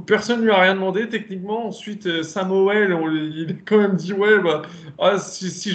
personne 0.06 0.42
ne 0.42 0.48
lui 0.48 0.52
a 0.52 0.60
rien 0.60 0.76
demandé 0.76 1.08
techniquement. 1.08 1.68
Ensuite, 1.68 2.06
euh, 2.06 2.22
Samuel, 2.22 2.94
on, 2.94 3.10
il 3.10 3.52
a 3.52 3.54
quand 3.64 3.78
même 3.78 3.96
dit 3.96 4.12
Ouais, 4.12 4.38
bah, 4.40 4.64
ah, 5.00 5.20
si, 5.20 5.74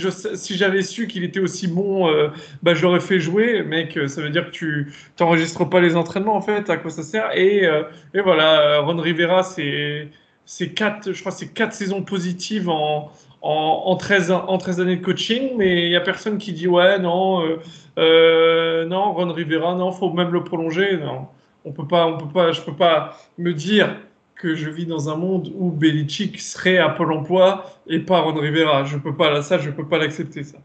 j'avais 0.59 0.83
su 0.83 1.07
qu'il 1.07 1.25
était 1.25 1.41
aussi 1.41 1.69
bon, 1.69 2.11
euh, 2.11 2.29
bah, 2.63 2.75
je 2.75 2.83
l'aurais 2.83 3.01
fait 3.01 3.19
jouer. 3.19 3.63
Mec, 3.63 3.99
ça 4.09 4.21
veut 4.21 4.29
dire 4.29 4.45
que 4.45 4.51
tu 4.51 4.93
t'enregistres 5.17 5.67
pas 5.67 5.81
les 5.81 5.97
entraînements, 5.97 6.37
en 6.37 6.43
fait, 6.43 6.69
à 6.69 6.77
quoi 6.77 6.91
ça 6.91 7.03
sert. 7.03 7.35
Et, 7.35 7.65
et 8.13 8.21
voilà, 8.21 8.81
Ron 8.81 8.99
Rivera, 8.99 9.43
c'est 9.43 10.69
quatre, 10.75 11.15
c'est 11.15 11.55
quatre 11.55 11.73
saisons 11.73 12.03
positives 12.03 12.69
en, 12.69 13.11
en, 13.43 13.83
en, 13.87 13.97
13, 13.97 14.31
an- 14.31 14.45
en 14.49 14.59
13 14.59 14.81
années 14.81 14.97
de 14.97 15.05
coaching, 15.05 15.53
mais 15.57 15.85
il 15.87 15.89
n'y 15.91 15.97
a 15.97 16.01
personne 16.01 16.39
qui 16.39 16.53
dit 16.53 16.69
ouais, 16.69 16.99
non, 16.99 17.43
euh, 17.47 17.59
euh, 17.99 18.85
non, 18.87 19.13
Ron 19.13 19.33
Rivera, 19.33 19.75
non, 19.75 19.93
faut 19.93 20.13
même 20.13 20.31
le 20.31 20.45
prolonger. 20.45 20.97
Non, 20.99 21.27
on 21.65 21.73
peut 21.73 21.87
pas, 21.87 22.07
on 22.07 22.19
peut 22.19 22.33
pas, 22.33 22.53
je 22.53 22.61
peux 22.61 22.75
pas 22.77 23.17
me 23.39 23.53
dire 23.55 23.97
que 24.35 24.55
je 24.55 24.71
vis 24.71 24.87
dans 24.87 25.11
un 25.11 25.17
monde 25.17 25.53
où 25.55 25.71
Belichick 25.71 26.41
serait 26.41 26.79
à 26.79 26.89
Pôle 26.89 27.13
emploi 27.13 27.67
et 27.87 27.99
pas 27.99 28.21
Ron 28.21 28.35
Rivera. 28.35 28.85
Je 28.85 28.97
peux 28.97 29.15
pas, 29.15 29.31
là, 29.31 29.43
ça, 29.43 29.59
je 29.59 29.71
peux 29.71 29.87
pas 29.87 29.99
l'accepter, 29.99 30.45
ça. 30.45 30.59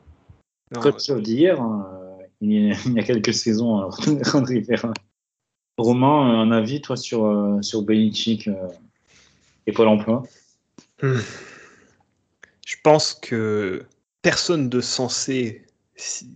Non, 0.73 0.81
Coach 0.81 1.11
d'hier, 1.11 1.61
hein, 1.61 1.85
il, 2.41 2.51
y 2.51 2.71
a, 2.71 2.75
il 2.85 2.93
y 2.93 2.99
a 2.99 3.03
quelques 3.03 3.33
saisons, 3.33 3.81
euh, 3.81 3.89
Ron 4.31 4.43
Rivera. 4.43 4.93
Romain, 5.77 6.39
un 6.41 6.51
avis, 6.51 6.81
toi, 6.81 6.95
sur, 6.95 7.25
euh, 7.25 7.61
sur 7.61 7.81
Belichick 7.81 8.47
euh, 8.47 8.53
et 9.67 9.73
Pôle 9.73 9.89
emploi? 9.89 10.23
Hmm. 11.01 11.17
Je 12.65 12.75
pense 12.83 13.13
que 13.13 13.85
personne 14.23 14.69
de 14.69 14.81
sensé, 14.81 15.65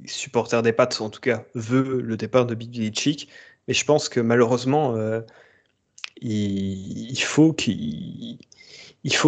supporter 0.06 0.62
des 0.62 0.72
Pats 0.72 0.88
en 1.00 1.10
tout 1.10 1.20
cas, 1.20 1.44
veut 1.56 2.02
le 2.02 2.16
départ 2.16 2.46
de 2.46 2.56
Bill 2.56 2.70
Belichick, 2.70 3.30
mais 3.68 3.74
je 3.74 3.84
pense 3.84 4.10
que 4.10 4.20
malheureusement, 4.20 4.96
euh, 4.96 5.22
il, 6.22 7.20
faut 7.20 7.54
qu'il 7.54 8.38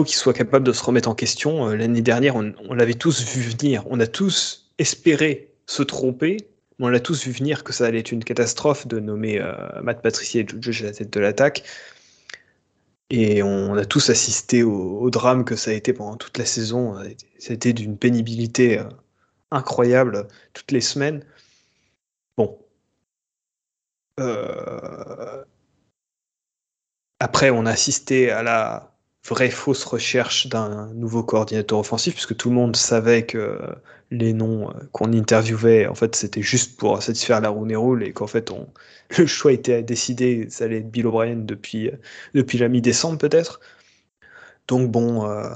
soit 0.06 0.34
capable 0.34 0.66
de 0.66 0.74
se 0.74 0.84
remettre 0.84 1.10
en 1.10 1.16
question. 1.16 1.70
Euh, 1.70 1.76
L'année 1.76 2.02
dernière, 2.02 2.36
on, 2.36 2.74
l'avait 2.74 2.94
tous 2.94 3.24
vu 3.24 3.42
venir, 3.42 3.84
on 3.90 4.00
a 4.00 4.08
tous 4.08 4.72
espéré 4.78 5.50
se 5.66 5.82
tromper, 5.82 6.38
on 6.80 6.88
l'a 6.88 7.00
tous 7.00 7.26
vu 7.26 7.32
venir 7.32 7.64
que 7.64 7.74
ça 7.74 7.86
allait 7.86 8.00
être 8.00 8.12
une 8.12 8.24
catastrophe 8.24 8.88
de 8.88 9.00
nommer 9.00 9.40
euh, 9.40 9.54
Matt 9.82 10.04
Patricia 10.04 10.42
et 10.42 10.48
Judge 10.48 10.84
à 10.84 10.86
la 10.86 10.94
tête 10.94 11.12
de 11.12 11.20
l'attaque. 11.20 11.64
Et 13.14 13.44
on 13.44 13.76
a 13.76 13.84
tous 13.86 14.10
assisté 14.10 14.64
au, 14.64 15.10
drame 15.10 15.44
que 15.44 15.58
ça 15.58 15.72
a 15.72 15.74
été 15.74 15.92
pendant 15.92 16.16
toute 16.16 16.38
la 16.38 16.46
saison. 16.46 16.98
Été 17.50 17.74
d'une 17.74 17.98
pénibilité 17.98 18.80
euh, 18.80 18.86
incroyable 19.52 20.28
toutes 20.54 20.72
les 20.72 20.80
semaines. 20.80 21.26
Bon. 22.38 22.58
Euh, 24.20 25.44
Après, 27.20 27.50
on 27.50 27.66
a 27.66 27.72
assisté 27.72 28.32
à 28.32 28.44
la 28.44 28.91
vraie 29.24 29.50
fausse 29.50 29.84
recherche 29.84 30.48
d'un 30.48 30.88
nouveau 30.94 31.24
coordinateur 31.24 31.80
offensif, 31.80 32.14
puisque 32.14 32.36
tout 32.38 32.50
le 32.50 32.56
monde 32.56 32.76
savait 32.76 33.26
que 33.26 33.60
les 34.12 34.34
noms 34.34 34.70
euh, 34.70 34.74
qu'on 34.92 35.14
interviewait, 35.14 35.88
en 35.88 35.96
fait, 35.96 36.16
c'était 36.16 36.42
juste 36.42 36.78
pour 36.78 37.02
satisfaire 37.02 37.42
la 37.42 37.50
roue 37.50 37.68
roule 37.80 38.04
et 38.04 38.14
qu'en 38.14 38.28
fait, 38.28 38.52
le 39.18 39.26
choix 39.26 39.54
était 39.54 39.84
décidé, 39.84 40.48
ça 40.50 40.66
allait 40.66 40.78
être 40.78 40.92
Bill 40.92 41.08
O'Brien 41.08 41.38
depuis, 41.38 41.90
euh, 41.90 41.98
depuis 42.34 42.58
la 42.58 42.68
mi-décembre 42.68 43.18
peut-être. 43.18 43.60
Donc 44.68 44.92
bon, 44.92 45.26
euh, 45.30 45.50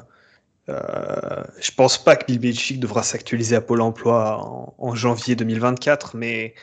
euh, 0.70 1.44
je 1.60 1.72
pense 1.72 2.04
pas 2.04 2.16
que 2.16 2.26
Bill 2.26 2.40
Belichick 2.40 2.80
devra 2.80 3.04
s'actualiser 3.04 3.56
à 3.56 3.62
Pôle 3.62 3.82
Emploi 3.82 4.74
en, 4.78 4.96
janvier 4.96 5.36
2024, 5.36 6.16
mais 6.18 6.56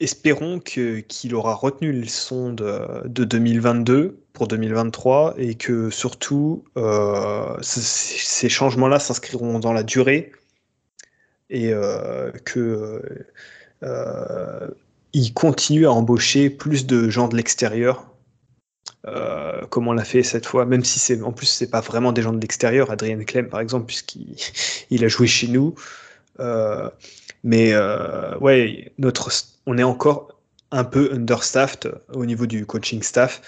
espérons 0.00 0.60
qu'il 0.60 1.34
aura 1.34 1.54
retenu 1.54 1.92
le 1.92 2.06
son 2.06 2.52
de, 2.52 3.04
2022 3.06 4.24
pour 4.38 4.48
2023 4.48 5.34
et 5.36 5.56
que 5.56 5.90
surtout 5.90 6.64
ces 7.60 8.48
changements-là 8.48 8.98
s'inscriront 8.98 9.58
dans 9.58 9.72
la 9.72 9.82
durée 9.82 10.32
et 11.50 11.72
euh, 11.72 12.30
que 12.44 13.26
euh, 13.82 14.68
il 15.12 15.32
continue 15.32 15.86
à 15.86 15.92
embaucher 15.92 16.50
plus 16.50 16.86
de 16.86 17.08
gens 17.08 17.28
de 17.28 17.36
l'extérieur, 17.36 18.06
euh, 19.06 19.64
comme 19.66 19.88
on 19.88 19.92
l'a 19.92 20.04
fait 20.04 20.22
cette 20.22 20.46
fois, 20.46 20.66
même 20.66 20.84
si 20.84 20.98
c'est 20.98 21.22
en 21.22 21.32
plus 21.32 21.46
c'est 21.46 21.70
pas 21.70 21.80
vraiment 21.80 22.12
des 22.12 22.22
gens 22.22 22.32
de 22.32 22.40
l'extérieur, 22.40 22.90
Adrien 22.90 23.22
Clem 23.24 23.48
par 23.48 23.60
exemple, 23.60 23.86
puisqu'il 23.86 24.36
il 24.90 25.04
a 25.04 25.08
joué 25.08 25.26
chez 25.26 25.48
nous. 25.48 25.74
mais 27.44 27.74
ouais, 28.40 28.92
notre, 28.98 29.30
on 29.66 29.78
est 29.78 29.82
encore 29.82 30.34
un 30.70 30.84
peu 30.84 31.10
understaffed 31.12 31.90
au 32.12 32.26
niveau 32.26 32.46
du 32.46 32.66
coaching 32.66 33.02
staff, 33.02 33.40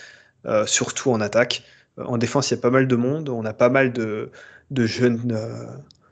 surtout 0.67 1.11
en 1.11 1.21
attaque. 1.21 1.65
En 1.99 2.19
défense, 2.19 2.51
il 2.51 2.55
y 2.55 2.59
a 2.59 2.61
pas 2.61 2.71
mal 2.71 2.87
de 2.87 2.97
monde, 2.97 3.29
on 3.29 3.45
a 3.45 3.53
pas 3.53 3.69
mal 3.69 3.93
de, 3.93 4.31
jeunes 4.71 5.37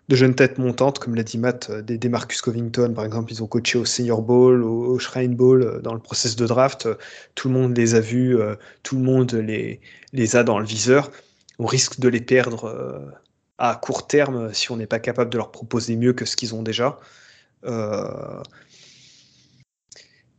de 0.09 0.17
jeunes 0.17 0.35
têtes 0.35 0.59
montantes, 0.59 0.99
comme 0.99 1.15
l'a 1.15 1.23
dit 1.23 1.39
Matt, 1.39 1.69
euh, 1.71 1.83
des, 1.83 2.09
Marcus 2.09 2.41
Covington, 2.41 2.93
par 2.95 3.05
exemple, 3.05 3.31
ils 3.31 3.43
ont 3.43 3.47
coaché 3.47 3.79
au 3.79 3.85
Senior 3.85 4.23
Bowl, 4.23 4.63
au, 4.63 4.99
Shrine 4.99 5.35
Bowl, 5.35 5.63
euh, 5.63 5.81
dans 5.81 5.93
le 5.93 6.01
process 6.01 6.35
de 6.35 6.47
draft. 6.47 6.89
Tout 7.35 7.49
le 7.49 7.55
monde 7.55 7.77
les 7.77 7.95
a 7.95 8.01
vus, 8.01 8.39
euh, 8.39 8.55
tout 8.83 8.97
le 8.97 9.03
monde 9.03 9.33
les 9.33 10.37
a 10.37 10.45
dans 10.45 10.59
le 10.59 10.65
viseur. 10.65 11.11
On 11.59 11.67
risque 11.67 12.01
de 12.01 12.09
les 12.09 12.21
perdre 12.21 13.13
à 13.59 13.75
court 13.75 14.07
terme 14.07 14.55
si 14.55 14.71
on 14.71 14.77
n'est 14.77 14.87
pas 14.87 15.01
capable 15.01 15.29
de 15.31 15.37
leur 15.37 15.51
proposer 15.51 15.97
mieux 15.97 16.13
que 16.13 16.25
ce 16.25 16.37
qu'ils 16.37 16.55
ont 16.55 16.63
déjà 16.63 17.01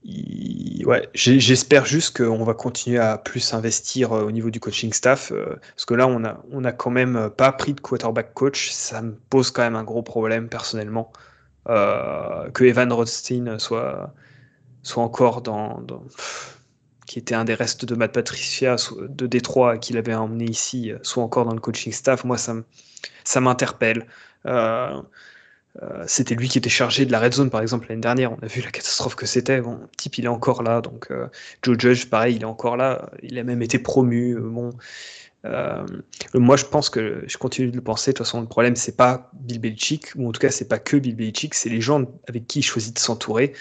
ouais, 0.03 1.09
j'espère 1.13 1.85
juste 1.85 2.17
qu'on 2.17 2.43
va 2.43 2.53
continuer 2.53 2.99
à 2.99 3.17
plus 3.17 3.53
investir 3.53 4.13
euh, 4.13 4.23
au 4.23 4.31
niveau 4.31 4.49
du 4.49 4.59
coaching 4.59 4.93
staff, 4.93 5.31
euh, 5.31 5.55
parce 5.75 5.85
que 5.85 5.93
là, 5.93 6.07
on 6.07 6.23
a, 6.23 6.41
on 6.51 6.63
a 6.63 6.71
quand 6.71 6.91
même 6.91 7.29
pas 7.35 7.51
pris 7.51 7.73
de 7.73 7.81
quarterback 7.81 8.33
coach. 8.33 8.71
Ça 8.71 9.01
me 9.01 9.13
pose 9.29 9.51
quand 9.51 9.63
même 9.63 9.75
un 9.75 9.83
gros 9.83 10.03
problème 10.03 10.49
personnellement. 10.49 11.11
Euh, 11.67 12.49
que 12.51 12.63
Evan 12.63 12.91
Rothstein 12.91 13.59
soit, 13.59 14.13
soit 14.81 15.03
encore 15.03 15.41
dans, 15.41 15.85
qui 17.05 17.19
était 17.19 17.35
un 17.35 17.43
des 17.43 17.53
restes 17.53 17.85
de 17.85 17.95
Matt 17.95 18.13
Patricia 18.13 18.77
de 19.01 19.27
Détroit 19.27 19.77
qu'il 19.77 19.97
avait 19.97 20.15
emmené 20.15 20.45
ici, 20.45 20.91
soit 21.03 21.23
encore 21.23 21.45
dans 21.45 21.53
le 21.53 21.59
coaching 21.59 21.91
staff. 21.91 22.23
Moi, 22.23 22.37
ça, 22.37 23.41
m'interpelle. 23.41 24.07
Euh, 24.45 25.01
c'était 26.07 26.35
lui 26.35 26.49
qui 26.49 26.57
était 26.57 26.69
chargé 26.69 27.05
de 27.05 27.11
la 27.11 27.19
red 27.19 27.33
zone, 27.33 27.49
par 27.49 27.61
exemple, 27.61 27.87
l'année 27.89 28.01
dernière. 28.01 28.33
On 28.33 28.39
a 28.41 28.47
vu 28.47 28.61
la 28.61 28.71
catastrophe 28.71 29.15
que 29.15 29.25
c'était. 29.25 29.61
Bon, 29.61 29.79
type, 29.97 30.17
il 30.17 30.25
est 30.25 30.29
encore 30.29 30.63
là. 30.63 30.81
Donc, 30.81 31.07
euh, 31.11 31.27
Joe 31.63 31.77
Judge, 31.79 32.05
pareil, 32.07 32.35
il 32.35 32.41
est 32.41 32.45
encore 32.45 32.75
là. 32.75 33.09
Il 33.21 33.37
a 33.37 33.43
même 33.43 33.61
été 33.61 33.79
promu. 33.79 34.35
Euh, 34.35 34.41
bon. 34.41 34.73
moi, 36.33 36.57
je 36.57 36.65
pense 36.65 36.89
que 36.89 37.23
je 37.27 37.37
continue 37.37 37.69
de 37.71 37.75
le 37.75 37.83
penser. 37.83 38.11
De 38.11 38.17
toute 38.17 38.25
façon, 38.25 38.41
le 38.41 38.47
problème, 38.47 38.75
c'est 38.75 38.97
pas 38.97 39.29
Bill 39.33 39.59
Belichick, 39.59 40.11
ou 40.15 40.27
en 40.27 40.31
tout 40.31 40.41
cas, 40.41 40.49
c'est 40.49 40.67
pas 40.67 40.79
que 40.79 40.97
Bill 40.97 41.15
Belichick, 41.15 41.53
c'est 41.53 41.69
les 41.69 41.81
gens 41.81 42.03
avec 42.27 42.47
qui 42.47 42.59
il 42.59 42.63
choisit 42.63 42.93
de 42.95 42.99
s'entourer. 42.99 43.53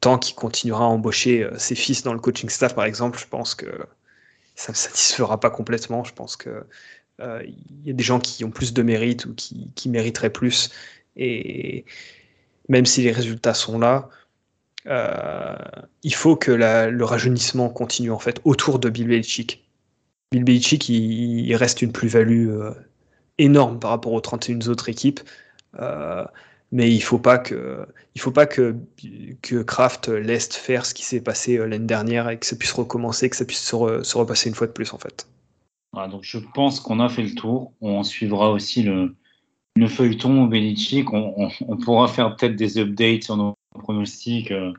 tant 0.00 0.18
qu'il 0.18 0.34
continuera 0.34 0.84
à 0.84 0.88
embaucher 0.88 1.48
ses 1.58 1.74
fils 1.74 2.02
dans 2.02 2.14
le 2.14 2.20
coaching 2.20 2.48
staff, 2.48 2.74
par 2.74 2.86
exemple, 2.86 3.18
je 3.18 3.26
pense 3.26 3.54
que 3.54 3.66
ça 4.60 4.72
ne 4.72 4.76
satisfera 4.76 5.40
pas 5.40 5.48
complètement. 5.50 6.04
Je 6.04 6.12
pense 6.12 6.36
que 6.36 6.50
euh, 6.50 6.60
il 7.20 7.86
y 7.86 7.90
a 7.90 7.92
des 7.92 8.04
gens 8.04 8.20
qui 8.20 8.44
ont 8.44 8.50
plus 8.50 8.72
de 8.72 8.82
mérite 8.82 9.26
ou 9.26 9.34
qui, 9.34 9.88
mériteraient 9.88 10.30
plus. 10.30 10.70
Et 11.16 11.84
même 12.68 12.86
si 12.86 13.02
les 13.02 13.12
résultats 13.12 13.54
sont 13.54 13.78
là, 13.78 14.08
euh, 14.86 15.56
il 16.02 16.14
faut 16.14 16.36
que 16.36 16.52
le 16.52 17.04
rajeunissement 17.04 17.68
continue 17.68 18.10
en 18.10 18.18
fait 18.18 18.40
autour 18.44 18.78
de 18.78 18.88
Bill 18.88 19.08
Belichick. 19.08 19.68
Bill 20.32 20.44
Belichick, 20.44 20.88
il, 20.88 21.54
reste 21.56 21.82
une 21.82 21.92
plus-value 21.92 22.50
euh, 22.50 22.72
énorme 23.38 23.78
par 23.78 23.90
rapport 23.90 24.12
aux 24.12 24.20
31 24.20 24.68
autres 24.68 24.88
équipes. 24.88 25.20
mais 26.72 26.90
il 26.92 27.00
faut 27.00 27.18
pas 27.18 27.38
que 27.38 27.86
il 28.14 28.20
faut 28.20 28.30
pas 28.30 28.46
que, 28.46 28.76
Kraft 29.66 30.08
laisse 30.08 30.48
faire 30.56 30.86
ce 30.86 30.94
qui 30.94 31.04
s'est 31.04 31.20
passé 31.20 31.58
l'année 31.58 31.78
dernière 31.86 32.28
et 32.30 32.38
que 32.38 32.46
ça 32.46 32.56
puisse 32.56 32.72
recommencer, 32.72 33.28
que 33.30 33.36
ça 33.36 33.44
puisse 33.44 33.62
se 33.62 34.16
repasser 34.16 34.48
une 34.48 34.54
fois 34.54 34.66
de 34.66 34.72
plus 34.72 34.92
en 34.92 34.98
fait 34.98 35.26
donc 35.94 36.22
je 36.22 36.38
pense 36.38 36.80
qu'on 36.80 37.00
a 37.00 37.08
fait 37.08 37.22
le 37.22 37.34
tour. 37.34 37.72
On 37.80 38.02
suivra 38.02 38.50
aussi 38.50 38.82
le, 38.82 39.16
le 39.76 39.88
feuilleton 39.88 40.44
Belichick. 40.46 41.12
On, 41.12 41.50
on, 41.60 41.76
pourra 41.76 42.08
faire 42.08 42.36
peut-être 42.36 42.56
des 42.56 42.78
updates 42.78 43.24
sur 43.24 43.36
nos 43.36 43.56
pronostics 43.70 44.50
euh, 44.50 44.72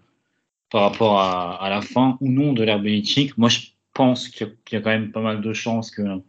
par 0.70 0.84
rapport 0.84 1.20
à, 1.20 1.64
à, 1.64 1.70
la 1.70 1.82
fin 1.82 2.18
ou 2.22 2.30
non 2.30 2.54
de 2.54 2.64
l'ère 2.64 2.80
Belichick. 2.80 3.38
Moi, 3.38 3.50
je 3.50 3.60
pense 3.94 4.30
qu'il 4.30 4.56
y, 4.72 4.76
a 4.76 4.82
quand 4.82 4.90
même 4.90 5.12
pas 5.12 5.22
mal 5.22 5.42
de 5.42 5.54
chances 5.54 5.92
que, 5.92 6.22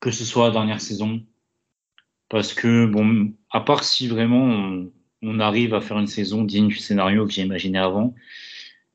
que 0.00 0.10
ce 0.10 0.24
soit 0.24 0.48
la 0.48 0.52
dernière 0.52 0.80
saison. 0.80 1.22
Parce 2.28 2.54
que, 2.54 2.86
bon, 2.86 3.32
à 3.50 3.60
part 3.60 3.84
si 3.84 4.08
vraiment 4.08 4.42
on, 4.42 4.90
on 5.22 5.38
arrive 5.38 5.74
à 5.74 5.80
faire 5.80 5.98
une 5.98 6.06
saison 6.06 6.44
digne 6.44 6.68
du 6.68 6.76
scénario 6.76 7.26
que 7.26 7.32
j'ai 7.32 7.42
imaginé 7.42 7.78
avant, 7.78 8.14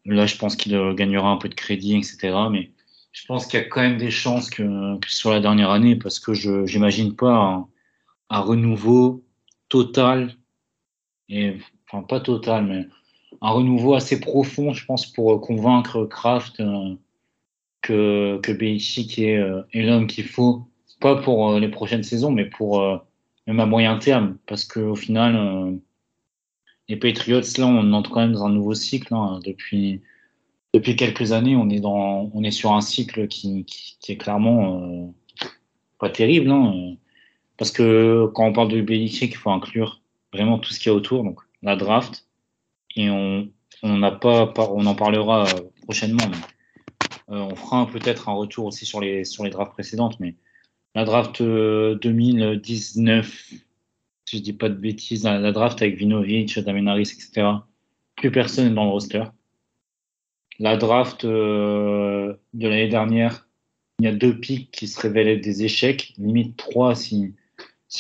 là, 0.06 0.26
je 0.26 0.38
pense 0.38 0.56
qu'il 0.56 0.78
gagnera 0.96 1.30
un 1.30 1.38
peu 1.38 1.50
de 1.50 1.56
crédit, 1.56 1.96
etc. 1.96 2.36
Mais 2.52 2.72
je 3.18 3.26
pense 3.26 3.48
qu'il 3.48 3.60
y 3.60 3.64
a 3.64 3.66
quand 3.66 3.82
même 3.82 3.98
des 3.98 4.12
chances 4.12 4.50
que, 4.50 5.00
que 5.00 5.12
ce 5.12 5.28
la 5.28 5.40
dernière 5.40 5.72
année 5.72 5.96
parce 5.96 6.20
que 6.20 6.36
je 6.36 6.72
n'imagine 6.72 7.16
pas 7.16 7.68
un, 8.30 8.40
renouveau 8.40 9.26
total, 9.70 10.36
et, 11.28 11.58
enfin 11.88 12.04
pas 12.04 12.20
total, 12.20 12.66
mais 12.66 12.88
un 13.42 13.50
renouveau 13.50 13.96
assez 13.96 14.20
profond, 14.20 14.74
je 14.74 14.86
pense, 14.86 15.08
pour 15.08 15.42
convaincre 15.42 16.06
Kraft 16.06 16.60
euh, 16.60 16.96
que, 17.82 18.40
que 18.44 18.52
euh, 18.52 19.64
est 19.74 19.82
l'homme 19.82 20.06
qu'il 20.06 20.26
faut, 20.26 20.68
pas 21.00 21.16
pour 21.16 21.50
euh, 21.50 21.60
les 21.60 21.70
prochaines 21.70 22.04
saisons, 22.04 22.32
mais 22.32 22.46
pour 22.46 22.84
même 23.48 23.60
à 23.60 23.66
moyen 23.66 23.98
terme, 23.98 24.38
parce 24.46 24.64
qu'au 24.64 24.96
final, 24.96 25.80
les 26.88 26.98
Patriots, 26.98 27.42
là, 27.58 27.66
on 27.66 27.94
entre 27.94 28.12
quand 28.12 28.22
même 28.22 28.34
dans 28.34 28.46
un 28.46 28.52
nouveau 28.52 28.76
cycle 28.76 29.14
hein, 29.16 29.40
depuis 29.44 30.04
depuis 30.74 30.96
quelques 30.96 31.32
années, 31.32 31.56
on 31.56 31.70
est, 31.70 31.80
dans, 31.80 32.30
on 32.34 32.44
est 32.44 32.52
sur 32.52 32.74
un 32.74 32.82
cycle 32.82 33.28
qui, 33.28 33.66
est 34.08 34.18
clairement 34.18 34.82
euh, 34.82 35.08
pas 36.00 36.10
terrible. 36.10 36.52
Hein, 36.52 36.96
parce 37.58 37.72
que 37.72 38.30
quand 38.34 38.46
on 38.46 38.54
parle 38.54 38.70
de 38.70 38.82
Belichick, 38.82 39.32
il 39.32 39.38
faut 39.38 39.50
inclure 39.50 40.02
vraiment 40.34 40.60
tout 40.60 40.74
ce 40.74 40.80
qu'il 40.80 40.92
y 40.92 40.94
a 40.94 40.96
autour, 40.96 41.24
donc 41.24 41.40
la 41.64 41.76
draft. 41.76 42.28
Et 42.96 43.10
on, 43.10 43.50
on 43.84 43.98
n'a 43.98 44.12
pas, 44.12 44.54
on 44.58 44.86
en 44.86 44.96
parlera 44.96 45.48
euh, 45.48 45.62
prochainement. 45.84 46.26
Mais, 46.30 47.36
euh, 47.36 47.42
on 47.42 47.56
fera 47.56 47.88
peut-être 47.88 48.30
un 48.30 48.34
retour 48.34 48.66
aussi 48.66 48.86
sur 48.86 49.02
les, 49.02 49.26
sur 49.26 49.44
les 49.44 49.50
drafts 49.50 49.74
précédentes. 49.74 50.20
Mais 50.20 50.36
la 50.96 51.06
draft 51.06 51.42
2019, 51.42 53.54
si 54.26 54.38
je 54.38 54.42
dis 54.42 54.54
pas 54.54 54.70
de 54.70 54.76
bêtises, 54.76 55.24
la, 55.24 55.52
draft 55.52 55.82
avec 55.82 55.96
Vinovich, 55.96 56.60
Damenaris, 56.60 57.14
etc. 57.14 57.48
Plus 58.16 58.32
personne 58.32 58.68
n'est 58.68 58.76
dans 58.76 58.86
le 58.86 58.92
roster. 58.92 59.24
La 60.60 60.76
draft 60.76 61.24
euh, 61.26 62.34
de 62.54 62.68
l'année 62.68 62.88
dernière, 62.88 63.48
il 64.00 64.06
y 64.06 64.08
a 64.08 64.12
deux 64.12 64.40
pics 64.40 64.72
qui 64.72 64.88
se 64.88 65.00
révélaient 65.00 65.38
des 65.38 65.64
échecs, 65.64 66.14
limite 66.18 66.58
trois 66.58 66.96
si, 66.96 67.34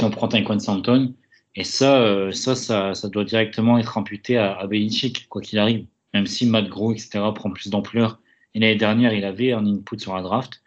on 0.01 0.09
prend 0.09 0.27
Taekwondo 0.27 0.59
Santon. 0.63 1.13
Et 1.55 1.63
ça, 1.63 2.01
euh, 2.01 2.31
ça, 2.31 2.55
ça, 2.55 2.93
ça, 2.93 3.09
doit 3.09 3.23
directement 3.23 3.77
être 3.77 3.97
imputé 3.97 4.37
à, 4.37 4.65
Belichick, 4.67 5.27
quoi 5.27 5.41
qu'il 5.41 5.59
arrive. 5.59 5.85
Même 6.13 6.27
si 6.27 6.45
Matt 6.47 6.67
Gros, 6.67 6.91
etc., 6.93 7.19
prend 7.33 7.51
plus 7.51 7.69
d'ampleur. 7.69 8.19
Et 8.53 8.59
l'année 8.59 8.75
dernière, 8.75 9.13
il 9.13 9.25
avait 9.25 9.53
un 9.53 9.65
input 9.65 9.99
sur 9.99 10.15
la 10.15 10.21
draft. 10.21 10.61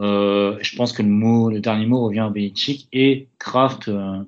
Euh, 0.00 0.58
je 0.62 0.76
pense 0.76 0.92
que 0.92 1.02
le, 1.02 1.50
le 1.50 1.60
dernier 1.60 1.86
mot 1.86 2.04
revient 2.04 2.20
à 2.20 2.30
Belichick 2.30 2.88
et 2.92 3.28
Kraft. 3.38 3.88
Euh, 3.88 4.22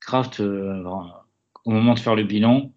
Kraft, 0.00 0.40
au 0.40 1.70
moment 1.70 1.94
de 1.94 1.98
faire 1.98 2.14
le 2.14 2.24
bilan, 2.24 2.70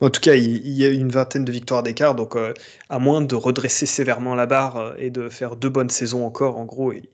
En 0.00 0.10
tout 0.10 0.20
cas, 0.20 0.34
il, 0.34 0.68
y 0.68 0.84
a 0.84 0.88
une 0.88 1.10
vingtaine 1.10 1.44
de 1.44 1.52
victoires 1.52 1.82
d'écart, 1.82 2.14
donc 2.14 2.36
euh, 2.36 2.54
à 2.88 2.98
moins 2.98 3.20
de 3.20 3.34
redresser 3.34 3.86
sévèrement 3.86 4.34
la 4.34 4.46
barre 4.46 4.76
euh, 4.78 4.94
et 4.98 5.10
de 5.10 5.28
faire 5.28 5.56
deux 5.56 5.68
bonnes 5.68 5.90
saisons 5.90 6.24
encore, 6.24 6.56
en 6.56 6.64
gros, 6.64 6.92
il, 6.92 7.08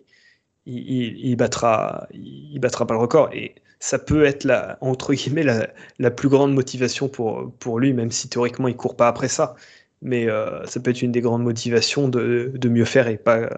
il, 0.66 1.18
il 1.18 1.36
battra, 1.36 2.06
il 2.12 2.58
battra 2.60 2.86
pas 2.86 2.94
le 2.94 3.00
record. 3.00 3.30
Et 3.32 3.54
ça 3.80 3.98
peut 3.98 4.24
être 4.24 4.44
la, 4.44 4.78
entre 4.80 5.14
guillemets 5.14 5.42
la, 5.42 5.68
la, 5.98 6.10
plus 6.10 6.28
grande 6.28 6.54
motivation 6.54 7.08
pour, 7.08 7.52
pour 7.58 7.80
lui, 7.80 7.92
même 7.92 8.10
si 8.12 8.28
théoriquement 8.28 8.68
il 8.68 8.76
court 8.76 8.96
pas 8.96 9.08
après 9.08 9.28
ça. 9.28 9.56
Mais 10.02 10.28
euh, 10.28 10.64
ça 10.66 10.80
peut 10.80 10.90
être 10.90 11.02
une 11.02 11.12
des 11.12 11.20
grandes 11.22 11.42
motivations 11.42 12.08
de, 12.08 12.52
de 12.54 12.68
mieux 12.68 12.84
faire 12.84 13.08
et 13.08 13.16
pas 13.16 13.48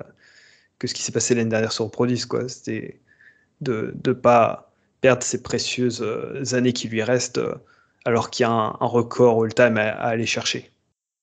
que 0.78 0.86
ce 0.86 0.94
qui 0.94 1.02
s'est 1.02 1.12
passé 1.12 1.34
l'année 1.34 1.50
dernière 1.50 1.72
sur 1.72 1.90
Prodis, 1.90 2.26
quoi. 2.26 2.48
C'était 2.48 3.00
de 3.60 3.94
ne 4.06 4.12
pas 4.12 4.72
perdre 5.00 5.22
ces 5.22 5.42
précieuses 5.42 6.00
euh, 6.02 6.42
années 6.54 6.72
qui 6.72 6.88
lui 6.88 7.02
restent 7.02 7.38
euh, 7.38 7.54
alors 8.04 8.30
qu'il 8.30 8.44
y 8.44 8.46
a 8.46 8.50
un, 8.50 8.76
un 8.80 8.86
record 8.86 9.42
all-time 9.44 9.76
à, 9.76 9.88
à, 9.90 10.08
aller 10.08 10.26
chercher. 10.26 10.70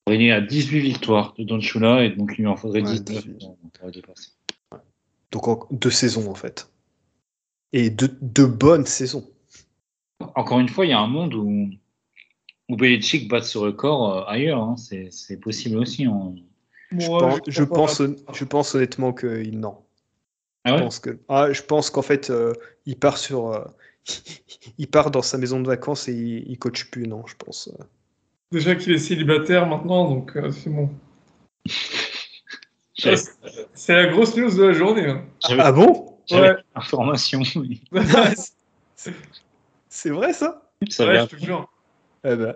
Il 0.07 0.21
est 0.21 0.31
à 0.31 0.41
18 0.41 0.81
victoires 0.81 1.33
de 1.37 1.43
Don 1.45 1.59
Shula 1.61 2.03
et 2.03 2.09
donc 2.11 2.33
il 2.37 2.41
lui 2.41 2.47
en 2.47 2.55
faudrait 2.57 2.81
Ouais, 2.81 2.99
19 2.99 3.25
18. 3.25 3.47
pour 3.79 3.91
dépasser. 3.91 4.29
Donc 5.31 5.47
en- 5.47 5.67
deux 5.71 5.89
saisons 5.91 6.29
en 6.29 6.35
fait. 6.35 6.69
Et 7.73 7.89
deux, 7.89 8.15
deux 8.21 8.45
bonnes 8.47 8.85
saisons. 8.85 9.27
Encore 10.35 10.59
une 10.59 10.69
fois, 10.69 10.85
il 10.85 10.89
y 10.89 10.93
a 10.93 10.99
un 10.99 11.07
monde 11.07 11.33
où, 11.33 11.69
où 12.69 12.75
Belichick 12.75 13.27
bat 13.29 13.41
ce 13.41 13.57
record 13.57 14.17
euh, 14.17 14.23
ailleurs. 14.31 14.61
hein. 14.61 14.75
C'est 14.77 15.09
c'est 15.11 15.37
possible 15.37 15.77
aussi. 15.77 16.05
hein. 16.05 16.33
Je, 16.91 17.07
Moi, 17.07 17.19
pense, 17.19 17.39
je 17.47 17.63
pense, 17.63 18.01
je 18.33 18.43
pense 18.45 18.75
honnêtement 18.75 19.11
que 19.13 19.43
il- 19.43 19.59
non. 19.59 19.77
Ah 20.63 20.69
Je 20.69 20.73
ouais? 20.75 20.79
pense 20.81 20.99
que 20.99 21.19
ah, 21.27 21.51
je 21.51 21.61
pense 21.61 21.89
qu'en 21.89 22.01
fait 22.01 22.29
euh, 22.29 22.53
il 22.85 22.97
part 22.97 23.17
sur 23.17 23.51
euh, 23.51 23.63
il 24.77 24.87
part 24.87 25.11
dans 25.11 25.21
sa 25.21 25.37
maison 25.37 25.59
de 25.59 25.67
vacances 25.67 26.07
et 26.07 26.13
il, 26.13 26.49
il 26.49 26.57
coach 26.57 26.85
plus 26.89 27.07
non 27.07 27.25
je 27.27 27.35
pense. 27.35 27.69
euh. 27.79 27.83
Déjà 28.51 28.75
qu'il 28.75 28.93
est 28.93 28.97
célibataire 28.99 29.67
maintenant, 29.67 30.09
donc 30.09 30.35
euh, 30.37 30.51
c'est 30.51 30.69
bon. 30.69 30.89
C'est 33.73 33.93
la 33.93 34.07
grosse 34.07 34.35
news 34.37 34.55
de 34.55 34.63
la 34.63 34.73
journée. 34.73 35.05
hein. 35.07 35.25
Ah 35.43 35.71
bon? 35.71 36.17
Ouais. 36.31 36.55
l'information. 36.75 37.41
mais 37.55 38.01
C'est 39.89 40.09
vrai 40.09 40.33
ça? 40.33 40.71
Ça 40.89 41.05
Ouais, 41.05 41.19
je 41.19 41.25
te 41.35 41.35
jure. 41.43 41.69
Eh 42.25 42.35
ben, 42.35 42.55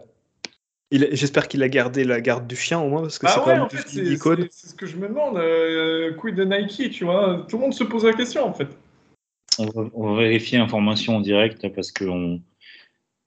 J'espère 0.92 1.48
qu'il 1.48 1.62
a 1.62 1.70
gardé 1.70 2.04
la 2.04 2.20
garde 2.20 2.48
du 2.48 2.56
chien 2.56 2.80
au 2.80 2.90
moins 2.90 3.02
parce 3.04 3.20
que 3.20 3.28
c'est 3.28 3.34
Ah 3.36 3.42
quand 3.42 3.48
ouais, 3.48 3.54
même 3.54 3.64
en 3.64 3.68
du 3.68 3.78
fait, 3.78 3.84
c'est 3.88 4.02
icône. 4.06 4.42
c'est- 4.44 4.50
c'est 4.52 4.68
ce 4.70 4.76
que 4.76 4.88
je 4.88 4.98
me 4.98 5.08
demande. 5.08 5.38
Euh, 5.38 6.14
quid 6.16 6.34
de 6.36 6.44
Nike, 6.44 6.90
tu 6.92 7.04
vois? 7.06 7.46
Tout 7.48 7.58
le 7.58 7.62
monde 7.62 7.74
se 7.76 7.84
pose 7.84 8.06
la 8.06 8.14
question, 8.14 8.44
en 8.46 8.54
fait. 8.54 8.68
on, 9.60 9.66
va, 9.66 9.90
on 9.94 10.14
va 10.16 10.22
vérifier 10.24 10.58
l'information 10.58 11.18
en 11.18 11.22
direct 11.22 11.68
parce 11.76 11.92
que 11.92 12.06
on, 12.06 12.42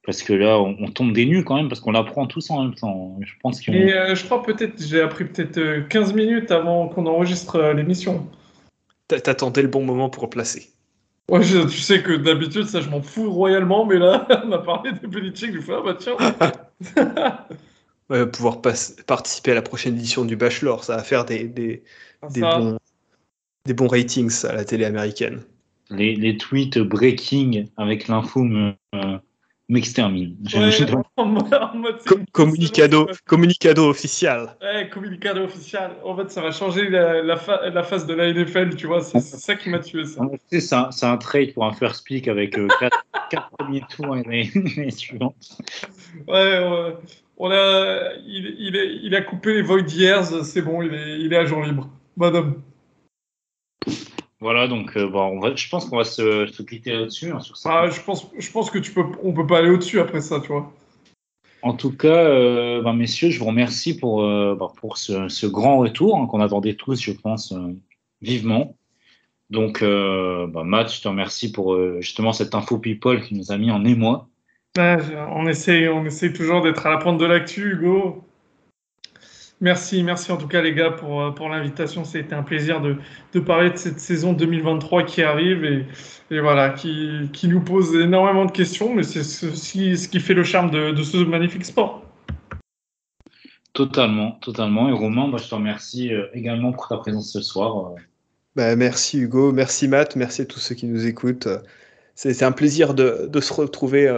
parce 0.05 0.23
que 0.23 0.33
là 0.33 0.59
on, 0.59 0.75
on 0.79 0.89
tombe 0.91 1.13
des 1.13 1.25
nues 1.25 1.43
quand 1.45 1.55
même 1.55 1.69
parce 1.69 1.79
qu'on 1.79 1.91
l'apprend 1.91 2.25
tous 2.27 2.49
en 2.49 2.63
même 2.63 2.73
temps. 2.75 3.17
Je 3.21 3.33
pense 3.41 3.63
qu'on 3.65 3.71
Et 3.71 3.93
euh, 3.93 4.13
je 4.15 4.25
crois 4.25 4.41
peut-être, 4.43 4.81
j'ai 4.83 4.99
appris 4.99 5.23
peut-être 5.25 5.57
euh, 5.57 5.83
15 5.83 6.13
minutes 6.13 6.51
avant 6.51 6.89
qu'on 6.89 7.05
enregistre 7.05 7.55
euh, 7.57 7.73
l'émission. 7.73 8.27
T'a- 9.07 9.21
T'attendais 9.21 9.61
le 9.61 9.67
bon 9.69 9.85
moment 9.85 10.09
pour 10.09 10.29
placer. 10.29 10.72
Ouais, 11.29 11.41
je- 11.43 11.67
tu 11.67 11.77
sais 11.79 12.03
que 12.03 12.13
d'habitude, 12.17 12.65
ça, 12.65 12.81
je 12.81 12.89
m'en 12.89 13.01
fous 13.01 13.31
royalement, 13.31 13.85
mais 13.85 13.97
là, 13.97 14.27
on 14.45 14.51
a 14.51 14.59
parlé 14.59 14.91
de 14.91 15.07
Belichick, 15.07 15.53
je 15.55 15.61
fais, 15.61 15.73
ah 15.73 15.81
bah 15.81 15.95
tiens. 15.99 16.17
Ouais, 18.09 18.25
pouvoir 18.27 18.61
participer 18.61 19.51
à 19.51 19.55
la 19.55 19.61
prochaine 19.61 19.95
édition 19.95 20.25
du 20.25 20.35
Bachelor, 20.35 20.83
ça 20.83 20.97
va 20.97 21.03
faire 21.03 21.23
des, 21.25 21.45
des, 21.47 21.83
des 22.29 22.41
Ça, 22.41 22.57
bons, 22.57 22.77
des 23.65 23.73
bons 23.73 23.87
ratings 23.87 24.45
à 24.45 24.53
la 24.53 24.65
télé 24.65 24.85
américaine. 24.85 25.41
les, 25.89 26.15
les 26.15 26.37
tweets 26.37 26.79
breaking 26.79 27.67
avec 27.77 28.09
l'info 28.09 28.43
me- 28.43 28.73
euh, 28.95 29.17
m'exterminent. 29.73 30.35
Je- 30.45 30.57
ouais, 30.57 30.71
communicado, 32.31 33.07
communicado 33.25 33.89
officiel. 33.89 34.47
Ouais, 34.61 34.89
communicado 34.89 35.43
officiel. 35.43 35.91
En 36.03 36.15
fait, 36.15 36.29
ça 36.31 36.41
va 36.41 36.51
changer 36.51 36.89
la, 36.89 37.21
la, 37.21 37.35
fa- 37.37 37.69
la 37.69 37.83
face 37.83 38.05
de 38.05 38.13
la 38.13 38.31
NFL, 38.31 38.75
tu 38.75 38.87
vois. 38.87 39.01
C'est 39.01 39.19
ça 39.19 39.55
qui 39.55 39.69
m'a 39.69 39.79
tué, 39.79 40.05
ça. 40.05 40.21
C'est 40.51 40.73
un, 40.73 40.91
c'est 40.91 41.05
un 41.05 41.17
trade 41.17 41.53
pour 41.53 41.65
un 41.65 41.73
first 41.73 42.05
pick 42.05 42.27
avec 42.27 42.55
4 42.79 43.49
premiers 43.57 43.83
tours 43.95 44.15
et 44.17 44.23
les, 44.23 44.61
les 44.77 44.91
suivants. 44.91 45.35
Ouais, 46.27 46.59
ouais. 46.59 46.95
On 47.37 47.49
a, 47.51 48.13
il, 48.25 48.55
il, 48.59 48.75
est- 48.75 48.99
il 49.03 49.15
a 49.15 49.21
coupé 49.21 49.55
les 49.55 49.61
Void 49.63 49.89
Years, 49.89 50.43
c'est 50.45 50.61
bon, 50.61 50.81
il 50.83 50.93
est, 50.93 51.19
il 51.19 51.33
est 51.33 51.37
agent 51.37 51.61
libre. 51.61 51.89
Madame. 52.15 52.61
Voilà, 54.43 54.67
donc 54.67 54.97
euh, 54.97 55.07
bon, 55.07 55.21
on 55.21 55.39
va, 55.39 55.55
je 55.55 55.69
pense 55.69 55.85
qu'on 55.85 55.95
va 55.95 56.03
se, 56.03 56.47
se 56.47 56.63
quitter 56.63 56.91
là-dessus. 56.91 57.31
hein, 57.31 57.39
sur 57.39 57.55
ça. 57.55 57.83
Ah, 57.83 57.89
je, 57.89 58.01
pense, 58.01 58.29
je 58.37 58.51
pense 58.51 58.69
que 58.69 58.77
tu 58.77 58.91
peux, 58.91 59.05
on 59.23 59.31
peut 59.31 59.47
pas 59.47 59.59
aller 59.59 59.69
au-dessus 59.69 60.01
après 60.01 60.19
ça, 60.19 60.41
tu 60.41 60.49
vois. 60.49 60.69
En 61.61 61.73
tout 61.73 61.95
cas, 61.95 62.25
euh, 62.25 62.81
ben, 62.81 62.91
messieurs, 62.91 63.29
je 63.29 63.39
vous 63.39 63.45
remercie 63.45 63.97
pour, 63.97 64.21
euh, 64.23 64.53
ben, 64.59 64.67
pour 64.75 64.97
ce, 64.97 65.29
ce 65.29 65.47
grand 65.47 65.77
retour 65.77 66.17
hein, 66.17 66.27
qu'on 66.27 66.41
attendait 66.41 66.73
tous, 66.73 67.01
je 67.01 67.13
pense, 67.13 67.53
vivement. 68.21 68.75
Donc, 69.49 69.79
ben, 69.79 70.63
Matt, 70.65 70.93
je 70.93 71.01
te 71.01 71.07
remercie 71.07 71.49
pour 71.49 71.79
justement 72.01 72.33
cette 72.33 72.53
info 72.53 72.79
people 72.79 73.21
qui 73.21 73.35
nous 73.35 73.53
a 73.53 73.57
mis 73.57 73.71
en 73.71 73.85
émoi. 73.85 74.27
Ouais, 74.77 74.97
on, 75.31 75.47
essaye, 75.47 75.87
on 75.87 76.03
essaye 76.03 76.33
toujours 76.33 76.61
d'être 76.61 76.85
à 76.85 76.89
la 76.89 76.97
pointe 76.97 77.17
de 77.17 77.25
l'actu, 77.25 77.75
Hugo. 77.75 78.25
Merci, 79.63 80.03
merci 80.03 80.29
en 80.33 80.35
tout 80.35 80.49
cas 80.49 80.61
les 80.61 80.73
gars 80.73 80.91
pour, 80.91 81.21
euh, 81.21 81.31
pour 81.31 81.47
l'invitation. 81.47 82.03
C'était 82.03 82.35
un 82.35 82.43
plaisir 82.43 82.81
de, 82.81 82.97
de 83.31 83.39
parler 83.39 83.69
de 83.69 83.77
cette 83.77 83.97
saison 84.01 84.33
2023 84.33 85.03
qui 85.03 85.23
arrive 85.23 85.63
et, 85.63 85.87
et 86.31 86.41
voilà, 86.41 86.71
qui, 86.71 87.29
qui 87.31 87.47
nous 87.47 87.61
pose 87.61 87.95
énormément 87.95 88.43
de 88.43 88.51
questions, 88.51 88.93
mais 88.93 89.03
c'est 89.03 89.23
ceci 89.23 89.97
ce 89.97 90.09
qui 90.09 90.19
fait 90.19 90.33
le 90.33 90.43
charme 90.43 90.69
de, 90.69 90.91
de 90.91 91.01
ce 91.01 91.15
magnifique 91.15 91.63
sport. 91.63 92.03
Totalement, 93.71 94.31
totalement. 94.41 94.89
Et 94.89 94.91
Romain, 94.91 95.31
je 95.37 95.47
te 95.47 95.55
remercie 95.55 96.13
euh, 96.13 96.27
également 96.33 96.73
pour 96.73 96.89
ta 96.89 96.97
présence 96.97 97.31
ce 97.31 97.39
soir. 97.39 97.93
euh. 97.93 97.95
Bah, 98.57 98.75
merci 98.75 99.17
Hugo, 99.17 99.53
merci 99.53 99.87
Matt, 99.87 100.17
merci 100.17 100.41
à 100.41 100.45
tous 100.45 100.59
ceux 100.59 100.75
qui 100.75 100.87
nous 100.87 101.07
écoutent. 101.07 101.47
C'est 102.15 102.33
c'est 102.33 102.43
un 102.43 102.51
plaisir 102.51 102.93
de, 102.93 103.29
de 103.31 103.39
se 103.39 103.53
retrouver 103.53 104.13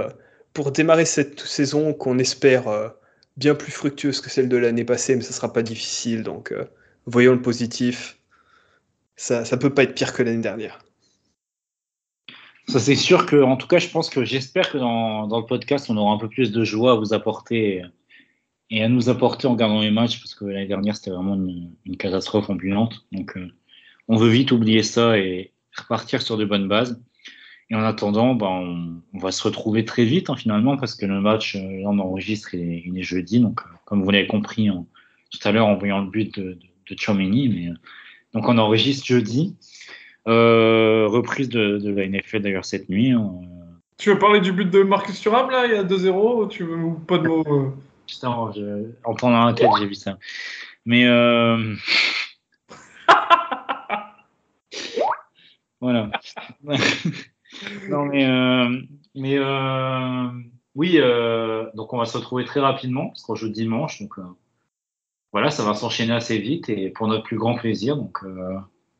pour 0.53 0.71
démarrer 0.71 1.05
cette 1.05 1.39
saison 1.39 1.93
qu'on 1.93 2.17
espère 2.17 2.67
euh, 2.67 2.89
bien 3.37 3.55
plus 3.55 3.71
fructueuse 3.71 4.21
que 4.21 4.29
celle 4.29 4.49
de 4.49 4.57
l'année 4.57 4.85
passée, 4.85 5.15
mais 5.15 5.21
ça 5.21 5.33
sera 5.33 5.51
pas 5.51 5.63
difficile. 5.63 6.23
Donc 6.23 6.51
euh, 6.51 6.65
voyons 7.05 7.33
le 7.33 7.41
positif. 7.41 8.17
Ça, 9.15 9.45
ça 9.45 9.57
peut 9.57 9.73
pas 9.73 9.83
être 9.83 9.95
pire 9.95 10.13
que 10.13 10.23
l'année 10.23 10.41
dernière. 10.41 10.79
Ça, 12.67 12.79
c'est 12.79 12.95
sûr 12.95 13.27
que, 13.27 13.41
en 13.43 13.57
tout 13.57 13.67
cas, 13.67 13.77
je 13.77 13.89
pense 13.89 14.09
que 14.09 14.25
j'espère 14.25 14.71
que 14.71 14.77
dans, 14.77 15.27
dans 15.27 15.39
le 15.39 15.45
podcast, 15.45 15.89
on 15.89 15.97
aura 15.97 16.13
un 16.13 16.17
peu 16.17 16.27
plus 16.27 16.51
de 16.51 16.63
joie 16.63 16.93
à 16.93 16.95
vous 16.95 17.13
apporter 17.13 17.83
et 18.71 18.83
à 18.83 18.89
nous 18.89 19.07
apporter 19.07 19.47
en 19.47 19.51
regardant 19.51 19.81
les 19.81 19.91
matchs, 19.91 20.19
parce 20.19 20.33
que 20.33 20.45
l'année 20.45 20.65
dernière, 20.65 20.95
c'était 20.95 21.11
vraiment 21.11 21.35
une, 21.35 21.71
une 21.85 21.95
catastrophe 21.95 22.49
ambulante. 22.49 23.05
Donc, 23.11 23.37
euh, 23.37 23.51
on 24.07 24.17
veut 24.17 24.29
vite 24.29 24.51
oublier 24.51 24.81
ça 24.81 25.17
et 25.17 25.53
repartir 25.77 26.23
sur 26.23 26.37
de 26.37 26.45
bonnes 26.45 26.67
bases. 26.67 26.99
Et 27.69 27.75
en 27.75 27.83
attendant, 27.83 28.35
ben, 28.35 28.47
on, 28.47 29.01
on 29.13 29.17
va 29.19 29.31
se 29.31 29.41
retrouver 29.43 29.85
très 29.85 30.05
vite, 30.05 30.29
hein, 30.29 30.35
finalement, 30.35 30.77
parce 30.77 30.93
que 30.95 31.05
le 31.05 31.19
match, 31.19 31.55
euh, 31.55 31.59
là, 31.59 31.89
on 31.89 31.97
enregistre, 31.99 32.53
il 32.53 32.61
est, 32.61 32.83
il 32.85 32.97
est 32.97 33.03
jeudi. 33.03 33.39
Donc, 33.39 33.61
euh, 33.61 33.69
comme 33.85 34.03
vous 34.03 34.11
l'avez 34.11 34.27
compris 34.27 34.67
hein, 34.69 34.85
tout 35.31 35.39
à 35.47 35.51
l'heure 35.51 35.67
en 35.67 35.75
voyant 35.75 36.01
le 36.01 36.09
but 36.09 36.37
de, 36.39 36.53
de, 36.89 37.13
mais, 37.13 37.69
euh, 37.69 37.73
donc 38.33 38.47
on 38.47 38.57
enregistre 38.57 39.05
jeudi. 39.05 39.55
Euh, 40.27 41.07
reprise 41.07 41.49
de, 41.49 41.77
de 41.77 41.91
la 41.91 42.07
NFL 42.07 42.39
d'ailleurs 42.41 42.65
cette 42.65 42.89
nuit. 42.89 43.11
hein. 43.11 43.31
Tu 43.97 44.09
veux 44.09 44.19
parler 44.19 44.41
du 44.41 44.51
but 44.51 44.69
de 44.69 44.83
Marcus 44.83 45.19
Thuram 45.21 45.49
là, 45.49 45.65
il 45.67 45.71
y 45.71 45.75
a 45.75 45.83
2-0 45.83 46.49
Tu 46.49 46.63
veux 46.63 46.75
ou 46.75 46.93
pas 46.95 47.17
de 47.17 47.27
mots 47.27 47.73
Putain, 48.07 48.51
je, 48.55 48.89
en 49.03 49.15
pendant 49.15 49.37
un 49.37 49.53
tête, 49.53 49.69
j'ai 49.79 49.87
vu 49.87 49.95
ça. 49.95 50.17
Mais 50.85 51.05
euh... 51.05 51.75
voilà. 55.81 56.11
non 57.89 58.05
mais 58.05 58.25
euh... 58.25 58.81
mais 59.15 59.37
euh... 59.37 60.27
oui, 60.75 60.97
euh... 60.97 61.69
donc 61.75 61.93
on 61.93 61.97
va 61.97 62.05
se 62.05 62.17
retrouver 62.17 62.45
très 62.45 62.59
rapidement 62.59 63.07
parce 63.07 63.23
qu'on 63.23 63.35
joue 63.35 63.49
dimanche, 63.49 64.01
donc 64.01 64.13
voilà, 65.31 65.49
ça 65.49 65.63
va 65.63 65.73
s'enchaîner 65.73 66.13
assez 66.13 66.37
vite 66.37 66.69
et 66.69 66.89
pour 66.89 67.07
notre 67.07 67.23
plus 67.23 67.37
grand 67.37 67.55
plaisir. 67.55 67.97
Donc 67.97 68.23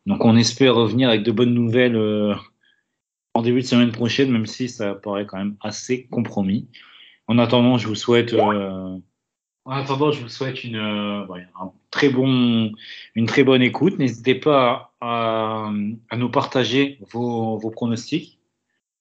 donc 0.05 0.26
on 0.26 0.36
espère 0.36 0.76
revenir 0.76 1.09
avec 1.09 1.24
de 1.24 1.32
bonnes 1.32 1.53
nouvelles 1.53 1.95
en 3.36 3.41
début 3.41 3.61
de 3.61 3.68
semaine 3.68 3.91
prochaine, 3.91 4.32
même 4.32 4.45
si 4.45 4.70
ça 4.70 4.95
paraît 4.95 5.26
quand 5.26 5.38
même 5.38 5.57
assez 5.61 6.05
compromis. 6.07 6.68
En 7.28 7.38
attendant, 7.38 7.78
je 7.78 7.88
vous 7.88 7.95
souhaite, 7.95 8.32
une, 10.63 11.28
très 11.89 12.09
bon, 12.09 12.72
une 13.16 13.26
très 13.26 13.43
bonne 13.43 13.61
écoute. 13.61 13.97
N'hésitez 13.99 14.36
pas 14.36 14.93
à, 15.01 15.70
nous 16.16 16.30
partager 16.30 16.99
vos 17.11 17.72
pronostics. 17.72 18.35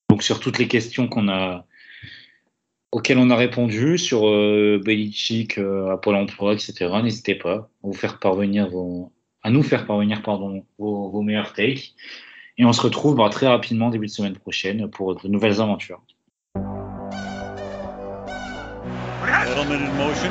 Donc 0.09 0.23
sur 0.23 0.41
toutes 0.41 0.59
les 0.59 0.69
questions 0.69 1.09
qu'on 1.09 1.29
a 1.29 1.67
auxquelles 2.93 3.19
on 3.19 3.31
a 3.31 3.37
répondu 3.37 3.99
sur 3.99 4.29
euh, 4.29 4.81
Belichick, 4.85 5.59
euh, 5.59 5.91
à 5.91 6.11
Emploi, 6.11 6.53
etc. 6.53 6.87
N'hésitez 7.03 7.35
pas 7.35 7.55
à 7.55 7.69
vous 7.83 7.93
faire 7.93 8.21
parvenir 8.21 8.71
vos, 8.71 9.13
à 9.43 9.51
nous 9.51 9.65
faire 9.65 9.85
parvenir 9.87 10.23
pardon 10.23 10.65
vos, 10.79 11.21
meilleurs 11.23 11.53
takes. 11.53 11.95
Et 12.57 12.65
on 12.65 12.73
se 12.73 12.81
retrouve 12.81 13.17
bah, 13.17 13.29
très 13.31 13.49
rapidement 13.49 13.91
début 13.91 14.07
de 14.07 14.13
semaine 14.13 14.37
prochaine 14.37 14.89
pour 14.89 15.17
de 15.21 15.27
nouvelles 15.27 15.61
aventures. 15.61 16.03
Edelman 19.55 19.87
motion. 19.97 20.31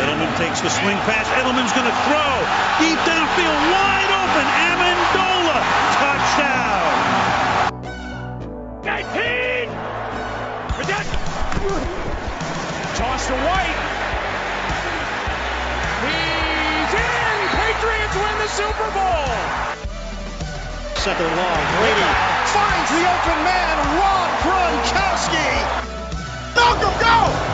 Edelman 0.00 0.30
pass. 1.06 1.28
Deep 2.78 2.98
downfield, 3.04 3.58
wide 3.72 4.12
open. 4.12 4.46
Amendola. 4.68 5.87
To 13.28 13.34
White. 13.34 13.80
He's 16.00 16.92
in! 16.96 17.36
Patriots 17.60 18.16
win 18.16 18.34
the 18.40 18.48
Super 18.48 18.88
Bowl! 18.96 19.28
Second 20.96 21.36
long. 21.36 21.60
Brady 21.76 22.08
Finds 22.56 22.88
the 22.88 23.04
open 23.04 23.38
man, 23.44 23.76
Rob 24.00 24.30
Gronkowski! 24.40 25.50
Malcolm, 26.56 26.94
go! 27.04 27.47